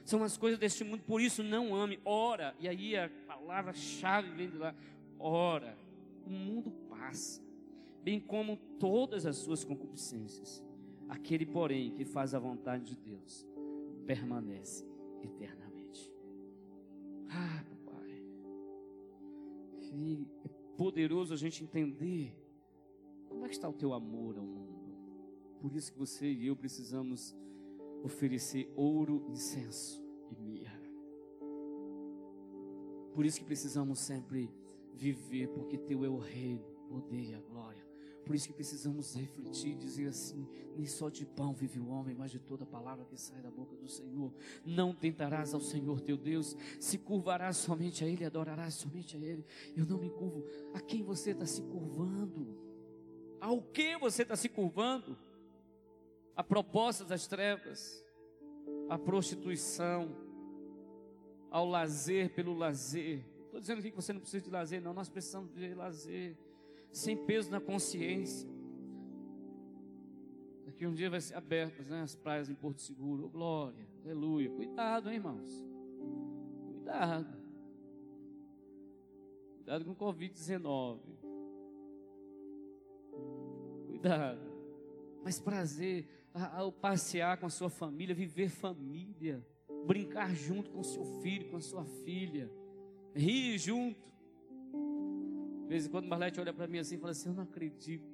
São 0.05 0.25
as 0.25 0.39
coisas 0.39 0.59
deste 0.59 0.85
mundo, 0.85 1.03
por 1.03 1.21
isso 1.21 1.43
não 1.43 1.75
ame. 1.75 2.01
Ora, 2.03 2.55
e 2.59 2.67
aí 2.67 2.97
a 2.97 3.11
palavra-chave 3.27 4.31
vem 4.31 4.49
de 4.49 4.57
lá: 4.57 4.75
ora. 5.19 5.77
O 6.25 6.31
mundo 6.31 6.71
passa, 6.89 7.43
bem 8.03 8.19
como 8.19 8.57
todas 8.79 9.27
as 9.27 9.37
suas 9.37 9.65
concupiscências. 9.65 10.65
Aquele, 11.11 11.45
porém, 11.45 11.91
que 11.91 12.07
faz 12.07 12.35
a 12.35 12.39
vontade 12.39 12.85
de 12.85 12.97
Deus, 12.97 13.47
permanece 14.07 14.87
eternamente. 15.23 16.11
Ah. 17.31 17.69
Que 19.89 20.29
é 20.45 20.49
poderoso 20.77 21.33
a 21.33 21.37
gente 21.37 21.65
entender 21.65 22.35
como 23.29 23.45
é 23.45 23.49
que 23.49 23.55
está 23.55 23.69
o 23.69 23.73
teu 23.73 23.93
amor 23.93 24.37
ao 24.39 24.45
mundo. 24.45 24.97
Por 25.61 25.75
isso 25.75 25.93
que 25.93 25.99
você 25.99 26.31
e 26.31 26.47
eu 26.47 26.57
precisamos 26.57 27.35
oferecer 28.03 28.73
ouro, 28.77 29.25
incenso 29.29 30.03
e 30.31 30.37
mirra. 30.37 30.81
Por 33.15 33.27
isso 33.27 33.41
que 33.41 33.45
precisamos 33.45 33.99
sempre 33.99 34.53
viver, 34.95 35.49
porque 35.49 35.77
teu 35.77 36.05
é 36.05 36.09
o 36.09 36.19
reino, 36.19 36.65
poder 36.89 37.31
e 37.31 37.35
a 37.35 37.41
glória. 37.41 37.87
Por 38.25 38.35
isso 38.35 38.47
que 38.47 38.53
precisamos 38.53 39.15
refletir 39.15 39.75
dizer 39.75 40.09
assim: 40.09 40.47
nem 40.77 40.87
só 40.87 41.09
de 41.09 41.25
pão 41.25 41.55
vive 41.55 41.81
o 41.81 41.89
homem, 41.89 42.15
mas 42.15 42.31
de 42.31 42.39
toda 42.39 42.67
palavra 42.67 43.05
que 43.07 43.17
sai 43.17 43.41
da 43.41 43.51
boca 43.51 43.75
do 43.75 43.89
Senhor. 43.89 44.33
Não 44.65 44.95
tentarás 44.95 45.55
ao 45.55 45.61
Senhor 45.61 46.01
teu 46.01 46.17
Deus, 46.17 46.55
se 46.79 46.99
curvarás 46.99 47.57
somente 47.57 48.05
a 48.05 48.07
Ele, 48.07 48.25
adorarás 48.25 48.75
somente 48.75 49.17
a 49.17 49.21
Ele. 49.21 49.45
Eu 49.75 49.87
não 49.87 49.99
me 49.99 50.11
curvo. 50.11 50.45
A 50.75 50.81
quem 50.81 51.03
você 51.03 51.31
está 51.31 51.47
se 51.47 51.63
curvando? 51.63 52.68
Ao 53.41 53.63
que 53.63 53.97
você 53.97 54.23
está 54.23 54.37
se 54.37 54.49
curvando? 54.49 55.17
A 56.35 56.43
propostas 56.43 57.07
das 57.07 57.27
trevas, 57.27 58.05
a 58.89 58.99
prostituição, 58.99 60.15
ao 61.51 61.67
lazer 61.67 62.35
pelo 62.35 62.55
lazer. 62.55 63.25
Estou 63.45 63.61
dizendo 63.61 63.79
aqui 63.79 63.91
que 63.91 63.97
você 63.97 64.13
não 64.13 64.21
precisa 64.21 64.45
de 64.45 64.51
lazer, 64.51 64.81
não. 64.81 64.93
Nós 64.93 65.09
precisamos 65.09 65.53
de 65.53 65.75
lazer 65.75 66.37
sem 66.93 67.17
peso 67.17 67.51
na 67.51 67.61
consciência. 67.61 68.49
Daqui 70.65 70.87
um 70.87 70.95
dia 70.95 71.11
vai 71.11 71.21
ser 71.21 71.35
aberto 71.35 71.83
né, 71.83 72.03
as 72.03 72.15
praias 72.15 72.49
em 72.49 72.55
Porto 72.55 72.81
Seguro. 72.81 73.27
Oh, 73.27 73.29
glória, 73.29 73.89
aleluia. 74.05 74.51
Cuidado, 74.51 75.09
hein, 75.09 75.17
irmãos. 75.17 75.67
Cuidado. 76.67 77.39
Cuidado 79.57 79.85
com 79.85 79.91
o 79.91 79.97
Covid-19. 79.97 80.99
Cuidado. 84.01 84.41
Mas 85.25 85.41
prazer 85.41 86.09
ao 86.33 86.71
passear 86.71 87.37
com 87.39 87.47
a 87.47 87.51
sua 87.51 87.69
família, 87.69 88.15
viver 88.15 88.49
família, 88.49 89.45
brincar 89.85 90.33
junto 90.35 90.71
com 90.71 90.85
seu 90.85 91.05
filho, 91.21 91.51
com 91.51 91.57
a 91.57 91.61
sua 91.61 91.85
filha, 92.05 92.49
rir 93.13 93.59
junto. 93.59 94.09
De 95.63 95.69
vez 95.69 95.87
em 95.87 95.91
quando 95.91 96.07
Marlete 96.07 96.39
olha 96.39 96.53
para 96.53 96.69
mim 96.69 96.79
assim 96.79 96.95
e 96.95 96.99
fala 96.99 97.11
assim: 97.11 97.29
Eu 97.29 97.35
não 97.35 97.43
acredito. 97.43 98.07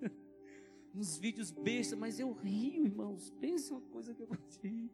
Nos 0.94 1.16
vídeos 1.16 1.50
bestas, 1.50 1.98
mas 1.98 2.20
eu 2.20 2.32
rio, 2.32 2.86
irmãos. 2.86 3.30
Pensa 3.40 3.74
uma 3.74 3.82
coisa 3.88 4.14
que 4.14 4.22
eu 4.22 4.26
vou 4.28 4.38
rir. 4.62 4.90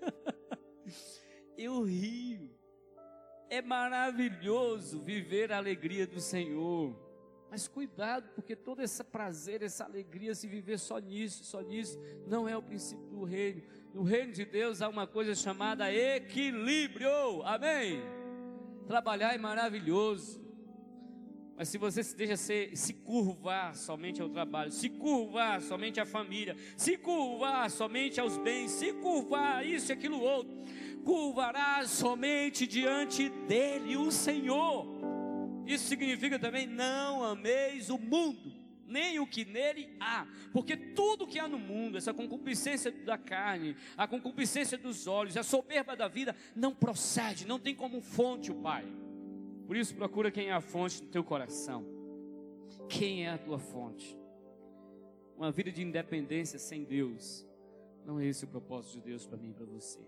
eu 1.58 1.82
rio. 1.82 2.50
É 3.50 3.60
maravilhoso 3.60 4.98
viver 5.00 5.52
a 5.52 5.58
alegria 5.58 6.06
do 6.06 6.20
Senhor. 6.20 7.09
Mas 7.50 7.66
cuidado, 7.66 8.30
porque 8.34 8.54
todo 8.54 8.80
esse 8.80 9.02
prazer, 9.02 9.60
essa 9.62 9.84
alegria, 9.84 10.34
se 10.36 10.46
viver 10.46 10.78
só 10.78 10.98
nisso, 10.98 11.42
só 11.42 11.60
nisso, 11.60 11.98
não 12.26 12.48
é 12.48 12.56
o 12.56 12.62
princípio 12.62 13.04
do 13.08 13.24
reino. 13.24 13.62
No 13.92 14.04
reino 14.04 14.32
de 14.32 14.44
Deus 14.44 14.80
há 14.80 14.88
uma 14.88 15.06
coisa 15.06 15.34
chamada 15.34 15.92
equilíbrio. 15.92 17.42
Amém? 17.42 18.00
Trabalhar 18.86 19.34
é 19.34 19.38
maravilhoso. 19.38 20.40
Mas 21.56 21.68
se 21.68 21.76
você 21.76 22.02
se 22.02 22.16
deixa 22.16 22.36
ser, 22.36 22.76
se 22.76 22.94
curvar 22.94 23.74
somente 23.74 24.22
ao 24.22 24.28
trabalho, 24.28 24.70
se 24.70 24.88
curvar 24.88 25.60
somente 25.60 26.00
à 26.00 26.06
família, 26.06 26.56
se 26.76 26.96
curvar 26.96 27.68
somente 27.68 28.20
aos 28.20 28.38
bens, 28.38 28.70
se 28.70 28.92
curvar 28.94 29.66
isso 29.66 29.90
e 29.90 29.92
aquilo 29.92 30.20
outro, 30.20 30.56
curvarás 31.04 31.90
somente 31.90 32.66
diante 32.66 33.28
dele, 33.28 33.96
o 33.96 34.10
Senhor. 34.10 34.99
Isso 35.70 35.86
significa 35.86 36.36
também 36.36 36.66
não 36.66 37.22
ameis 37.22 37.90
o 37.90 37.96
mundo, 37.96 38.52
nem 38.84 39.20
o 39.20 39.26
que 39.26 39.44
nele 39.44 39.96
há, 40.00 40.26
porque 40.52 40.76
tudo 40.76 41.28
que 41.28 41.38
há 41.38 41.46
no 41.46 41.60
mundo, 41.60 41.96
essa 41.96 42.12
concupiscência 42.12 42.90
da 42.90 43.16
carne, 43.16 43.76
a 43.96 44.08
concupiscência 44.08 44.76
dos 44.76 45.06
olhos, 45.06 45.36
a 45.36 45.44
soberba 45.44 45.94
da 45.94 46.08
vida, 46.08 46.34
não 46.56 46.74
procede, 46.74 47.46
não 47.46 47.60
tem 47.60 47.72
como 47.72 48.00
fonte 48.00 48.50
o 48.50 48.56
Pai. 48.56 48.84
Por 49.64 49.76
isso, 49.76 49.94
procura 49.94 50.32
quem 50.32 50.48
é 50.48 50.52
a 50.52 50.60
fonte 50.60 51.00
do 51.00 51.08
teu 51.08 51.22
coração. 51.22 51.86
Quem 52.88 53.24
é 53.24 53.30
a 53.30 53.38
tua 53.38 53.60
fonte? 53.60 54.18
Uma 55.36 55.52
vida 55.52 55.70
de 55.70 55.82
independência 55.82 56.58
sem 56.58 56.82
Deus. 56.82 57.46
Não 58.04 58.18
é 58.18 58.26
esse 58.26 58.44
o 58.44 58.48
propósito 58.48 58.94
de 58.94 59.02
Deus 59.02 59.24
para 59.24 59.38
mim 59.38 59.50
e 59.50 59.54
para 59.54 59.66
você. 59.66 60.00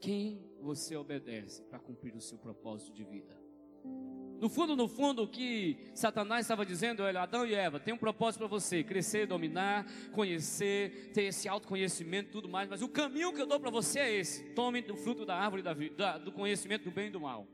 Quem 0.00 0.50
você 0.62 0.96
obedece 0.96 1.62
para 1.64 1.78
cumprir 1.78 2.16
o 2.16 2.20
seu 2.22 2.38
propósito 2.38 2.94
de 2.94 3.04
vida? 3.04 3.43
No 4.40 4.48
fundo, 4.50 4.76
no 4.76 4.88
fundo, 4.88 5.22
o 5.22 5.28
que 5.28 5.78
Satanás 5.94 6.44
estava 6.44 6.66
dizendo, 6.66 7.02
olha, 7.02 7.22
Adão 7.22 7.46
e 7.46 7.54
Eva, 7.54 7.80
tem 7.80 7.94
um 7.94 7.98
propósito 7.98 8.40
para 8.40 8.48
você, 8.48 8.84
crescer, 8.84 9.26
dominar, 9.26 9.86
conhecer, 10.12 11.12
ter 11.14 11.22
esse 11.22 11.48
autoconhecimento 11.48 12.28
e 12.28 12.32
tudo 12.32 12.48
mais, 12.48 12.68
mas 12.68 12.82
o 12.82 12.88
caminho 12.88 13.32
que 13.32 13.40
eu 13.40 13.46
dou 13.46 13.58
para 13.58 13.70
você 13.70 14.00
é 14.00 14.12
esse: 14.12 14.44
tome 14.54 14.82
do 14.82 14.96
fruto 14.96 15.24
da 15.24 15.36
árvore 15.36 15.62
da, 15.62 16.18
do 16.18 16.30
conhecimento 16.30 16.84
do 16.84 16.90
bem 16.90 17.06
e 17.06 17.10
do 17.10 17.20
mal. 17.20 17.48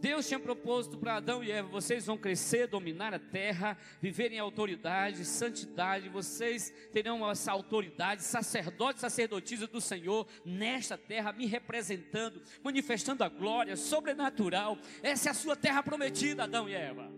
Deus 0.00 0.28
tinha 0.28 0.38
propósito 0.38 0.98
para 0.98 1.16
Adão 1.16 1.42
e 1.42 1.50
Eva: 1.50 1.68
vocês 1.68 2.06
vão 2.06 2.18
crescer, 2.18 2.66
dominar 2.66 3.14
a 3.14 3.18
terra, 3.18 3.76
viver 4.00 4.32
em 4.32 4.38
autoridade, 4.38 5.24
santidade, 5.24 6.08
vocês 6.08 6.72
terão 6.92 7.28
essa 7.28 7.52
autoridade, 7.52 8.22
sacerdote, 8.22 9.00
sacerdotisa 9.00 9.66
do 9.66 9.80
Senhor 9.80 10.26
nesta 10.44 10.98
terra, 10.98 11.32
me 11.32 11.46
representando, 11.46 12.42
manifestando 12.62 13.24
a 13.24 13.28
glória 13.28 13.76
sobrenatural. 13.76 14.78
Essa 15.02 15.28
é 15.28 15.32
a 15.32 15.34
sua 15.34 15.56
terra 15.56 15.82
prometida, 15.82 16.44
Adão 16.44 16.68
e 16.68 16.74
Eva. 16.74 17.10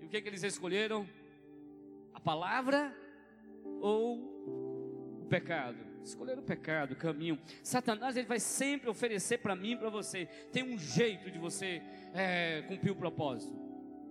E 0.00 0.06
o 0.06 0.08
que, 0.08 0.20
que 0.20 0.28
eles 0.28 0.42
escolheram? 0.42 1.08
A 2.14 2.20
palavra 2.20 2.96
ou 3.80 5.22
o 5.22 5.26
pecado? 5.28 5.91
Escolher 6.04 6.38
o 6.38 6.42
pecado, 6.42 6.92
o 6.92 6.96
caminho. 6.96 7.38
Satanás 7.62 8.16
ele 8.16 8.26
vai 8.26 8.40
sempre 8.40 8.88
oferecer 8.88 9.38
para 9.38 9.56
mim 9.56 9.76
para 9.76 9.90
você. 9.90 10.26
Tem 10.52 10.62
um 10.62 10.78
jeito 10.78 11.30
de 11.30 11.38
você 11.38 11.82
é, 12.14 12.62
cumprir 12.68 12.90
o 12.90 12.96
propósito. 12.96 13.60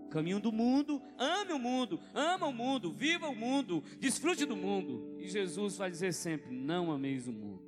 Caminho 0.10 0.42
do 0.42 0.52
mundo, 0.52 1.02
ame 1.18 1.54
o 1.54 1.60
mundo, 1.60 2.00
ama 2.14 2.48
o 2.48 2.54
mundo, 2.54 2.92
viva 2.92 3.30
o 3.30 3.36
mundo, 3.36 3.82
desfrute 3.98 4.46
do 4.46 4.58
mundo. 4.58 5.16
E 5.18 5.30
Jesus 5.30 5.78
vai 5.78 5.90
dizer 5.90 6.14
sempre: 6.14 6.54
não 6.54 6.92
ameis 6.92 7.28
o 7.28 7.32
mundo, 7.32 7.64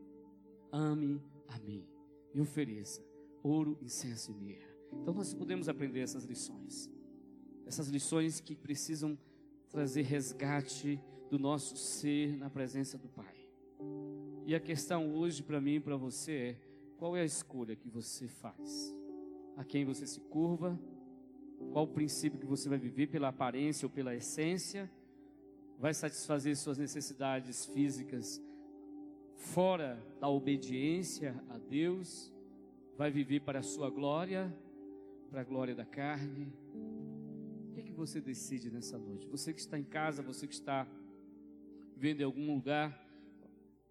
ame 0.72 1.22
a 1.48 1.58
mim 1.60 1.88
e 2.34 2.42
ofereça 2.42 3.02
ouro, 3.44 3.78
incenso 3.82 4.32
e 4.32 4.36
mirra. 4.36 4.74
Então 5.02 5.14
nós 5.14 5.34
podemos 5.34 5.68
aprender 5.68 6.00
essas 6.00 6.24
lições, 6.24 6.90
essas 7.66 7.88
lições 7.88 8.40
que 8.40 8.56
precisam 8.56 9.18
trazer 9.70 10.04
resgate 10.04 11.00
do 11.30 11.38
nosso 11.38 11.76
ser 11.76 12.38
na 12.38 12.50
presença 12.50 12.98
do 12.98 13.10
Pai. 13.10 13.43
E 14.46 14.54
a 14.54 14.60
questão 14.60 15.16
hoje 15.16 15.42
para 15.42 15.62
mim 15.62 15.76
e 15.76 15.80
para 15.80 15.96
você 15.96 16.32
é: 16.34 16.56
qual 16.98 17.16
é 17.16 17.22
a 17.22 17.26
escolha 17.26 17.76
que 17.76 17.90
você 17.90 18.28
faz? 18.28 18.94
A 19.56 19.64
quem 19.64 19.86
você 19.86 20.06
se 20.06 20.20
curva? 20.20 20.78
Qual 21.72 21.86
o 21.86 21.88
princípio 21.88 22.38
que 22.38 22.46
você 22.46 22.68
vai 22.68 22.78
viver 22.78 23.08
pela 23.08 23.30
aparência 23.30 23.86
ou 23.86 23.90
pela 23.90 24.14
essência? 24.14 24.92
Vai 25.80 25.94
satisfazer 25.94 26.58
suas 26.58 26.78
necessidades 26.78 27.66
físicas 27.68 28.42
fora 29.36 29.98
da 30.20 30.28
obediência 30.28 31.42
a 31.50 31.58
Deus? 31.58 32.32
Vai 32.98 33.10
viver 33.12 33.42
para 33.42 33.60
a 33.60 33.64
sua 33.64 33.90
glória, 33.90 34.54
para 35.32 35.42
a 35.42 35.44
glória 35.44 35.74
da 35.74 35.86
carne? 35.86 36.52
O 37.70 37.74
que, 37.74 37.80
é 37.80 37.84
que 37.84 37.94
você 37.94 38.20
decide 38.20 38.70
nessa 38.70 38.98
noite? 38.98 39.26
Você 39.28 39.54
que 39.54 39.60
está 39.62 39.80
em 39.80 39.84
casa, 39.84 40.22
você 40.22 40.46
que 40.46 40.54
está 40.54 40.86
vendo 41.96 42.22
em 42.22 42.24
algum 42.24 42.54
lugar, 42.54 43.03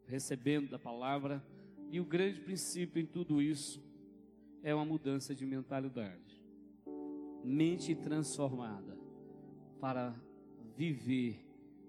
recebendo 0.07 0.71
da 0.71 0.79
palavra. 0.79 1.43
E 1.91 2.01
o 2.01 2.05
grande 2.05 2.41
princípio 2.41 3.01
em 3.01 3.07
tudo 3.07 3.41
isso 3.41 3.83
é 4.63 4.75
uma 4.75 4.85
mudança 4.85 5.35
de 5.35 5.45
mentalidade. 5.45 6.43
Mente 7.45 7.95
transformada 7.95 8.97
para 9.81 10.15
viver 10.77 11.45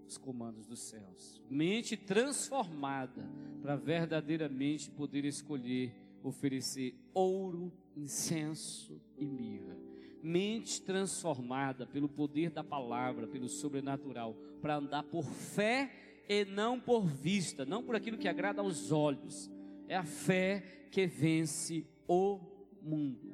os 0.07 0.18
comandos 0.18 0.66
dos 0.66 0.80
céus. 0.82 1.41
Mente 1.49 1.95
transformada 1.95 3.30
para 3.61 3.76
verdadeiramente 3.76 4.89
poder 4.91 5.26
escolher 5.26 5.93
oferecer 6.24 6.95
ouro, 7.14 7.72
incenso 7.95 8.99
e 9.18 9.26
mirra. 9.26 9.78
Mente 10.22 10.82
transformada 10.82 11.86
pelo 11.86 12.07
poder 12.07 12.49
da 12.49 12.64
palavra, 12.64 13.28
pelo 13.28 13.49
sobrenatural, 13.49 14.34
para 14.61 14.78
andar 14.78 15.03
por 15.03 15.26
fé 15.26 15.91
e 16.28 16.45
não 16.45 16.80
por 16.80 17.05
vista, 17.05 17.65
não 17.65 17.84
por 17.84 17.95
aquilo 17.95 18.17
que 18.17 18.28
agrada 18.28 18.61
aos 18.61 18.91
olhos. 18.91 19.49
É 19.88 19.95
a 19.95 20.03
fé 20.03 20.88
que 20.91 21.05
vence 21.05 21.86
o 22.07 22.39
mundo. 22.82 23.34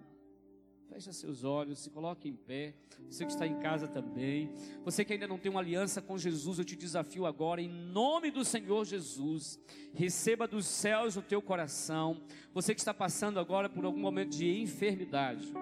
Feche 0.89 1.13
seus 1.13 1.43
olhos, 1.43 1.79
se 1.79 1.89
coloque 1.89 2.27
em 2.27 2.35
pé. 2.35 2.73
Você 3.09 3.25
que 3.25 3.31
está 3.31 3.45
em 3.45 3.59
casa 3.59 3.87
também. 3.87 4.51
Você 4.83 5.05
que 5.05 5.13
ainda 5.13 5.27
não 5.27 5.37
tem 5.37 5.51
uma 5.51 5.59
aliança 5.59 6.01
com 6.01 6.17
Jesus, 6.17 6.57
eu 6.57 6.65
te 6.65 6.75
desafio 6.75 7.25
agora, 7.25 7.61
em 7.61 7.69
nome 7.69 8.31
do 8.31 8.43
Senhor 8.43 8.83
Jesus. 8.85 9.59
Receba 9.93 10.47
dos 10.47 10.65
céus 10.65 11.15
o 11.15 11.21
teu 11.21 11.41
coração. 11.41 12.21
Você 12.53 12.73
que 12.73 12.81
está 12.81 12.93
passando 12.93 13.39
agora 13.39 13.69
por 13.69 13.85
algum 13.85 13.99
momento 13.99 14.35
de 14.35 14.61
enfermidade. 14.61 15.53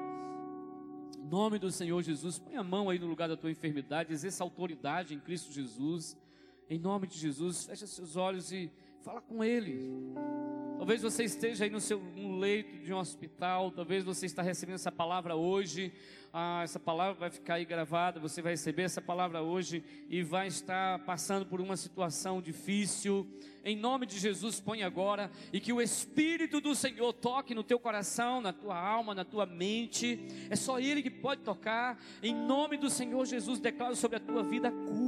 Em 1.18 1.30
nome 1.30 1.60
do 1.60 1.72
Senhor 1.72 2.02
Jesus, 2.02 2.40
põe 2.40 2.56
a 2.56 2.64
mão 2.64 2.90
aí 2.90 2.98
no 2.98 3.08
lugar 3.08 3.28
da 3.28 3.36
tua 3.36 3.52
enfermidade, 3.52 4.14
exerça 4.14 4.44
autoridade 4.44 5.14
em 5.14 5.20
Cristo 5.20 5.52
Jesus. 5.52 6.16
Em 6.70 6.78
nome 6.78 7.08
de 7.08 7.18
Jesus, 7.18 7.66
feche 7.66 7.88
seus 7.88 8.18
olhos 8.18 8.52
e 8.52 8.70
fala 9.02 9.22
com 9.22 9.42
Ele. 9.42 9.90
Talvez 10.78 11.02
você 11.02 11.24
esteja 11.24 11.64
aí 11.64 11.70
no 11.70 11.80
seu 11.80 11.98
no 11.98 12.38
leito 12.38 12.78
de 12.84 12.94
um 12.94 12.98
hospital, 12.98 13.72
talvez 13.72 14.04
você 14.04 14.26
está 14.26 14.42
recebendo 14.42 14.76
essa 14.76 14.92
palavra 14.92 15.34
hoje. 15.34 15.94
Ah, 16.34 16.60
essa 16.64 16.78
palavra 16.78 17.14
vai 17.14 17.30
ficar 17.30 17.54
aí 17.54 17.64
gravada, 17.64 18.20
você 18.20 18.42
vai 18.42 18.52
receber 18.52 18.84
essa 18.84 19.02
palavra 19.02 19.42
hoje 19.42 19.82
e 20.10 20.22
vai 20.22 20.48
estar 20.48 21.00
passando 21.06 21.46
por 21.46 21.62
uma 21.62 21.78
situação 21.78 22.42
difícil. 22.42 23.26
Em 23.64 23.76
nome 23.76 24.06
de 24.06 24.20
Jesus, 24.20 24.60
põe 24.60 24.84
agora 24.84 25.32
e 25.54 25.62
que 25.62 25.72
o 25.72 25.82
Espírito 25.82 26.60
do 26.60 26.76
Senhor 26.76 27.14
toque 27.14 27.56
no 27.56 27.64
teu 27.64 27.80
coração, 27.80 28.42
na 28.42 28.52
tua 28.52 28.78
alma, 28.78 29.16
na 29.16 29.24
tua 29.24 29.46
mente. 29.46 30.20
É 30.50 30.56
só 30.58 30.80
Ele 30.80 31.02
que 31.02 31.10
pode 31.10 31.44
tocar. 31.44 31.98
Em 32.22 32.36
nome 32.36 32.76
do 32.76 32.90
Senhor 32.90 33.26
Jesus, 33.26 33.58
declaro 33.58 33.96
sobre 33.96 34.18
a 34.18 34.20
tua 34.20 34.44
vida 34.44 34.70
cura 34.70 35.07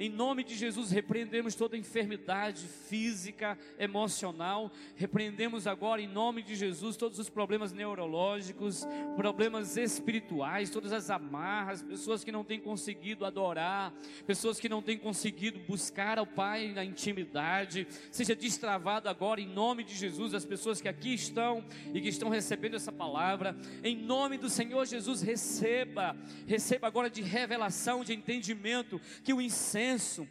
em 0.00 0.08
nome 0.08 0.42
de 0.42 0.56
Jesus, 0.56 0.90
repreendemos 0.90 1.54
toda 1.54 1.76
enfermidade 1.76 2.66
física, 2.66 3.58
emocional. 3.78 4.72
Repreendemos 4.96 5.66
agora, 5.66 6.00
em 6.00 6.08
nome 6.08 6.42
de 6.42 6.54
Jesus, 6.54 6.96
todos 6.96 7.18
os 7.18 7.28
problemas 7.28 7.70
neurológicos, 7.70 8.88
problemas 9.14 9.76
espirituais, 9.76 10.70
todas 10.70 10.90
as 10.94 11.10
amarras, 11.10 11.82
pessoas 11.82 12.24
que 12.24 12.32
não 12.32 12.42
têm 12.42 12.58
conseguido 12.58 13.26
adorar, 13.26 13.92
pessoas 14.26 14.58
que 14.58 14.70
não 14.70 14.80
têm 14.80 14.96
conseguido 14.96 15.58
buscar 15.68 16.18
ao 16.18 16.26
Pai 16.26 16.68
na 16.68 16.82
intimidade. 16.82 17.86
Seja 18.10 18.34
destravado 18.34 19.06
agora, 19.06 19.38
em 19.38 19.46
nome 19.46 19.84
de 19.84 19.94
Jesus, 19.94 20.32
as 20.32 20.46
pessoas 20.46 20.80
que 20.80 20.88
aqui 20.88 21.12
estão 21.12 21.62
e 21.92 22.00
que 22.00 22.08
estão 22.08 22.30
recebendo 22.30 22.74
essa 22.74 22.90
palavra. 22.90 23.54
Em 23.84 23.96
nome 23.96 24.38
do 24.38 24.48
Senhor 24.48 24.86
Jesus, 24.86 25.20
receba, 25.20 26.16
receba 26.46 26.86
agora 26.86 27.10
de 27.10 27.20
revelação, 27.20 28.02
de 28.02 28.14
entendimento, 28.14 28.98
que 29.22 29.32
o 29.32 29.40
incenso. 29.40 30.26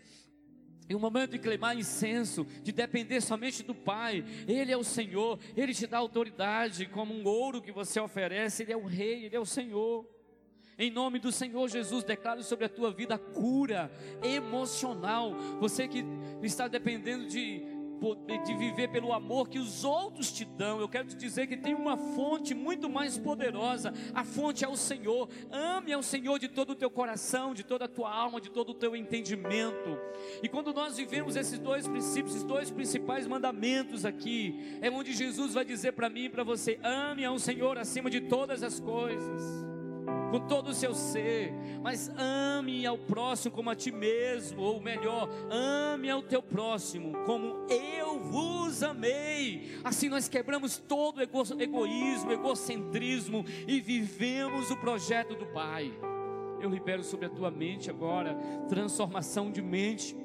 Em 0.89 0.95
um 0.95 0.99
momento 0.99 1.31
de 1.31 1.39
clamar 1.39 1.77
incenso, 1.77 2.47
de 2.63 2.71
depender 2.71 3.21
somente 3.21 3.61
do 3.61 3.75
Pai, 3.75 4.25
Ele 4.47 4.71
é 4.71 4.77
o 4.77 4.83
Senhor, 4.83 5.39
Ele 5.55 5.71
te 5.71 5.85
dá 5.85 5.99
autoridade, 5.99 6.87
como 6.87 7.13
um 7.13 7.27
ouro 7.27 7.61
que 7.61 7.71
você 7.71 7.99
oferece, 7.99 8.63
Ele 8.63 8.73
é 8.73 8.77
o 8.77 8.87
Rei, 8.87 9.25
Ele 9.25 9.35
é 9.35 9.39
o 9.39 9.45
Senhor. 9.45 10.07
Em 10.79 10.89
nome 10.89 11.19
do 11.19 11.31
Senhor 11.31 11.67
Jesus, 11.67 12.03
declaro 12.05 12.41
sobre 12.41 12.65
a 12.65 12.69
tua 12.69 12.89
vida 12.89 13.17
cura 13.17 13.91
emocional. 14.23 15.35
Você 15.59 15.87
que 15.87 16.03
está 16.41 16.67
dependendo 16.67 17.27
de 17.27 17.61
de 18.45 18.56
viver 18.56 18.89
pelo 18.89 19.12
amor 19.12 19.50
que 19.50 19.60
os 19.60 19.84
outros 19.84 20.32
te 20.32 20.45
dão. 20.45 20.80
Eu 20.80 20.88
quero 20.88 21.08
te 21.08 21.16
dizer 21.16 21.47
que 21.47 21.58
tem 21.58 21.74
uma 21.74 21.97
fonte 21.97 22.54
muito 22.54 22.89
mais 22.89 23.18
poderosa. 23.18 23.93
A 24.14 24.24
fonte 24.24 24.64
é 24.64 24.68
o 24.68 24.76
Senhor. 24.76 25.30
Ame 25.52 25.93
ao 25.93 26.02
Senhor 26.02 26.39
de 26.39 26.47
todo 26.47 26.72
o 26.72 26.76
teu 26.76 26.89
coração, 26.89 27.54
de 27.54 27.64
toda 27.64 27.86
a 27.86 27.88
tua 27.88 28.14
alma, 28.14 28.39
de 28.39 28.50
todo 28.50 28.70
o 28.70 28.74
teu 28.74 28.95
entendimento. 28.95 29.97
E 30.41 30.47
quando 30.47 30.74
nós 30.74 30.97
vivemos 30.97 31.36
esses 31.36 31.60
dois 31.60 31.88
princípios, 31.88 32.36
esses 32.36 32.43
dois 32.43 32.72
principais 32.72 33.28
mandamentos 33.28 34.06
aqui, 34.06 34.78
é 34.82 34.89
onde 34.89 35.14
Jesus 35.14 35.54
vai 35.54 35.66
dizer 35.66 35.93
para 35.93 36.10
mim 36.10 36.26
e 36.26 36.30
para 36.30 36.43
você: 36.43 36.80
ame 36.84 37.26
ao 37.26 37.38
Senhor 37.38 37.78
acima 37.78 38.10
de 38.10 38.22
todas 38.22 38.64
as 38.64 38.80
coisas 38.80 39.70
com 40.32 40.39
todo 40.39 40.70
o 40.70 40.74
seu 40.74 40.93
ser, 40.93 41.53
mas 41.82 42.12
ame 42.18 42.86
ao 42.86 42.97
próximo 42.97 43.55
como 43.55 43.70
a 43.70 43.76
ti 43.76 43.91
mesmo, 43.91 44.62
ou 44.62 44.80
melhor, 44.80 45.28
ame 45.49 46.10
ao 46.10 46.22
teu 46.22 46.41
próximo 46.41 47.14
como 47.26 47.66
eu 47.70 48.20
vos 48.20 48.84
amei. 48.84 49.80
Assim 49.84 50.10
nós 50.10 50.28
quebramos 50.28 50.78
todo 50.78 51.18
o 51.18 51.22
ego, 51.22 51.43
egoísmo, 51.60 52.32
egocentrismo 52.32 53.43
e 53.68 53.80
vivemos 53.80 54.70
o 54.70 54.78
projeto 54.78 55.36
do 55.36 55.45
Pai. 55.47 55.91
Eu 56.62 56.70
libero 56.70 57.03
sobre 57.03 57.26
a 57.26 57.30
tua 57.30 57.49
mente 57.49 57.89
agora 57.89 58.38
transformação 58.68 59.49
de 59.49 59.62
mente 59.62 60.16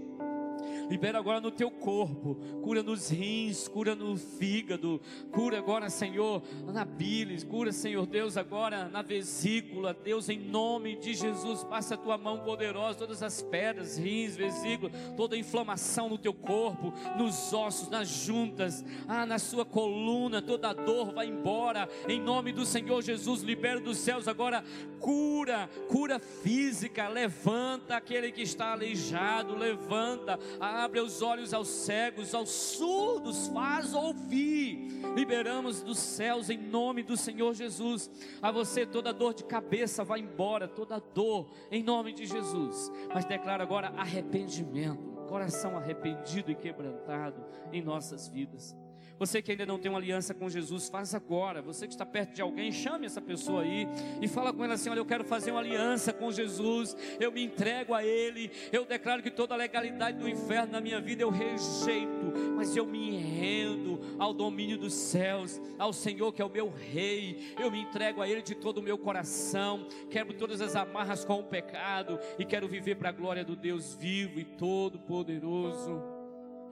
libera 0.88 1.18
agora 1.18 1.40
no 1.40 1.50
teu 1.50 1.70
corpo, 1.70 2.36
cura 2.62 2.82
nos 2.82 3.10
rins, 3.10 3.68
cura 3.68 3.94
no 3.94 4.16
fígado, 4.16 5.00
cura 5.30 5.58
agora, 5.58 5.90
Senhor, 5.90 6.42
na 6.72 6.84
bilis, 6.84 7.44
cura, 7.44 7.72
Senhor 7.72 8.06
Deus, 8.06 8.36
agora 8.36 8.88
na 8.88 9.02
vesícula, 9.02 9.94
Deus, 9.94 10.28
em 10.28 10.38
nome 10.38 10.96
de 10.96 11.14
Jesus, 11.14 11.64
passa 11.64 11.94
a 11.94 11.98
tua 11.98 12.18
mão 12.18 12.40
poderosa, 12.40 12.98
todas 12.98 13.22
as 13.22 13.42
pedras, 13.42 13.96
rins, 13.96 14.36
vesícula, 14.36 14.90
toda 15.16 15.36
a 15.36 15.38
inflamação 15.38 16.08
no 16.08 16.18
teu 16.18 16.34
corpo, 16.34 16.92
nos 17.16 17.52
ossos, 17.52 17.88
nas 17.88 18.08
juntas, 18.08 18.84
ah, 19.08 19.26
na 19.26 19.38
sua 19.38 19.64
coluna, 19.64 20.42
toda 20.42 20.70
a 20.70 20.72
dor 20.72 21.12
vai 21.12 21.26
embora, 21.26 21.88
em 22.08 22.20
nome 22.20 22.52
do 22.52 22.64
Senhor 22.64 23.02
Jesus, 23.02 23.42
libera 23.42 23.80
dos 23.80 23.98
céus 23.98 24.28
agora, 24.28 24.64
cura, 25.00 25.68
cura 25.88 26.18
física, 26.18 27.08
levanta 27.08 27.96
aquele 27.96 28.32
que 28.32 28.42
está 28.42 28.72
aleijado, 28.72 29.56
levanta, 29.56 30.38
abre 30.60 31.00
os 31.00 31.22
olhos 31.22 31.52
aos 31.52 31.68
cegos, 31.68 32.34
aos 32.34 32.50
surdos, 32.50 33.48
faz 33.48 33.94
ouvir. 33.94 34.88
Liberamos 35.14 35.82
dos 35.82 35.98
céus 35.98 36.50
em 36.50 36.58
nome 36.58 37.02
do 37.02 37.16
Senhor 37.16 37.54
Jesus. 37.54 38.10
A 38.40 38.50
você 38.50 38.86
toda 38.86 39.12
dor 39.12 39.34
de 39.34 39.44
cabeça 39.44 40.04
vai 40.04 40.20
embora, 40.20 40.66
toda 40.66 40.98
dor 40.98 41.50
em 41.70 41.82
nome 41.82 42.12
de 42.12 42.26
Jesus. 42.26 42.90
Mas 43.12 43.24
declara 43.24 43.62
agora 43.62 43.88
arrependimento, 43.96 45.22
coração 45.28 45.76
arrependido 45.76 46.50
e 46.50 46.54
quebrantado 46.54 47.44
em 47.72 47.82
nossas 47.82 48.28
vidas. 48.28 48.76
Você 49.18 49.40
que 49.40 49.52
ainda 49.52 49.64
não 49.64 49.78
tem 49.78 49.90
uma 49.90 49.98
aliança 49.98 50.34
com 50.34 50.48
Jesus, 50.48 50.88
faz 50.88 51.14
agora. 51.14 51.62
Você 51.62 51.86
que 51.86 51.92
está 51.92 52.04
perto 52.04 52.34
de 52.34 52.42
alguém, 52.42 52.72
chame 52.72 53.06
essa 53.06 53.20
pessoa 53.20 53.62
aí 53.62 53.86
e 54.20 54.26
fala 54.26 54.52
com 54.52 54.64
ela 54.64 54.74
assim: 54.74 54.90
Olha, 54.90 54.98
eu 54.98 55.04
quero 55.04 55.24
fazer 55.24 55.52
uma 55.52 55.60
aliança 55.60 56.12
com 56.12 56.32
Jesus. 56.32 56.96
Eu 57.20 57.30
me 57.30 57.42
entrego 57.42 57.94
a 57.94 58.04
Ele. 58.04 58.50
Eu 58.72 58.84
declaro 58.84 59.22
que 59.22 59.30
toda 59.30 59.54
a 59.54 59.56
legalidade 59.56 60.18
do 60.18 60.28
inferno 60.28 60.72
na 60.72 60.80
minha 60.80 61.00
vida 61.00 61.22
eu 61.22 61.30
rejeito, 61.30 62.32
mas 62.56 62.76
eu 62.76 62.86
me 62.86 63.16
rendo 63.16 64.00
ao 64.18 64.32
domínio 64.32 64.76
dos 64.76 64.92
céus, 64.92 65.60
ao 65.78 65.92
Senhor 65.92 66.32
que 66.32 66.42
é 66.42 66.44
o 66.44 66.50
meu 66.50 66.70
Rei. 66.70 67.54
Eu 67.58 67.70
me 67.70 67.80
entrego 67.80 68.20
a 68.20 68.28
Ele 68.28 68.42
de 68.42 68.54
todo 68.54 68.78
o 68.78 68.82
meu 68.82 68.98
coração. 68.98 69.86
Quebro 70.10 70.34
todas 70.34 70.60
as 70.60 70.74
amarras 70.74 71.24
com 71.24 71.40
o 71.40 71.44
pecado 71.44 72.18
e 72.38 72.44
quero 72.44 72.68
viver 72.68 72.96
para 72.96 73.10
a 73.10 73.12
glória 73.12 73.44
do 73.44 73.54
Deus 73.54 73.94
vivo 73.94 74.40
e 74.40 74.44
todo-poderoso. 74.44 76.13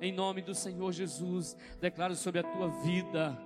Em 0.03 0.11
nome 0.11 0.43
do 0.43 0.53
Senhor 0.53 0.91
Jesus, 0.91 1.57
declaro 1.81 2.17
sobre 2.17 2.41
a 2.41 2.43
tua 2.43 2.67
vida, 2.83 3.39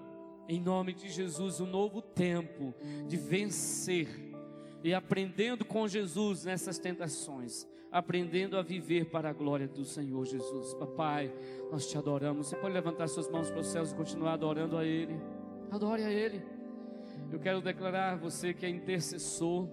em 0.48 0.58
nome 0.58 0.94
de 0.94 1.06
Jesus, 1.10 1.60
um 1.60 1.66
novo 1.66 2.00
tempo 2.00 2.74
de 3.06 3.18
vencer 3.18 4.08
e 4.82 4.94
aprendendo 4.94 5.66
com 5.66 5.86
Jesus 5.86 6.46
nessas 6.46 6.78
tentações, 6.78 7.68
aprendendo 7.92 8.56
a 8.56 8.62
viver 8.62 9.04
para 9.10 9.28
a 9.28 9.34
glória 9.34 9.68
do 9.68 9.84
Senhor 9.84 10.24
Jesus. 10.24 10.72
Papai, 10.72 11.30
nós 11.70 11.90
te 11.90 11.98
adoramos. 11.98 12.46
Você 12.46 12.56
pode 12.56 12.72
levantar 12.72 13.06
suas 13.08 13.28
mãos 13.28 13.50
para 13.50 13.60
os 13.60 13.66
céus 13.66 13.92
e 13.92 13.94
continuar 13.94 14.32
adorando 14.32 14.78
a 14.78 14.84
Ele. 14.86 15.14
Adore 15.70 16.04
a 16.04 16.10
Ele. 16.10 16.42
Eu 17.30 17.38
quero 17.38 17.60
declarar 17.60 18.16
você 18.16 18.54
que 18.54 18.64
é 18.64 18.70
intercessor. 18.70 19.68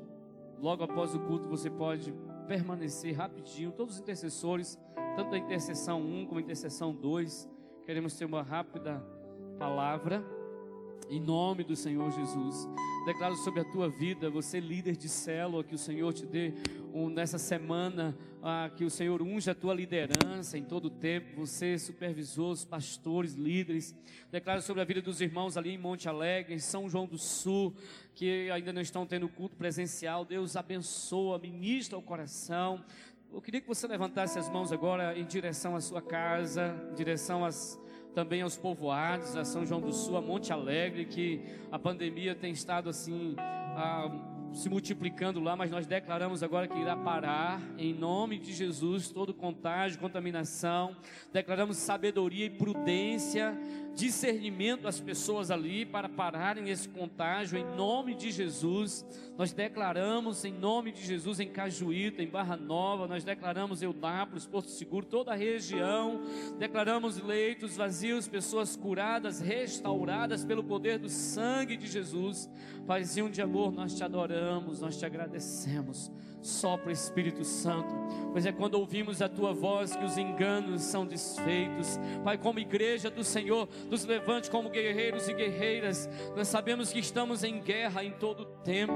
Logo 0.60 0.84
após 0.84 1.16
o 1.16 1.20
culto, 1.22 1.48
você 1.48 1.70
pode 1.70 2.14
permanecer 2.44 3.16
rapidinho. 3.16 3.72
Todos 3.72 3.96
os 3.96 4.02
intercessores 4.02 4.80
tanto 5.16 5.36
a 5.36 5.38
intercessão 5.38 6.02
1 6.02 6.26
como 6.26 6.40
a 6.40 6.42
intercessão 6.42 6.94
2. 6.94 7.50
Queremos 7.86 8.16
ter 8.16 8.26
uma 8.26 8.42
rápida 8.42 9.04
palavra. 9.60 10.24
Em 11.10 11.20
nome 11.20 11.64
do 11.64 11.76
Senhor 11.76 12.12
Jesus, 12.12 12.68
declaro 13.06 13.36
sobre 13.36 13.60
a 13.60 13.64
tua 13.66 13.90
vida, 13.90 14.30
você 14.30 14.60
líder 14.60 14.96
de 14.96 15.10
célula, 15.10 15.64
que 15.64 15.76
o 15.76 15.78
Senhor 15.78 16.12
te 16.14 16.26
dê 16.26 16.54
um, 16.94 17.10
nessa 17.10 17.38
semana, 17.38 18.18
ah, 18.42 18.72
que 18.76 18.84
o 18.84 18.90
Senhor 18.90 19.22
unja 19.22 19.52
a 19.52 19.56
tua 19.56 19.74
liderança 19.74 20.58
em 20.58 20.64
todo 20.64 20.86
o 20.86 20.90
tempo, 20.90 21.36
você, 21.36 21.78
supervisores, 21.78 22.64
pastores, 22.64 23.34
líderes. 23.34 23.96
Declaro 24.32 24.62
sobre 24.62 24.82
a 24.82 24.86
vida 24.86 25.02
dos 25.02 25.22
irmãos 25.22 25.58
ali 25.58 25.72
em 25.72 25.78
Monte 25.78 26.08
Alegre, 26.08 26.54
em 26.54 26.60
São 26.60 26.90
João 26.90 27.06
do 27.06 27.18
Sul, 27.18 27.76
que 28.16 28.50
ainda 28.50 28.72
não 28.72 28.82
estão 28.82 29.06
tendo 29.06 29.28
culto 29.28 29.56
presencial. 29.56 30.26
Deus 30.26 30.56
abençoa, 30.56 31.38
ministra 31.38 31.98
o 31.98 32.02
coração. 32.02 32.84
Eu 33.32 33.42
queria 33.42 33.60
que 33.60 33.68
você 33.68 33.88
levantasse 33.88 34.38
as 34.38 34.48
mãos 34.48 34.72
agora 34.72 35.18
em 35.18 35.26
direção 35.26 35.76
à 35.76 35.82
sua 35.82 36.02
casa, 36.02 36.76
em 36.92 36.94
direção 36.94 37.44
às, 37.44 37.80
também 38.14 38.42
aos 38.42 38.56
povoados, 38.56 39.36
a 39.36 39.44
São 39.44 39.66
João 39.66 39.82
do 39.82 39.92
Sul, 39.92 40.16
a 40.18 40.22
Monte 40.22 40.54
Alegre, 40.54 41.06
que 41.06 41.42
a 41.72 41.80
pandemia 41.80 42.36
tem 42.36 42.52
estado 42.52 42.90
assim, 42.90 43.36
ah, 43.38 44.10
se 44.54 44.70
multiplicando 44.70 45.40
lá, 45.40 45.56
mas 45.56 45.72
nós 45.72 45.88
declaramos 45.88 46.44
agora 46.44 46.68
que 46.68 46.78
irá 46.78 46.96
parar, 46.96 47.60
em 47.78 47.94
nome 47.94 48.38
de 48.38 48.54
Jesus, 48.54 49.10
todo 49.10 49.34
contágio, 49.34 50.00
contaminação. 50.00 50.96
Declaramos 51.32 51.78
sabedoria 51.78 52.46
e 52.46 52.50
prudência, 52.52 53.58
discernimento 53.96 54.88
às 54.88 55.00
pessoas 55.00 55.52
ali 55.52 55.86
para 55.86 56.10
pararem 56.10 56.70
esse 56.70 56.90
contágio, 56.90 57.58
em 57.58 57.76
nome 57.76 58.16
de 58.16 58.32
Jesus. 58.32 59.06
Nós 59.38 59.54
declaramos, 59.54 60.44
em 60.46 60.52
nome 60.52 60.92
de 60.92 61.06
Jesus, 61.06 61.40
em 61.40 61.48
Cajuíta, 61.48 62.22
em 62.22 62.28
Barra 62.28 62.58
Nova, 62.58 63.08
nós 63.08 63.24
declaramos 63.24 63.82
Eudápolis, 63.82 64.46
Porto 64.46 64.70
Seguro, 64.70 65.06
toda 65.06 65.32
a 65.32 65.36
região. 65.36 66.22
Declaramos 66.58 67.22
leitos 67.22 67.76
vazios, 67.76 68.28
pessoas 68.28 68.76
curadas, 68.76 69.40
restauradas 69.40 70.44
pelo 70.44 70.64
poder 70.64 70.98
do 70.98 71.10
sangue 71.10 71.78
de 71.78 71.88
Jesus. 71.88 72.50
Paizinho 72.88 73.30
de 73.30 73.42
amor, 73.42 73.72
nós 73.72 73.96
te 73.96 74.04
adoramos, 74.04 74.82
nós 74.82 74.98
te 74.98 75.06
agradecemos. 75.06 76.12
Sopra 76.44 76.92
Espírito 76.92 77.44
Santo, 77.46 77.96
pois 78.34 78.46
é 78.46 78.52
quando 78.52 78.76
ouvimos 78.76 79.22
a 79.22 79.30
tua 79.30 79.54
voz 79.54 79.96
que 79.96 80.04
os 80.04 80.18
enganos 80.18 80.82
são 80.82 81.06
desfeitos. 81.06 81.98
Pai, 82.24 82.38
como 82.38 82.60
igreja 82.60 83.10
do 83.10 83.24
Senhor, 83.24 83.68
nos 83.90 84.04
levante 84.04 84.52
como 84.52 84.70
guerreiros 84.70 85.30
e 85.30 85.34
guerreiras. 85.34 86.10
Nós 86.36 86.50
sabemos 86.50 86.92
que 86.92 87.00
estamos 87.00 87.44
em 87.44 87.62
guerra 87.62 88.04
em 88.04 88.12
todo 88.12 88.46
tempo. 88.64 88.94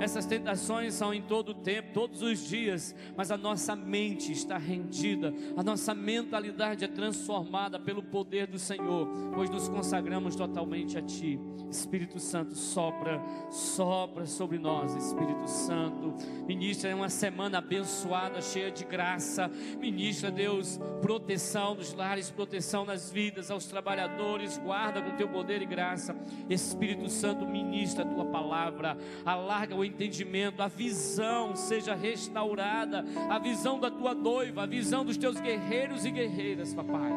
Essas 0.00 0.24
tentações 0.24 0.94
são 0.94 1.12
em 1.12 1.20
todo 1.20 1.52
tempo, 1.52 1.92
todos 1.92 2.22
os 2.22 2.48
dias, 2.48 2.94
mas 3.14 3.30
a 3.30 3.36
nossa 3.36 3.76
mente 3.76 4.32
está 4.32 4.56
rendida, 4.56 5.34
a 5.56 5.62
nossa 5.62 5.94
mentalidade 5.94 6.84
é 6.84 6.88
transformada 6.88 7.78
pelo 7.78 8.02
poder 8.02 8.46
do 8.46 8.58
Senhor, 8.58 9.06
pois 9.34 9.50
nos 9.50 9.68
consagramos 9.68 10.34
totalmente 10.34 10.96
a 10.96 11.02
ti. 11.02 11.38
Espírito 11.70 12.18
Santo, 12.18 12.54
sopra, 12.54 13.20
sopra 13.50 14.24
sobre 14.24 14.58
nós, 14.58 14.94
Espírito 14.94 15.46
Santo. 15.48 16.14
Ministra 16.46 16.85
uma 16.94 17.08
semana 17.08 17.58
abençoada, 17.58 18.40
cheia 18.40 18.70
de 18.70 18.84
graça. 18.84 19.50
Ministra, 19.78 20.30
Deus, 20.30 20.78
proteção 21.00 21.74
nos 21.74 21.92
lares, 21.92 22.30
proteção 22.30 22.84
nas 22.84 23.10
vidas, 23.10 23.50
aos 23.50 23.66
trabalhadores. 23.66 24.58
Guarda 24.58 25.02
com 25.02 25.16
teu 25.16 25.28
poder 25.28 25.62
e 25.62 25.66
graça. 25.66 26.14
Espírito 26.48 27.08
Santo, 27.08 27.46
ministra 27.46 28.04
a 28.04 28.06
tua 28.06 28.26
palavra. 28.26 28.96
Alarga 29.24 29.74
o 29.74 29.84
entendimento, 29.84 30.62
a 30.62 30.68
visão 30.68 31.56
seja 31.56 31.94
restaurada. 31.94 33.04
A 33.30 33.38
visão 33.38 33.80
da 33.80 33.90
tua 33.90 34.14
noiva, 34.14 34.62
a 34.62 34.66
visão 34.66 35.04
dos 35.04 35.16
teus 35.16 35.40
guerreiros 35.40 36.04
e 36.04 36.10
guerreiras, 36.10 36.74
papai. 36.74 37.12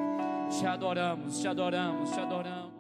Te 0.50 0.66
adoramos, 0.66 1.40
te 1.40 1.48
adoramos, 1.48 2.12
te 2.12 2.20
adoramos. 2.20 2.79